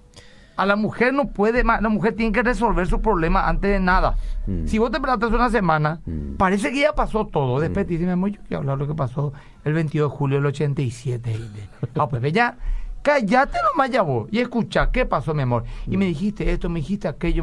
A 0.60 0.66
la 0.66 0.76
mujer 0.76 1.14
no 1.14 1.28
puede 1.28 1.64
más, 1.64 1.80
la 1.80 1.88
mujer 1.88 2.14
tiene 2.14 2.32
que 2.32 2.42
resolver 2.42 2.86
su 2.86 3.00
problema 3.00 3.48
antes 3.48 3.70
de 3.70 3.80
nada. 3.80 4.16
Mm. 4.46 4.66
Si 4.66 4.78
vos 4.78 4.90
te 4.90 5.00
plantas 5.00 5.30
una 5.32 5.48
semana, 5.48 6.00
Mm. 6.04 6.34
parece 6.36 6.70
que 6.70 6.80
ya 6.80 6.92
pasó 6.94 7.26
todo. 7.26 7.60
Después 7.60 7.86
te 7.86 7.92
dice, 7.94 8.04
mi 8.04 8.10
amor, 8.12 8.30
yo 8.30 8.40
quiero 8.46 8.58
hablar 8.58 8.76
lo 8.78 8.86
que 8.86 8.94
pasó 8.94 9.32
el 9.64 9.72
22 9.72 10.10
de 10.10 10.16
julio 10.18 10.36
del 10.38 10.46
87. 10.46 11.32
Y 11.32 11.38
de- 11.38 11.68
Ah, 11.98 12.08
pues 12.08 12.20
ve 12.20 12.30
ya, 12.32 12.58
cállate 13.02 13.56
nomás 13.72 13.90
ya 13.90 14.02
vos 14.02 14.28
y 14.30 14.38
escucha, 14.40 14.90
¿qué 14.90 15.06
pasó, 15.06 15.32
mi 15.32 15.42
amor? 15.42 15.64
Y 15.86 15.96
Mm. 15.96 15.98
me 15.98 16.04
dijiste 16.06 16.52
esto, 16.52 16.68
me 16.68 16.80
dijiste 16.80 17.08
aquello. 17.08 17.42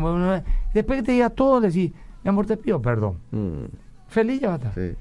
Después 0.74 1.00
que 1.00 1.04
te 1.08 1.12
diga 1.14 1.30
todo, 1.32 1.60
decís, 1.60 1.92
mi 2.24 2.30
amor, 2.30 2.46
te 2.46 2.56
pido 2.58 2.82
perdón. 2.82 3.18
Mm, 3.32 3.66
Feliz 4.10 4.40
ya 4.42 4.50
va 4.50 4.54
a 4.54 4.58
estar. 4.58 4.74
sí. 4.76 4.96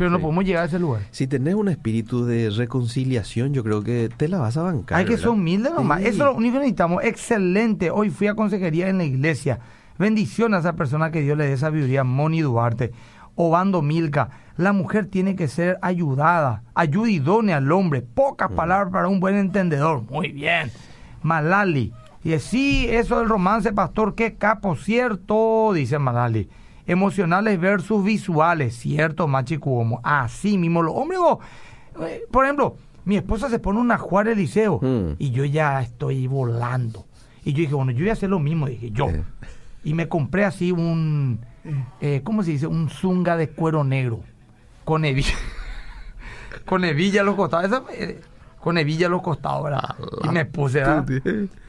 Pero 0.00 0.08
no 0.08 0.16
Sí. 0.16 0.22
podemos 0.22 0.44
llegar 0.46 0.62
a 0.62 0.66
ese 0.66 0.78
lugar. 0.78 1.02
Si 1.10 1.26
tenés 1.26 1.54
un 1.54 1.68
espíritu 1.68 2.24
de 2.24 2.48
reconciliación, 2.48 3.52
yo 3.52 3.62
creo 3.62 3.82
que 3.82 4.08
te 4.16 4.28
la 4.28 4.38
vas 4.38 4.56
a 4.56 4.62
bancar. 4.62 4.96
Hay 4.98 5.04
que 5.04 5.18
ser 5.18 5.28
humilde 5.28 5.68
nomás. 5.68 6.00
Sí. 6.00 6.06
Eso 6.06 6.12
es 6.26 6.32
lo 6.32 6.34
único 6.36 6.54
que 6.54 6.60
necesitamos. 6.60 7.04
Excelente. 7.04 7.90
Hoy 7.90 8.08
fui 8.08 8.26
a 8.26 8.34
consejería 8.34 8.88
en 8.88 8.96
la 8.96 9.04
iglesia. 9.04 9.58
Bendición 9.98 10.54
a 10.54 10.60
esa 10.60 10.72
persona 10.72 11.10
que 11.10 11.20
Dios 11.20 11.36
le 11.36 11.46
dé 11.48 11.56
sabiduría. 11.58 12.02
Moni 12.02 12.40
Duarte. 12.40 12.92
Obando 13.34 13.82
Milka. 13.82 14.30
La 14.56 14.72
mujer 14.72 15.04
tiene 15.04 15.36
que 15.36 15.48
ser 15.48 15.78
ayudada. 15.82 16.62
Ayuda 16.74 17.10
idónea 17.10 17.58
al 17.58 17.70
hombre. 17.70 18.00
Pocas 18.00 18.50
palabras 18.52 18.90
para 18.90 19.08
un 19.08 19.20
buen 19.20 19.36
entendedor. 19.36 20.04
Muy 20.10 20.28
bien. 20.32 20.70
Malali. 21.22 21.92
Y 22.24 22.38
sí, 22.38 22.86
eso 22.88 23.18
del 23.18 23.28
romance, 23.28 23.70
pastor, 23.74 24.14
qué 24.14 24.36
capo, 24.36 24.76
cierto, 24.76 25.72
dice 25.74 25.98
Malali. 25.98 26.48
Emocionales 26.90 27.60
versus 27.60 28.02
visuales, 28.04 28.74
cierto, 28.76 29.28
Machi 29.28 29.58
Cuomo. 29.58 30.00
Así 30.02 30.58
mismo, 30.58 30.82
los 30.82 30.94
hombres, 30.96 31.20
vos, 31.20 31.38
eh, 32.02 32.22
por 32.30 32.44
ejemplo, 32.44 32.76
mi 33.04 33.16
esposa 33.16 33.48
se 33.48 33.58
pone 33.58 33.78
una 33.78 33.96
Juárez 33.98 34.36
Liceo 34.36 34.80
Mm. 34.82 35.14
y 35.18 35.30
yo 35.30 35.44
ya 35.44 35.80
estoy 35.82 36.26
volando. 36.26 37.06
Y 37.44 37.52
yo 37.52 37.58
dije, 37.60 37.74
bueno, 37.74 37.92
yo 37.92 38.00
voy 38.00 38.10
a 38.10 38.14
hacer 38.14 38.28
lo 38.28 38.38
mismo, 38.38 38.66
dije 38.66 38.90
yo. 38.90 39.08
Eh. 39.08 39.22
Y 39.84 39.94
me 39.94 40.08
compré 40.08 40.44
así 40.44 40.72
un, 40.72 41.40
eh, 42.00 42.20
¿cómo 42.24 42.42
se 42.42 42.50
dice? 42.50 42.66
Un 42.66 42.90
zunga 42.90 43.36
de 43.36 43.48
cuero 43.48 43.84
negro. 43.84 44.20
Con 44.84 45.04
hebilla. 45.04 45.34
con 46.66 46.84
hebilla 46.84 47.20
a 47.22 47.24
los 47.24 47.36
costados. 47.36 47.66
Esa, 47.66 47.82
eh, 47.92 48.20
con 48.60 48.76
hebilla 48.78 49.06
a 49.06 49.10
los 49.10 49.22
costados, 49.22 49.64
¿verdad? 49.64 49.94
Y 50.24 50.28
me 50.28 50.44
puse, 50.44 50.80
¿verdad? 50.80 51.06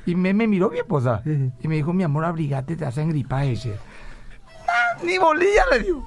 Y 0.06 0.16
me, 0.16 0.34
me 0.34 0.48
miró 0.48 0.70
mi 0.72 0.80
esposa. 0.80 1.22
Sí. 1.24 1.52
Y 1.62 1.68
me 1.68 1.76
dijo, 1.76 1.94
mi 1.94 2.04
amor, 2.04 2.26
abrigate, 2.26 2.76
te 2.76 2.86
hacen 2.86 3.10
gripar 3.10 3.46
ese. 3.46 3.76
Ni 5.04 5.18
bolilla 5.18 5.64
le 5.72 5.80
dio. 5.80 6.06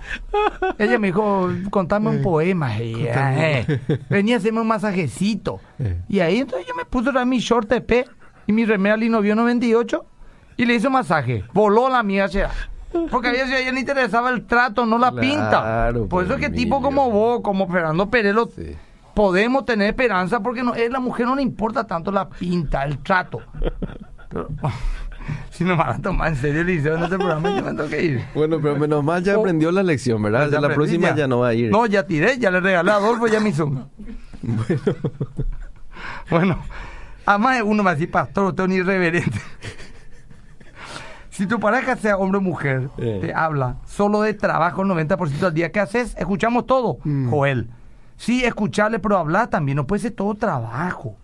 Ella 0.79 0.99
me 0.99 1.09
dijo, 1.09 1.49
contame 1.71 2.11
un 2.11 2.23
poema. 2.23 2.79
Y, 2.79 3.07
eh, 3.07 3.81
venía 4.11 4.37
a 4.37 4.39
hacerme 4.39 4.61
un 4.61 4.69
masajecito. 4.69 5.61
Eh. 5.79 6.01
Y 6.09 6.21
ahí 6.21 6.39
entonces 6.39 6.67
yo 6.67 6.75
me 6.75 6.85
puse 6.85 7.13
mi 7.25 7.39
short 7.39 7.69
TP 7.69 8.07
y 8.47 8.53
mi 8.53 8.65
remera 8.65 8.97
Linovio 8.97 9.35
98 9.35 10.05
y 10.57 10.65
le 10.67 10.75
hizo 10.75 10.91
masaje. 10.91 11.45
Voló 11.53 11.89
la 11.89 12.03
mía, 12.03 12.29
será. 12.29 12.51
Porque 13.11 13.29
a 13.29 13.33
ella, 13.33 13.45
a 13.57 13.59
ella 13.61 13.73
le 13.73 13.81
interesaba 13.81 14.31
el 14.31 14.47
trato, 14.47 14.87
no 14.87 14.99
la 14.99 15.11
Claro, 15.11 15.21
pinta. 15.21 15.93
Por 15.93 16.09
pues, 16.09 16.27
eso 16.27 16.35
es 16.35 16.41
que 16.41 16.51
tipo 16.51 16.77
Emilio. 16.77 16.83
como 16.83 17.11
vos, 17.11 17.41
como 17.43 17.67
Fernando 17.69 18.09
Perelo, 18.09 18.47
Sí. 18.55 18.77
podemos 19.15 19.65
tener 19.65 19.89
esperanza 19.89 20.41
porque 20.41 20.63
no, 20.63 20.75
es 20.75 20.91
la 20.91 21.01
mujer 21.01 21.27
no 21.27 21.35
le 21.35 21.43
importa 21.43 21.85
tanto 21.87 22.13
la 22.13 22.29
pinta, 22.29 22.85
el 22.85 22.99
trato. 22.99 23.41
Pero, 24.29 24.49
si 25.51 25.65
nos 25.65 25.77
van 25.79 25.89
a 25.91 25.99
tomar 26.03 26.29
en 26.29 26.37
serio 26.37 26.61
el 26.63 26.67
liceo 26.67 26.97
en 26.97 27.05
este 27.05 27.17
programa, 27.17 27.49
yo 27.51 27.57
me 27.63 27.73
tengo 27.75 27.89
que 27.89 28.03
ir. 28.03 28.25
Bueno, 28.35 28.59
pero 28.61 28.77
menos 28.77 29.03
mal 29.05 29.23
ya 29.23 29.37
Oh. 29.37 29.41
aprendió 29.41 29.71
la 29.73 29.83
lección, 29.83 30.23
¿verdad? 30.23 30.49
Ya 30.51 30.61
la 30.61 30.69
aprendí, 30.69 30.75
próxima 30.99 31.15
ya. 31.17 31.27
no 31.27 31.41
va 31.41 31.49
a 31.49 31.55
ir. 31.55 31.71
No, 31.71 31.87
ya 31.87 32.07
tiré, 32.07 32.39
ya 32.39 32.51
le 32.51 32.61
regalé 32.61 32.91
a 32.91 32.97
Adolfo 32.97 33.27
ya 33.27 33.41
mi 33.41 33.53
zunga. 33.53 33.87
Bueno. 34.43 34.75
Bueno, 36.31 36.59
además 37.25 37.63
uno 37.65 37.83
me 37.83 37.95
dice, 37.95 38.09
pastor, 38.09 38.47
usted 38.47 38.65
es 38.65 38.69
un 38.69 38.75
irreverente. 38.75 39.41
Si 41.31 41.47
tu 41.47 41.59
pareja 41.59 41.97
sea 41.97 42.17
hombre 42.17 42.39
o 42.39 42.41
mujer, 42.41 42.91
Eh. 42.99 43.19
te 43.23 43.35
habla 43.35 43.77
solo 43.87 44.21
de 44.23 44.35
trabajo 44.35 44.83
el 44.83 44.89
90% 44.89 45.47
del 45.47 45.55
día, 45.55 45.73
¿qué 45.73 45.81
haces? 45.81 46.15
Escuchamos 46.17 46.67
todo, 46.67 46.99
Mm. 47.05 47.31
Joel. 47.31 47.71
Sí, 48.17 48.45
escucharle, 48.45 48.99
pero 49.01 49.19
hablar 49.19 49.49
también, 49.49 49.77
no 49.77 49.87
puede 49.87 50.03
ser 50.03 50.13
todo 50.13 50.35
trabajo. 50.35 51.17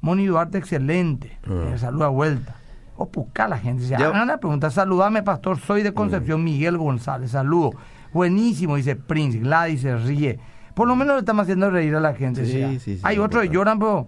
Moni 0.00 0.26
Duarte, 0.26 0.58
excelente. 0.58 1.38
Ah. 1.48 1.72
Eh, 1.74 1.78
saluda 1.78 2.08
vuelta. 2.08 2.54
O 2.96 3.06
busca 3.06 3.46
la 3.48 3.58
gente. 3.58 3.84
Ya- 3.86 3.98
hagan 3.98 4.28
la 4.28 4.38
pregunta. 4.38 4.70
Saludame, 4.70 5.22
pastor. 5.22 5.58
Soy 5.58 5.82
de 5.82 5.92
Concepción, 5.92 6.42
Miguel 6.42 6.78
González. 6.78 7.30
Saludo. 7.32 7.72
Buenísimo, 8.12 8.76
dice 8.76 8.96
Prince. 8.96 9.38
Gladys 9.38 9.82
se 9.82 9.96
ríe. 9.96 10.38
Por 10.74 10.88
lo 10.88 10.96
menos 10.96 11.14
le 11.16 11.20
estamos 11.20 11.42
haciendo 11.42 11.70
reír 11.70 11.94
a 11.94 12.00
la 12.00 12.14
gente. 12.14 12.44
Sí, 12.46 12.78
¿sí? 12.78 12.96
sí, 12.96 13.00
Hay 13.02 13.18
otros 13.18 13.42
que 13.42 13.48
lloran, 13.50 13.78
pero 13.78 14.06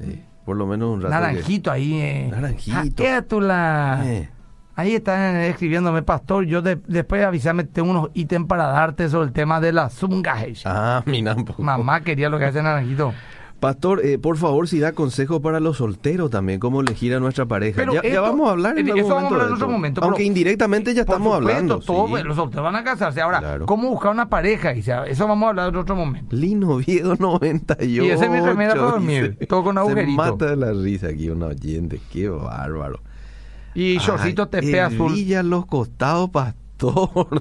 Sí, 0.00 0.22
por 0.44 0.56
lo 0.56 0.66
menos 0.66 0.88
un 0.94 1.02
rato. 1.02 1.14
que- 1.14 1.20
naranjito 1.20 1.70
ahí. 1.70 1.94
Eh. 1.94 2.28
Naranjito. 2.30 2.76
Jaquétula. 2.76 4.00
Eh. 4.04 4.30
Ahí 4.78 4.94
están 4.94 5.36
escribiéndome, 5.36 6.02
pastor. 6.02 6.44
Yo 6.44 6.60
de- 6.60 6.76
después 6.86 7.20
de 7.20 7.26
avisarme, 7.26 7.64
tengo 7.64 7.90
unos 7.90 8.10
ítems 8.12 8.46
para 8.46 8.66
darte 8.66 9.08
sobre 9.08 9.28
el 9.28 9.32
tema 9.32 9.58
de 9.60 9.72
las 9.72 9.94
zungas. 9.94 10.44
Ah, 10.66 11.02
mira 11.06 11.34
un 11.34 11.44
poco. 11.44 11.62
Mamá 11.62 12.00
quería 12.02 12.28
lo 12.28 12.38
que 12.38 12.44
hace 12.44 12.62
Naranjito. 12.62 13.14
Pastor, 13.60 14.04
eh, 14.04 14.18
por 14.18 14.36
favor, 14.36 14.68
si 14.68 14.78
da 14.78 14.92
consejos 14.92 15.40
para 15.40 15.60
los 15.60 15.78
solteros 15.78 16.30
también, 16.30 16.60
cómo 16.60 16.82
elegir 16.82 17.14
a 17.14 17.20
nuestra 17.20 17.46
pareja. 17.46 17.76
Pero 17.76 17.94
ya, 17.94 18.02
ya 18.02 18.08
esto- 18.10 18.22
vamos 18.22 18.48
a 18.48 18.52
hablar 18.52 18.78
en 18.78 18.90
algún 18.90 19.08
momento. 19.10 19.46
en 19.46 19.52
otro 19.54 19.68
momento, 19.68 20.00
Aunque 20.04 20.18
pero- 20.18 20.26
indirectamente 20.26 20.92
ya 20.94 21.00
estamos 21.00 21.34
supuesto, 21.34 21.48
hablando. 21.56 21.78
todos 21.80 22.20
sí. 22.20 22.26
los 22.26 22.36
solteros 22.36 22.64
van 22.64 22.76
a 22.76 22.84
casarse. 22.84 23.20
Ahora, 23.22 23.38
Claro. 23.38 23.64
¿cómo 23.66 23.88
buscar 23.88 24.12
una 24.12 24.28
pareja? 24.28 24.74
Y 24.74 24.82
sea, 24.82 25.04
eso 25.06 25.26
vamos 25.26 25.46
a 25.46 25.48
hablar 25.50 25.68
en 25.70 25.76
otro 25.76 25.96
momento. 25.96 26.36
Lino 26.36 26.76
Viedo 26.76 27.16
98. 27.18 28.04
Y 28.04 28.10
esa 28.10 28.26
es 28.26 28.30
mi 28.30 28.40
remera 28.40 28.74
para 28.74 28.90
dormir, 28.90 29.38
todo 29.48 29.64
con 29.64 29.78
agujerito. 29.78 30.22
Se 30.24 30.30
mata 30.32 30.46
de 30.50 30.56
la 30.56 30.72
risa 30.72 31.06
aquí 31.08 31.30
un 31.30 31.42
oyente, 31.42 31.98
qué 32.12 32.28
bárbaro. 32.28 33.00
Y 33.74 33.98
Ay, 33.98 34.34
TP 34.34 34.80
azul. 34.80 35.12
Villa 35.12 35.42
los 35.42 35.64
costados, 35.66 36.28
pastor. 36.30 36.65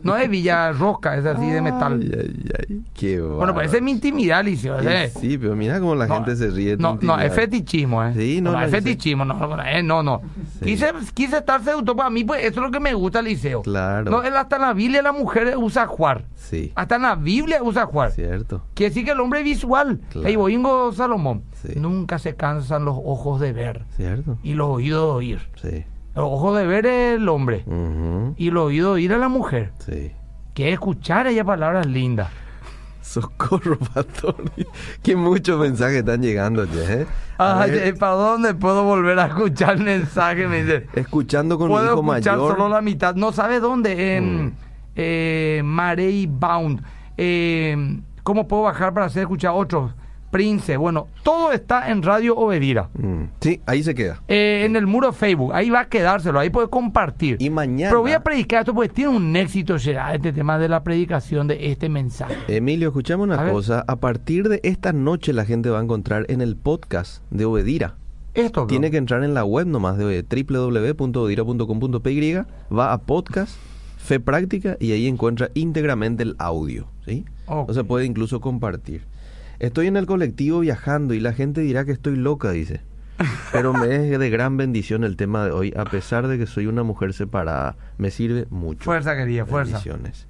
No 0.03 0.15
es 0.17 0.29
Villa 0.29 0.71
Rosca, 0.71 1.17
es 1.17 1.25
así 1.25 1.45
de 1.49 1.61
metal. 1.61 1.99
Ay, 2.01 2.11
ay, 2.19 2.49
ay, 2.69 2.81
qué. 2.93 3.19
Bueno, 3.21 3.53
pues 3.53 3.67
ese 3.67 3.77
es 3.77 3.83
mi 3.83 3.91
intimidad, 3.91 4.43
Licio. 4.43 4.79
Sí, 4.79 4.87
¿eh? 4.89 5.11
Sí, 5.19 5.37
pero 5.37 5.55
mira 5.55 5.79
cómo 5.79 5.93
la 5.95 6.07
No, 6.07 6.15
gente 6.15 6.35
se 6.35 6.49
ríe. 6.49 6.71
de 6.71 6.77
No, 6.77 6.97
no, 7.01 7.19
es 7.19 7.33
fetichismo, 7.33 8.03
¿eh? 8.03 8.13
Sí, 8.15 8.39
no, 8.41 8.51
no, 8.51 8.59
no, 8.59 8.65
es 8.65 8.71
fetichismo, 8.71 9.25
no, 9.25 9.33
no, 9.35 9.61
eh, 9.63 9.83
no, 9.83 10.03
no. 10.03 10.21
Sí. 10.59 10.65
Quise, 10.65 10.91
quise 11.13 11.37
estar 11.37 11.61
seductor 11.63 11.95
para 11.95 12.09
mí, 12.09 12.23
pues 12.23 12.41
eso 12.43 12.59
es 12.61 12.65
lo 12.65 12.71
que 12.71 12.79
me 12.79 12.93
gusta, 12.93 13.21
Liceo. 13.21 13.61
Claro. 13.63 14.09
No, 14.09 14.23
él 14.23 14.35
hasta 14.37 14.55
en 14.55 14.61
la 14.61 14.73
Biblia 14.73 15.01
la 15.01 15.11
mujer 15.11 15.55
usa 15.57 15.85
juar. 15.87 16.25
Sí, 16.35 16.71
Hasta 16.75 16.95
en 16.97 17.01
la 17.01 17.15
Biblia 17.15 17.61
usa 17.63 17.85
juar. 17.87 18.11
cierto. 18.11 18.61
Quiere 18.75 18.91
decir 18.91 19.03
que 19.05 19.11
el 19.11 19.19
hombre 19.19 19.39
es 19.39 19.45
visual. 19.45 19.99
Claro. 20.11 20.39
Boingo 20.39 20.91
Salomón. 20.93 21.43
Sí. 21.61 21.73
Nunca 21.75 22.19
se 22.19 22.35
cansan 22.35 22.85
los 22.85 22.95
ojos 23.03 23.39
de 23.41 23.51
ver 23.51 23.83
Cierto. 23.97 24.37
y 24.43 24.53
los 24.53 24.67
oídos 24.69 25.01
de 25.07 25.11
oír. 25.11 25.39
Sí. 25.61 25.83
Ojos 26.15 26.57
de 26.57 26.65
ver 26.65 26.85
el 26.85 27.27
hombre 27.29 27.63
y 28.37 28.49
los 28.51 28.65
oídos 28.65 28.89
de 28.91 28.93
oír 28.93 29.11
es 29.11 29.19
la 29.19 29.27
mujer. 29.29 29.71
Sí. 29.79 30.11
Que 30.53 30.67
es 30.69 30.73
escuchar 30.73 31.27
ella 31.27 31.43
palabras 31.43 31.85
lindas. 31.85 32.29
Socorro, 33.01 33.77
pastor. 33.93 34.35
que 35.03 35.15
muchos 35.15 35.59
mensajes 35.59 35.97
están 35.97 36.21
llegando 36.21 36.63
ya, 36.65 36.93
¿eh? 36.93 37.07
A 37.37 37.67
eh, 37.67 37.93
¿para 37.93 38.13
dónde 38.13 38.53
puedo 38.55 38.83
volver 38.83 39.19
a 39.19 39.25
escuchar 39.27 39.75
el 39.77 39.83
mensaje? 39.83 40.47
Me 40.47 40.63
dice. 40.63 40.87
escuchando 40.93 41.57
con 41.57 41.67
mi 41.67 41.73
Puedo 41.73 41.85
hijo 41.93 42.13
escuchar 42.13 42.37
mayor. 42.37 42.51
solo 42.57 42.69
la 42.69 42.81
mitad. 42.81 43.13
No 43.15 43.31
sabe 43.31 43.59
dónde. 43.59 44.15
En 44.17 44.45
Mm. 44.45 44.53
eh, 44.95 45.61
Marey 45.63 46.25
Bound. 46.27 46.81
Eh, 47.17 47.99
¿Cómo 48.23 48.47
puedo 48.47 48.63
bajar 48.63 48.93
para 48.93 49.05
hacer 49.07 49.23
escuchar 49.23 49.51
otros? 49.53 49.93
Prince. 50.35 50.75
Bueno, 50.75 51.07
todo 51.23 51.53
está 51.53 51.89
en 51.89 52.03
Radio 52.03 52.35
Obedira. 52.35 52.89
Mm, 52.93 53.23
Sí, 53.39 53.61
ahí 53.65 53.81
se 53.83 53.95
queda. 53.95 54.21
Eh, 54.27 54.63
en 54.65 54.75
el 54.75 54.85
muro 54.85 55.13
Facebook. 55.13 55.53
Ahí 55.53 55.69
va 55.69 55.79
a 55.81 55.85
quedárselo. 55.87 56.37
Ahí 56.39 56.49
puede 56.49 56.67
compartir. 56.67 57.37
Y 57.39 57.49
mañana. 57.49 57.89
Pero 57.91 58.01
voy 58.01 58.11
a 58.11 58.21
predicar 58.21 58.59
esto 58.59 58.73
porque 58.73 58.89
tiene 58.89 59.11
un 59.15 59.33
éxito, 59.35 59.79
será 59.79 60.13
este 60.13 60.33
tema 60.33 60.59
de 60.59 60.67
la 60.67 60.83
predicación 60.83 61.47
de 61.47 61.71
este 61.71 61.87
mensaje. 61.87 62.35
Emilio, 62.49 62.89
escuchame 62.89 63.21
A 63.21 63.23
una 63.23 63.41
ver. 63.43 63.53
cosa. 63.53 63.85
A 63.87 63.95
partir 63.95 64.49
de 64.49 64.59
esta 64.63 64.91
noche 64.91 65.31
la 65.31 65.45
gente 65.45 65.69
va 65.69 65.79
a 65.79 65.83
encontrar 65.83 66.25
en 66.27 66.41
el 66.41 66.57
podcast 66.57 67.23
de 67.31 67.45
Obedira. 67.45 67.95
Esto 68.33 68.67
Tiene 68.67 68.91
que 68.91 68.97
entrar 68.97 69.23
en 69.23 69.33
la 69.33 69.45
web 69.45 69.65
nomás 69.67 69.97
de 69.97 70.21
www.odira.com.py, 70.21 72.33
va 72.77 72.91
a 72.91 72.97
podcast, 72.97 73.55
fe 73.97 74.19
práctica 74.19 74.75
y 74.81 74.91
ahí 74.91 75.07
encuentra 75.07 75.49
íntegramente 75.53 76.23
el 76.23 76.35
audio, 76.37 76.87
¿sí? 77.05 77.23
O 77.45 77.73
se 77.73 77.85
puede 77.85 78.03
incluso 78.05 78.41
compartir. 78.41 79.03
Estoy 79.59 79.87
en 79.87 79.97
el 79.97 80.05
colectivo 80.05 80.59
viajando 80.59 81.13
y 81.13 81.19
la 81.19 81.33
gente 81.33 81.61
dirá 81.61 81.85
que 81.85 81.91
estoy 81.91 82.15
loca, 82.15 82.51
dice. 82.51 82.81
pero 83.51 83.73
me 83.73 84.11
es 84.11 84.19
de 84.19 84.29
gran 84.29 84.57
bendición 84.57 85.03
el 85.03 85.15
tema 85.15 85.45
de 85.45 85.51
hoy, 85.51 85.73
a 85.77 85.85
pesar 85.85 86.27
de 86.27 86.37
que 86.37 86.45
soy 86.47 86.67
una 86.67 86.83
mujer 86.83 87.13
separada. 87.13 87.75
Me 87.97 88.11
sirve 88.11 88.45
mucho. 88.49 88.83
Fuerza, 88.83 89.15
querida, 89.15 89.45
fuerza. 89.45 89.73
Bendiciones. 89.73 90.27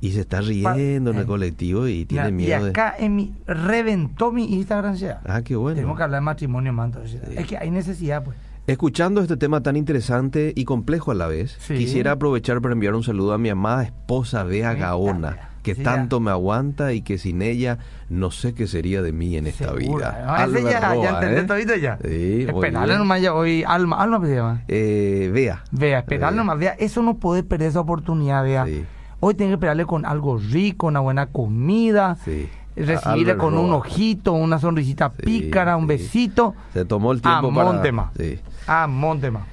Y 0.00 0.12
se 0.12 0.20
está 0.20 0.42
riendo 0.42 1.10
en 1.12 1.16
el 1.16 1.22
eh, 1.22 1.26
colectivo 1.26 1.88
y 1.88 2.04
tiene 2.04 2.30
miedo 2.30 2.66
Y 2.66 2.70
acá 2.70 2.94
en 2.98 3.16
mi, 3.16 3.34
reventó 3.46 4.32
mi 4.32 4.52
Instagram 4.52 4.96
ya. 4.96 5.20
de... 5.24 5.32
Ah, 5.32 5.42
qué 5.42 5.56
bueno. 5.56 5.76
Tenemos 5.76 5.96
que 5.96 6.02
hablar 6.02 6.20
de 6.20 6.24
matrimonio. 6.24 6.74
Sí. 7.06 7.18
Es 7.34 7.46
que 7.46 7.56
hay 7.56 7.70
necesidad, 7.70 8.22
pues. 8.22 8.36
Escuchando 8.66 9.20
este 9.20 9.36
tema 9.36 9.62
tan 9.62 9.76
interesante 9.76 10.52
y 10.56 10.64
complejo 10.64 11.10
a 11.10 11.14
la 11.14 11.26
vez, 11.26 11.56
Sí. 11.60 11.74
quisiera 11.74 12.12
aprovechar 12.12 12.62
para 12.62 12.72
enviar 12.72 12.94
un 12.94 13.02
saludo 13.02 13.34
a 13.34 13.38
mi 13.38 13.50
amada 13.50 13.82
esposa 13.82 14.42
Bea 14.42 14.72
Gaona, 14.72 15.30
Bea. 15.32 15.50
que 15.62 15.74
Sí, 15.74 15.82
tanto 15.82 16.18
me 16.18 16.30
aguanta 16.30 16.94
y 16.94 17.02
que 17.02 17.18
sin 17.18 17.42
ella 17.42 17.78
no 18.08 18.30
sé 18.30 18.54
qué 18.54 18.66
sería 18.66 19.02
de 19.02 19.12
mí 19.12 19.36
en 19.36 19.46
esta 19.46 19.70
vida. 19.74 20.24
No, 20.26 20.34
ese 20.34 20.42
Albert 20.44 20.70
ya, 20.70 20.80
Roa, 20.94 21.02
ya 21.02 21.10
entendí 21.10 21.40
¿eh? 21.40 21.44
todito 21.44 21.76
ya. 21.76 21.98
Sí, 22.02 22.46
Esperarle 22.48 22.96
nomás 22.96 23.20
ya 23.20 23.34
hoy. 23.34 23.64
Alma, 23.66 23.96
Alma 24.00 24.20
¿qué 24.22 24.26
se 24.28 24.34
llama. 24.36 24.62
Eh, 24.68 25.30
Bea. 25.32 25.62
Vea, 25.70 25.98
esperarle 25.98 26.36
Bea. 26.36 26.44
nomás. 26.44 26.58
Vea, 26.58 26.72
eso 26.78 27.02
no 27.02 27.18
puede 27.18 27.42
perder 27.42 27.68
esa 27.68 27.80
oportunidad, 27.80 28.42
vea. 28.44 28.64
Sí. 28.64 28.82
Hoy 29.20 29.34
tiene 29.34 29.50
que 29.50 29.54
esperarle 29.54 29.84
con 29.84 30.06
algo 30.06 30.38
rico, 30.38 30.86
una 30.86 31.00
buena 31.00 31.26
comida. 31.26 32.16
Sí. 32.24 32.48
Recibirle 32.76 33.36
con 33.36 33.56
un 33.56 33.72
ojito, 33.72 34.32
una 34.32 34.58
sonrisita 34.58 35.12
Sí, 35.16 35.22
pícara, 35.24 35.76
un 35.76 35.84
sí. 35.84 35.88
besito. 35.88 36.54
Se 36.72 36.84
tomó 36.84 37.12
el 37.12 37.22
tiempo 37.22 37.50
A 37.50 37.54
para... 37.54 37.72
Montema. 37.72 38.12
Sí. 38.16 38.38
Ah, 38.66 38.86
Montema. 38.88 39.46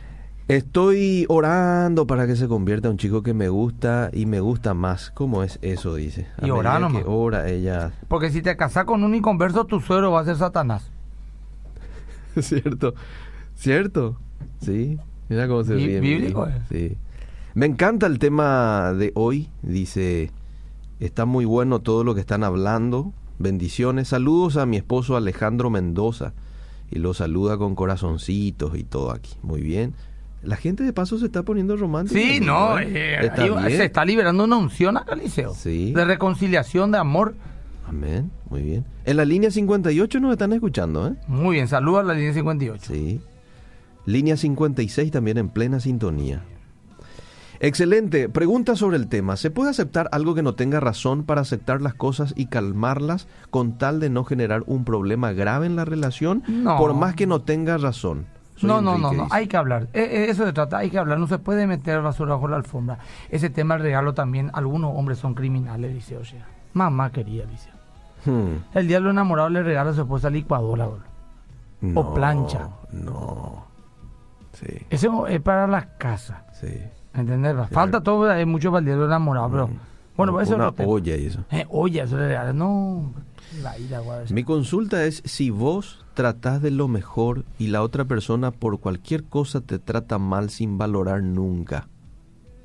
Estoy 0.47 1.25
orando 1.29 2.05
para 2.07 2.27
que 2.27 2.35
se 2.35 2.47
convierta 2.47 2.87
en 2.87 2.93
un 2.93 2.97
chico 2.97 3.23
que 3.23 3.33
me 3.33 3.47
gusta 3.47 4.09
y 4.11 4.25
me 4.25 4.39
gusta 4.41 4.73
más. 4.73 5.11
¿Cómo 5.11 5.43
es 5.43 5.59
eso? 5.61 5.95
Dice. 5.95 6.27
A 6.41 6.45
Y 6.47 6.51
ora 6.51 6.71
medida 6.73 6.79
nomás. 6.79 7.03
que 7.03 7.09
ora 7.09 7.47
ella. 7.49 7.91
Porque 8.07 8.31
si 8.31 8.41
te 8.41 8.57
casas 8.57 8.83
con 8.85 9.03
un 9.03 9.15
inconverso, 9.15 9.65
tu 9.65 9.79
suegro 9.79 10.11
va 10.11 10.21
a 10.21 10.25
ser 10.25 10.35
Satanás. 10.35 10.91
Cierto. 12.39 12.93
Cierto. 13.55 14.17
Sí. 14.61 14.97
Mira 15.29 15.47
cómo 15.47 15.63
se 15.63 15.75
ríe. 15.75 15.99
bíblico 15.99 16.47
es. 16.47 16.55
Sí. 16.69 16.97
Me 17.53 17.65
encanta 17.65 18.07
el 18.07 18.19
tema 18.19 18.93
de 18.93 19.11
hoy. 19.15 19.49
Dice, 19.61 20.31
está 21.05 21.25
muy 21.25 21.45
bueno 21.45 21.79
todo 21.79 22.03
lo 22.03 22.13
que 22.15 22.21
están 22.21 22.43
hablando. 22.43 23.11
Bendiciones. 23.39 24.07
Saludos 24.09 24.57
a 24.57 24.65
mi 24.65 24.77
esposo 24.77 25.17
Alejandro 25.17 25.69
Mendoza. 25.69 26.33
Y 26.89 26.99
lo 26.99 27.13
saluda 27.13 27.57
con 27.57 27.75
corazoncitos 27.75 28.77
y 28.77 28.83
todo 28.83 29.11
aquí. 29.11 29.33
Muy 29.41 29.61
bien. 29.61 29.93
La 30.43 30.55
gente 30.55 30.83
de 30.83 30.91
paso 30.93 31.17
se 31.19 31.25
está 31.25 31.43
poniendo 31.43 31.77
romántica. 31.77 32.19
Sí, 32.19 32.39
no, 32.39 32.79
eh, 32.79 33.25
Está 33.25 33.43
ahí 33.43 33.49
bien. 33.49 33.77
se 33.77 33.85
está 33.85 34.03
liberando 34.03 34.43
una 34.43 34.57
unción 34.57 34.97
acá, 34.97 35.15
Liceo. 35.15 35.53
Sí. 35.53 35.93
De 35.93 36.03
reconciliación, 36.03 36.91
de 36.91 36.97
amor. 36.97 37.35
Amén. 37.87 38.31
Muy 38.49 38.61
bien. 38.61 38.85
En 39.05 39.17
la 39.17 39.25
línea 39.25 39.51
58 39.51 40.19
nos 40.19 40.31
están 40.31 40.51
escuchando, 40.53 41.07
¿eh? 41.07 41.13
Muy 41.27 41.55
bien, 41.55 41.67
saludos 41.67 42.01
a 42.01 42.03
la 42.03 42.13
línea 42.15 42.33
58. 42.33 42.83
Sí. 42.93 43.21
Línea 44.05 44.35
56 44.35 45.11
también 45.11 45.37
en 45.37 45.49
plena 45.49 45.79
sintonía. 45.79 46.43
Excelente. 47.63 48.27
Pregunta 48.27 48.75
sobre 48.75 48.97
el 48.97 49.07
tema. 49.07 49.37
¿Se 49.37 49.51
puede 49.51 49.69
aceptar 49.69 50.09
algo 50.11 50.33
que 50.33 50.41
no 50.41 50.55
tenga 50.55 50.79
razón 50.79 51.23
para 51.23 51.41
aceptar 51.41 51.79
las 51.79 51.93
cosas 51.93 52.33
y 52.35 52.47
calmarlas 52.47 53.27
con 53.51 53.77
tal 53.77 53.99
de 53.99 54.09
no 54.09 54.23
generar 54.23 54.63
un 54.65 54.83
problema 54.83 55.31
grave 55.31 55.67
en 55.67 55.75
la 55.75 55.85
relación? 55.85 56.43
No. 56.47 56.77
Por 56.77 56.95
más 56.95 57.13
que 57.13 57.27
no 57.27 57.41
tenga 57.41 57.77
razón. 57.77 58.25
Soy 58.55 58.67
No, 58.67 58.81
no, 58.81 58.97
no, 58.97 59.13
no, 59.13 59.27
hay 59.29 59.45
que 59.45 59.57
hablar. 59.57 59.83
Eh, 59.93 60.01
eh, 60.01 60.25
eso 60.29 60.43
se 60.43 60.53
trata, 60.53 60.79
hay 60.79 60.89
que 60.89 60.97
hablar. 60.97 61.19
No 61.19 61.27
se 61.27 61.37
puede 61.37 61.67
meter 61.67 62.01
basura 62.01 62.33
bajo 62.33 62.47
la 62.47 62.57
alfombra. 62.57 62.97
Ese 63.29 63.51
tema 63.51 63.75
del 63.75 63.83
regalo 63.83 64.15
también, 64.15 64.49
algunos 64.53 64.93
hombres 64.95 65.19
son 65.19 65.35
criminales, 65.35 65.93
dice, 65.93 66.17
o 66.17 66.25
sea. 66.25 66.47
Mamá 66.73 67.11
quería, 67.11 67.45
dice. 67.45 67.69
Hmm. 68.25 68.57
El 68.73 68.87
diablo 68.87 69.11
enamorado 69.11 69.49
le 69.49 69.61
regala 69.61 69.91
a 69.91 69.93
su 69.93 70.01
esposa 70.01 70.31
licuadora. 70.31 70.87
No, 71.81 72.13
plancha. 72.13 72.69
No. 72.91 73.65
Sí, 74.53 74.85
Eso 74.89 75.27
es 75.27 75.41
para 75.41 75.67
las 75.67 75.85
casas. 75.99 76.39
sí. 76.59 76.67
¿Entendés? 77.13 77.55
Falta 77.69 78.01
todo, 78.01 78.29
hay 78.29 78.45
mucho 78.45 78.71
para 78.71 78.79
el 78.79 78.85
diablo 78.85 79.05
enamorado, 79.05 79.49
pero... 79.51 79.69
Bueno, 80.17 80.33
pues 80.33 80.47
eso 80.47 80.55
es 80.55 80.61
Una 80.61 80.71
tema. 80.71 80.89
olla 80.89 81.15
y 81.15 81.25
eso. 81.25 81.43
Eh, 81.51 81.65
oye, 81.69 82.01
eso 82.01 82.17
le. 82.17 82.53
No, 82.53 83.11
la 83.63 83.79
ira, 83.79 83.99
guarda. 83.99 84.25
Mi 84.31 84.43
consulta 84.43 85.03
es 85.05 85.23
si 85.25 85.49
vos 85.49 86.05
tratás 86.13 86.61
de 86.61 86.69
lo 86.69 86.87
mejor 86.87 87.45
y 87.57 87.67
la 87.67 87.81
otra 87.81 88.05
persona 88.05 88.51
por 88.51 88.79
cualquier 88.79 89.23
cosa 89.23 89.61
te 89.61 89.79
trata 89.79 90.19
mal 90.19 90.49
sin 90.49 90.77
valorar 90.77 91.23
nunca. 91.23 91.87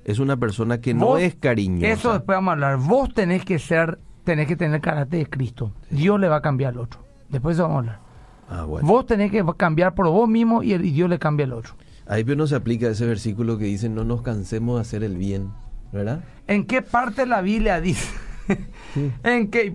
Es 0.04 0.18
una 0.18 0.36
persona 0.36 0.80
que 0.80 0.92
no 0.92 1.16
es 1.16 1.34
cariñosa. 1.36 1.92
Eso 1.92 2.12
después 2.12 2.36
vamos 2.36 2.50
a 2.50 2.52
hablar. 2.52 2.76
Vos 2.78 3.14
tenés 3.14 3.44
que 3.44 3.58
ser, 3.58 3.98
tenés 4.24 4.48
que 4.48 4.56
tener 4.56 4.80
carácter 4.80 5.20
de 5.20 5.30
Cristo. 5.30 5.72
Dios 5.88 6.20
le 6.20 6.28
va 6.28 6.36
a 6.36 6.42
cambiar 6.42 6.74
al 6.74 6.80
otro. 6.80 7.00
Después 7.28 7.56
vamos 7.58 7.74
a 7.74 7.78
hablar. 7.78 7.98
Ah, 8.50 8.64
bueno. 8.64 8.86
Vos 8.86 9.06
tenés 9.06 9.30
que 9.30 9.44
cambiar 9.56 9.94
por 9.94 10.08
vos 10.08 10.28
mismo 10.28 10.62
y, 10.62 10.72
el, 10.72 10.84
y 10.84 10.90
Dios 10.90 11.08
le 11.08 11.18
cambia 11.18 11.46
al 11.46 11.54
otro. 11.54 11.74
Ahí 12.06 12.24
pero 12.24 12.36
no 12.36 12.46
se 12.46 12.54
aplica 12.54 12.88
ese 12.88 13.06
versículo 13.06 13.58
que 13.58 13.64
dice 13.64 13.88
no 13.88 14.04
nos 14.04 14.22
cansemos 14.22 14.76
de 14.76 14.82
hacer 14.82 15.04
el 15.04 15.16
bien, 15.16 15.50
¿verdad? 15.92 16.20
¿En 16.46 16.64
qué 16.64 16.82
parte 16.82 17.22
de 17.22 17.26
la 17.26 17.40
Biblia 17.40 17.80
dice? 17.80 18.08
¿En 19.24 19.50
qué, 19.50 19.72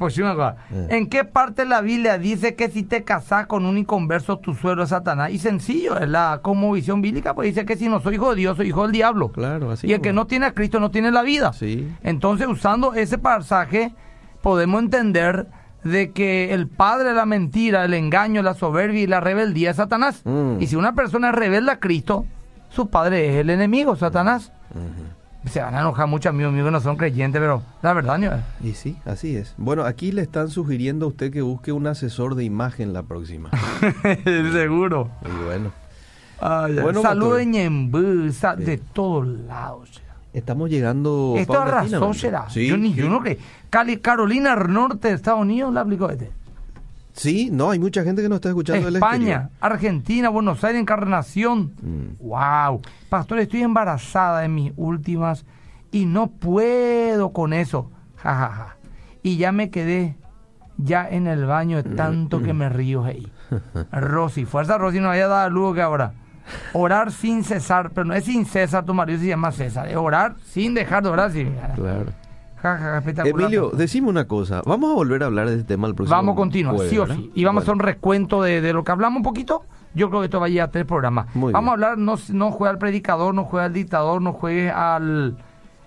Eh. 0.71 0.87
¿En 0.89 1.07
qué 1.07 1.25
parte 1.25 1.63
de 1.63 1.67
la 1.67 1.81
Biblia 1.81 2.17
dice 2.17 2.55
que 2.55 2.69
si 2.69 2.83
te 2.83 3.03
casás 3.03 3.47
con 3.47 3.65
un 3.65 3.77
inconverso 3.77 4.39
tu 4.39 4.53
suegro 4.53 4.83
es 4.83 4.89
Satanás? 4.89 5.31
Y 5.31 5.39
sencillo, 5.39 5.99
es 5.99 6.09
la 6.09 6.39
como 6.41 6.71
visión 6.71 7.01
bíblica, 7.01 7.35
pues 7.35 7.53
dice 7.53 7.65
que 7.65 7.75
si 7.75 7.89
no 7.89 7.99
soy 7.99 8.15
hijo 8.15 8.29
de 8.31 8.37
Dios, 8.37 8.57
soy 8.57 8.69
hijo 8.69 8.83
del 8.83 8.93
diablo. 8.93 9.31
Claro, 9.31 9.71
así. 9.71 9.87
y 9.87 9.93
el 9.93 10.01
que 10.01 10.13
no 10.13 10.25
tiene 10.25 10.45
a 10.45 10.53
Cristo 10.53 10.79
no 10.79 10.89
tiene 10.89 11.11
la 11.11 11.21
vida. 11.21 11.53
Sí. 11.53 11.87
Entonces, 12.03 12.47
usando 12.47 12.93
ese 12.93 13.17
pasaje, 13.17 13.93
podemos 14.41 14.81
entender 14.81 15.47
de 15.83 16.11
que 16.11 16.53
el 16.53 16.67
padre 16.67 17.09
de 17.09 17.15
la 17.15 17.25
mentira, 17.25 17.85
el 17.85 17.93
engaño, 17.93 18.41
la 18.41 18.53
soberbia 18.53 19.01
y 19.01 19.07
la 19.07 19.19
rebeldía 19.19 19.71
es 19.71 19.77
Satanás. 19.77 20.21
Mm. 20.25 20.57
Y 20.61 20.67
si 20.67 20.75
una 20.75 20.93
persona 20.93 21.29
es 21.29 21.35
rebelde 21.35 21.71
a 21.71 21.79
Cristo, 21.79 22.25
su 22.69 22.89
padre 22.89 23.29
es 23.29 23.35
el 23.37 23.49
enemigo, 23.49 23.95
Satanás. 23.95 24.51
Se 25.45 25.59
van 25.59 25.73
a 25.73 25.79
enojar 25.79 26.07
muchos 26.07 26.29
amigos 26.29 26.53
míos 26.53 26.65
que 26.65 26.71
no 26.71 26.79
son 26.81 26.97
creyentes, 26.97 27.41
pero 27.41 27.63
la 27.81 27.93
verdad, 27.93 28.19
¿no? 28.19 28.29
Y 28.67 28.73
sí, 28.73 28.95
así 29.05 29.35
es. 29.35 29.55
Bueno, 29.57 29.83
aquí 29.85 30.11
le 30.11 30.21
están 30.21 30.49
sugiriendo 30.49 31.05
a 31.05 31.09
usted 31.09 31.31
que 31.31 31.41
busque 31.41 31.71
un 31.71 31.87
asesor 31.87 32.35
de 32.35 32.43
imagen 32.43 32.93
la 32.93 33.01
próxima. 33.03 33.49
seguro. 34.51 35.09
Y 35.25 35.45
bueno, 35.45 35.71
Bueno, 36.39 36.81
Bueno, 36.83 37.01
doctor. 37.01 37.37
de 37.37 37.45
Ñembú, 37.47 38.31
de 38.57 38.77
todos 38.93 39.27
lados. 39.27 40.01
Estamos 40.33 40.69
llegando 40.69 41.35
Esto 41.37 41.59
arrasó, 41.59 42.13
será. 42.13 42.49
Sí, 42.49 42.67
yo 42.67 42.77
ni 42.77 42.93
yo 42.93 43.09
no 43.09 43.21
que 43.21 43.39
Cali, 43.69 43.97
Carolina 43.97 44.55
Norte 44.55 45.09
de 45.09 45.15
Estados 45.15 45.41
Unidos 45.41 45.73
la 45.73 45.81
aplicó 45.81 46.09
este. 46.09 46.31
Sí, 47.13 47.49
no, 47.51 47.71
hay 47.71 47.79
mucha 47.79 48.03
gente 48.03 48.21
que 48.21 48.29
nos 48.29 48.37
está 48.37 48.49
escuchando 48.49 48.87
España, 48.87 49.49
Argentina, 49.59 50.29
Buenos 50.29 50.63
Aires, 50.63 50.79
Encarnación. 50.79 51.73
Mm. 51.81 52.25
Wow. 52.25 52.81
Pastor, 53.09 53.39
estoy 53.39 53.61
embarazada 53.61 54.45
en 54.45 54.55
mis 54.55 54.73
últimas 54.77 55.45
y 55.91 56.05
no 56.05 56.27
puedo 56.27 57.33
con 57.33 57.53
eso. 57.53 57.91
Ja, 58.15 58.35
ja, 58.35 58.49
ja. 58.49 58.77
Y 59.23 59.37
ya 59.37 59.51
me 59.51 59.69
quedé 59.69 60.15
ya 60.77 61.07
en 61.07 61.27
el 61.27 61.45
baño 61.45 61.83
de 61.83 61.95
tanto 61.95 62.41
que 62.41 62.53
me 62.53 62.69
río 62.69 63.03
ahí. 63.03 63.27
Rosy, 63.91 64.45
fuerza 64.45 64.77
Rosy, 64.77 64.99
no 64.99 65.09
vaya 65.09 65.25
a 65.25 65.29
dar 65.29 65.51
luz 65.51 65.75
que 65.75 65.81
ahora. 65.81 66.13
Orar 66.73 67.11
sin 67.11 67.43
cesar, 67.43 67.91
pero 67.91 68.05
no 68.05 68.13
es 68.13 68.25
sin 68.25 68.45
César, 68.45 68.85
tu 68.85 68.93
marido 68.93 69.19
se 69.19 69.27
llama 69.27 69.51
César. 69.51 69.87
Es 69.87 69.95
orar 69.97 70.35
sin 70.45 70.73
dejar 70.73 71.03
de 71.03 71.09
orar. 71.09 71.31
Sí. 71.31 71.47
Claro. 71.75 72.05
Ja, 72.61 72.77
ja, 72.77 72.83
ja, 72.83 72.97
espectacular. 72.99 73.41
Emilio, 73.41 73.71
decime 73.71 74.07
una 74.07 74.25
cosa. 74.27 74.61
Vamos 74.65 74.91
a 74.91 74.93
volver 74.93 75.23
a 75.23 75.25
hablar 75.25 75.47
de 75.47 75.53
este 75.55 75.65
tema 75.65 75.87
el 75.87 75.95
próximo 75.95 76.15
Vamos 76.15 76.33
a 76.33 76.35
continuar, 76.35 76.75
jueves, 76.75 76.91
sí 76.91 76.97
o 76.99 77.01
¿verdad? 77.01 77.15
sí. 77.15 77.31
Y 77.33 77.43
vamos 77.43 77.61
a 77.61 77.63
hacer 77.63 77.73
un 77.73 77.79
recuento 77.79 78.41
de, 78.43 78.61
de 78.61 78.71
lo 78.73 78.83
que 78.83 78.91
hablamos 78.91 79.17
un 79.17 79.23
poquito. 79.23 79.63
Yo 79.95 80.09
creo 80.09 80.21
que 80.21 80.25
esto 80.25 80.39
va 80.39 80.45
a 80.45 80.49
ir 80.49 80.61
a 80.61 80.69
tres 80.69 80.85
programas. 80.85 81.35
Muy 81.35 81.51
vamos 81.51 81.75
bien. 81.75 81.83
a 81.83 81.91
hablar, 81.91 81.97
no, 81.97 82.15
no 82.29 82.51
juegue 82.51 82.69
al 82.69 82.77
predicador, 82.77 83.33
no 83.33 83.43
juegue 83.45 83.65
al 83.65 83.73
dictador, 83.73 84.21
no 84.21 84.31
juegue 84.33 84.69
al... 84.69 85.37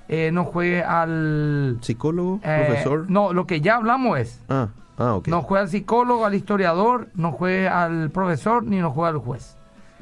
eh, 0.08 0.30
no 0.32 0.44
juegue 0.44 0.82
al... 0.82 1.78
¿Psicólogo? 1.80 2.40
eh, 2.42 2.64
¿Profesor? 2.66 3.08
No, 3.08 3.32
lo 3.32 3.46
que 3.46 3.60
ya 3.60 3.76
hablamos 3.76 4.18
es... 4.18 4.42
Ah, 4.48 4.68
ah, 4.98 5.14
ok. 5.14 5.28
No 5.28 5.42
juegue 5.42 5.62
al 5.62 5.68
psicólogo, 5.70 6.26
al 6.26 6.34
historiador, 6.34 7.06
no 7.14 7.30
juegue 7.32 7.68
al 7.68 8.10
profesor, 8.10 8.64
ni 8.64 8.78
no 8.80 8.90
juegue 8.90 9.10
al 9.10 9.18
juez. 9.18 9.56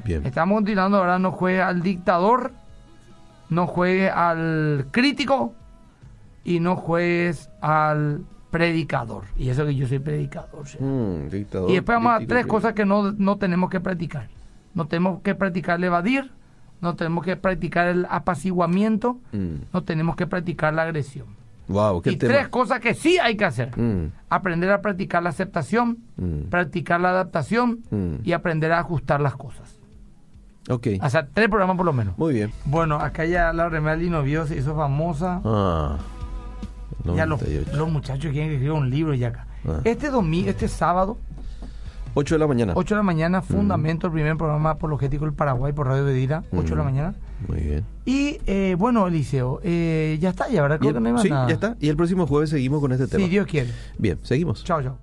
Bien. 0.05 0.25
Estamos 0.25 0.55
continuando 0.57 0.97
ahora, 0.97 1.19
no 1.19 1.31
juegue 1.31 1.61
al 1.61 1.81
dictador, 1.81 2.51
no 3.49 3.67
juegue 3.67 4.09
al 4.09 4.87
crítico 4.91 5.53
y 6.43 6.59
no 6.59 6.75
juegues 6.75 7.49
al 7.61 8.21
predicador. 8.51 9.23
Y 9.37 9.49
eso 9.49 9.65
que 9.65 9.75
yo 9.75 9.87
soy 9.87 9.99
predicador. 9.99 10.67
¿sí? 10.67 10.77
Mm, 10.83 11.29
dictador, 11.29 11.69
Y 11.69 11.73
después 11.75 11.95
vamos 11.97 12.21
a 12.21 12.25
tres 12.27 12.45
cosas 12.45 12.73
que 12.73 12.85
no, 12.85 13.11
no 13.13 13.37
tenemos 13.37 13.69
que 13.69 13.79
practicar. 13.79 14.27
No 14.73 14.87
tenemos 14.87 15.21
que 15.21 15.35
practicar 15.35 15.77
el 15.77 15.85
evadir, 15.85 16.31
no 16.81 16.95
tenemos 16.95 17.23
que 17.23 17.35
practicar 17.37 17.87
el 17.87 18.05
apaciguamiento, 18.09 19.19
Mm. 19.31 19.55
no 19.71 19.83
tenemos 19.83 20.15
que 20.15 20.27
practicar 20.27 20.73
la 20.73 20.83
agresión. 20.83 21.27
Wow, 21.69 22.01
qué 22.01 22.11
Y 22.11 22.15
tema. 22.17 22.33
tres 22.33 22.47
cosas 22.49 22.79
que 22.81 22.93
sí 22.93 23.17
hay 23.19 23.37
que 23.37 23.45
hacer. 23.45 23.77
Mm, 23.79 24.11
Aprender 24.29 24.69
a 24.71 24.81
practicar 24.81 25.23
la 25.23 25.29
aceptación, 25.29 25.99
practicar 26.49 26.99
la 26.99 27.11
adaptación 27.11 27.79
y 28.23 28.33
aprender 28.33 28.71
a 28.73 28.79
ajustar 28.79 29.21
las 29.21 29.35
cosas. 29.35 29.79
Ok, 30.69 30.87
O 31.01 31.09
sea, 31.09 31.27
tres 31.27 31.49
programas 31.49 31.75
por 31.75 31.85
lo 31.85 31.93
menos. 31.93 32.17
muy 32.17 32.33
bien. 32.33 32.51
Bueno, 32.65 32.95
acá 32.99 33.25
ya 33.25 33.51
la 33.53 33.67
Remelli 33.69 34.09
no 34.09 34.23
vio, 34.23 34.47
se 34.47 34.57
hizo 34.57 34.75
famosa. 34.75 35.41
Ah, 35.43 35.97
ya 37.05 37.25
los, 37.25 37.41
98. 37.41 37.77
los 37.77 37.91
muchachos 37.91 38.31
quieren 38.31 38.49
que 38.49 38.55
escriba 38.55 38.73
un 38.75 38.89
libro 38.89 39.13
ya 39.13 39.29
acá. 39.29 39.47
Ah. 39.67 39.81
Este 39.83 40.09
domingo, 40.09 40.49
este 40.49 40.67
sábado, 40.69 41.17
8 42.13 42.35
de 42.35 42.39
la 42.39 42.47
mañana. 42.47 42.73
8 42.75 42.95
de 42.95 42.99
la 42.99 43.03
mañana, 43.03 43.41
Fundamento, 43.41 44.07
el 44.07 44.13
primer 44.13 44.37
programa 44.37 44.69
apologético 44.71 45.25
del 45.25 45.33
Paraguay 45.33 45.73
por 45.73 45.87
Radio 45.87 46.05
Bedira, 46.05 46.43
8 46.53 46.61
de 46.61 46.75
la 46.75 46.81
Ujú. 46.83 46.83
mañana. 46.91 47.15
Muy 47.47 47.59
bien. 47.59 47.85
Y 48.05 48.39
eh, 48.45 48.75
bueno, 48.79 49.05
Eliseo, 49.07 49.59
eh, 49.63 50.17
ya 50.21 50.29
está, 50.29 50.47
ya, 50.47 50.61
¿verdad? 50.61 50.77
Creo 50.79 50.89
el- 50.91 50.95
que 50.95 50.99
no 51.01 51.07
hay 51.07 51.13
más 51.13 51.21
sí, 51.23 51.29
nada. 51.29 51.47
ya 51.47 51.55
está. 51.55 51.75
Y 51.81 51.89
el 51.89 51.97
próximo 51.97 52.25
jueves 52.27 52.51
seguimos 52.51 52.79
con 52.79 52.91
este 52.93 53.07
tema. 53.07 53.23
Si 53.23 53.29
Dios 53.29 53.47
quiere. 53.47 53.69
Bien, 53.97 54.17
seguimos. 54.21 54.63
Chao, 54.63 54.81
chao. 54.81 54.97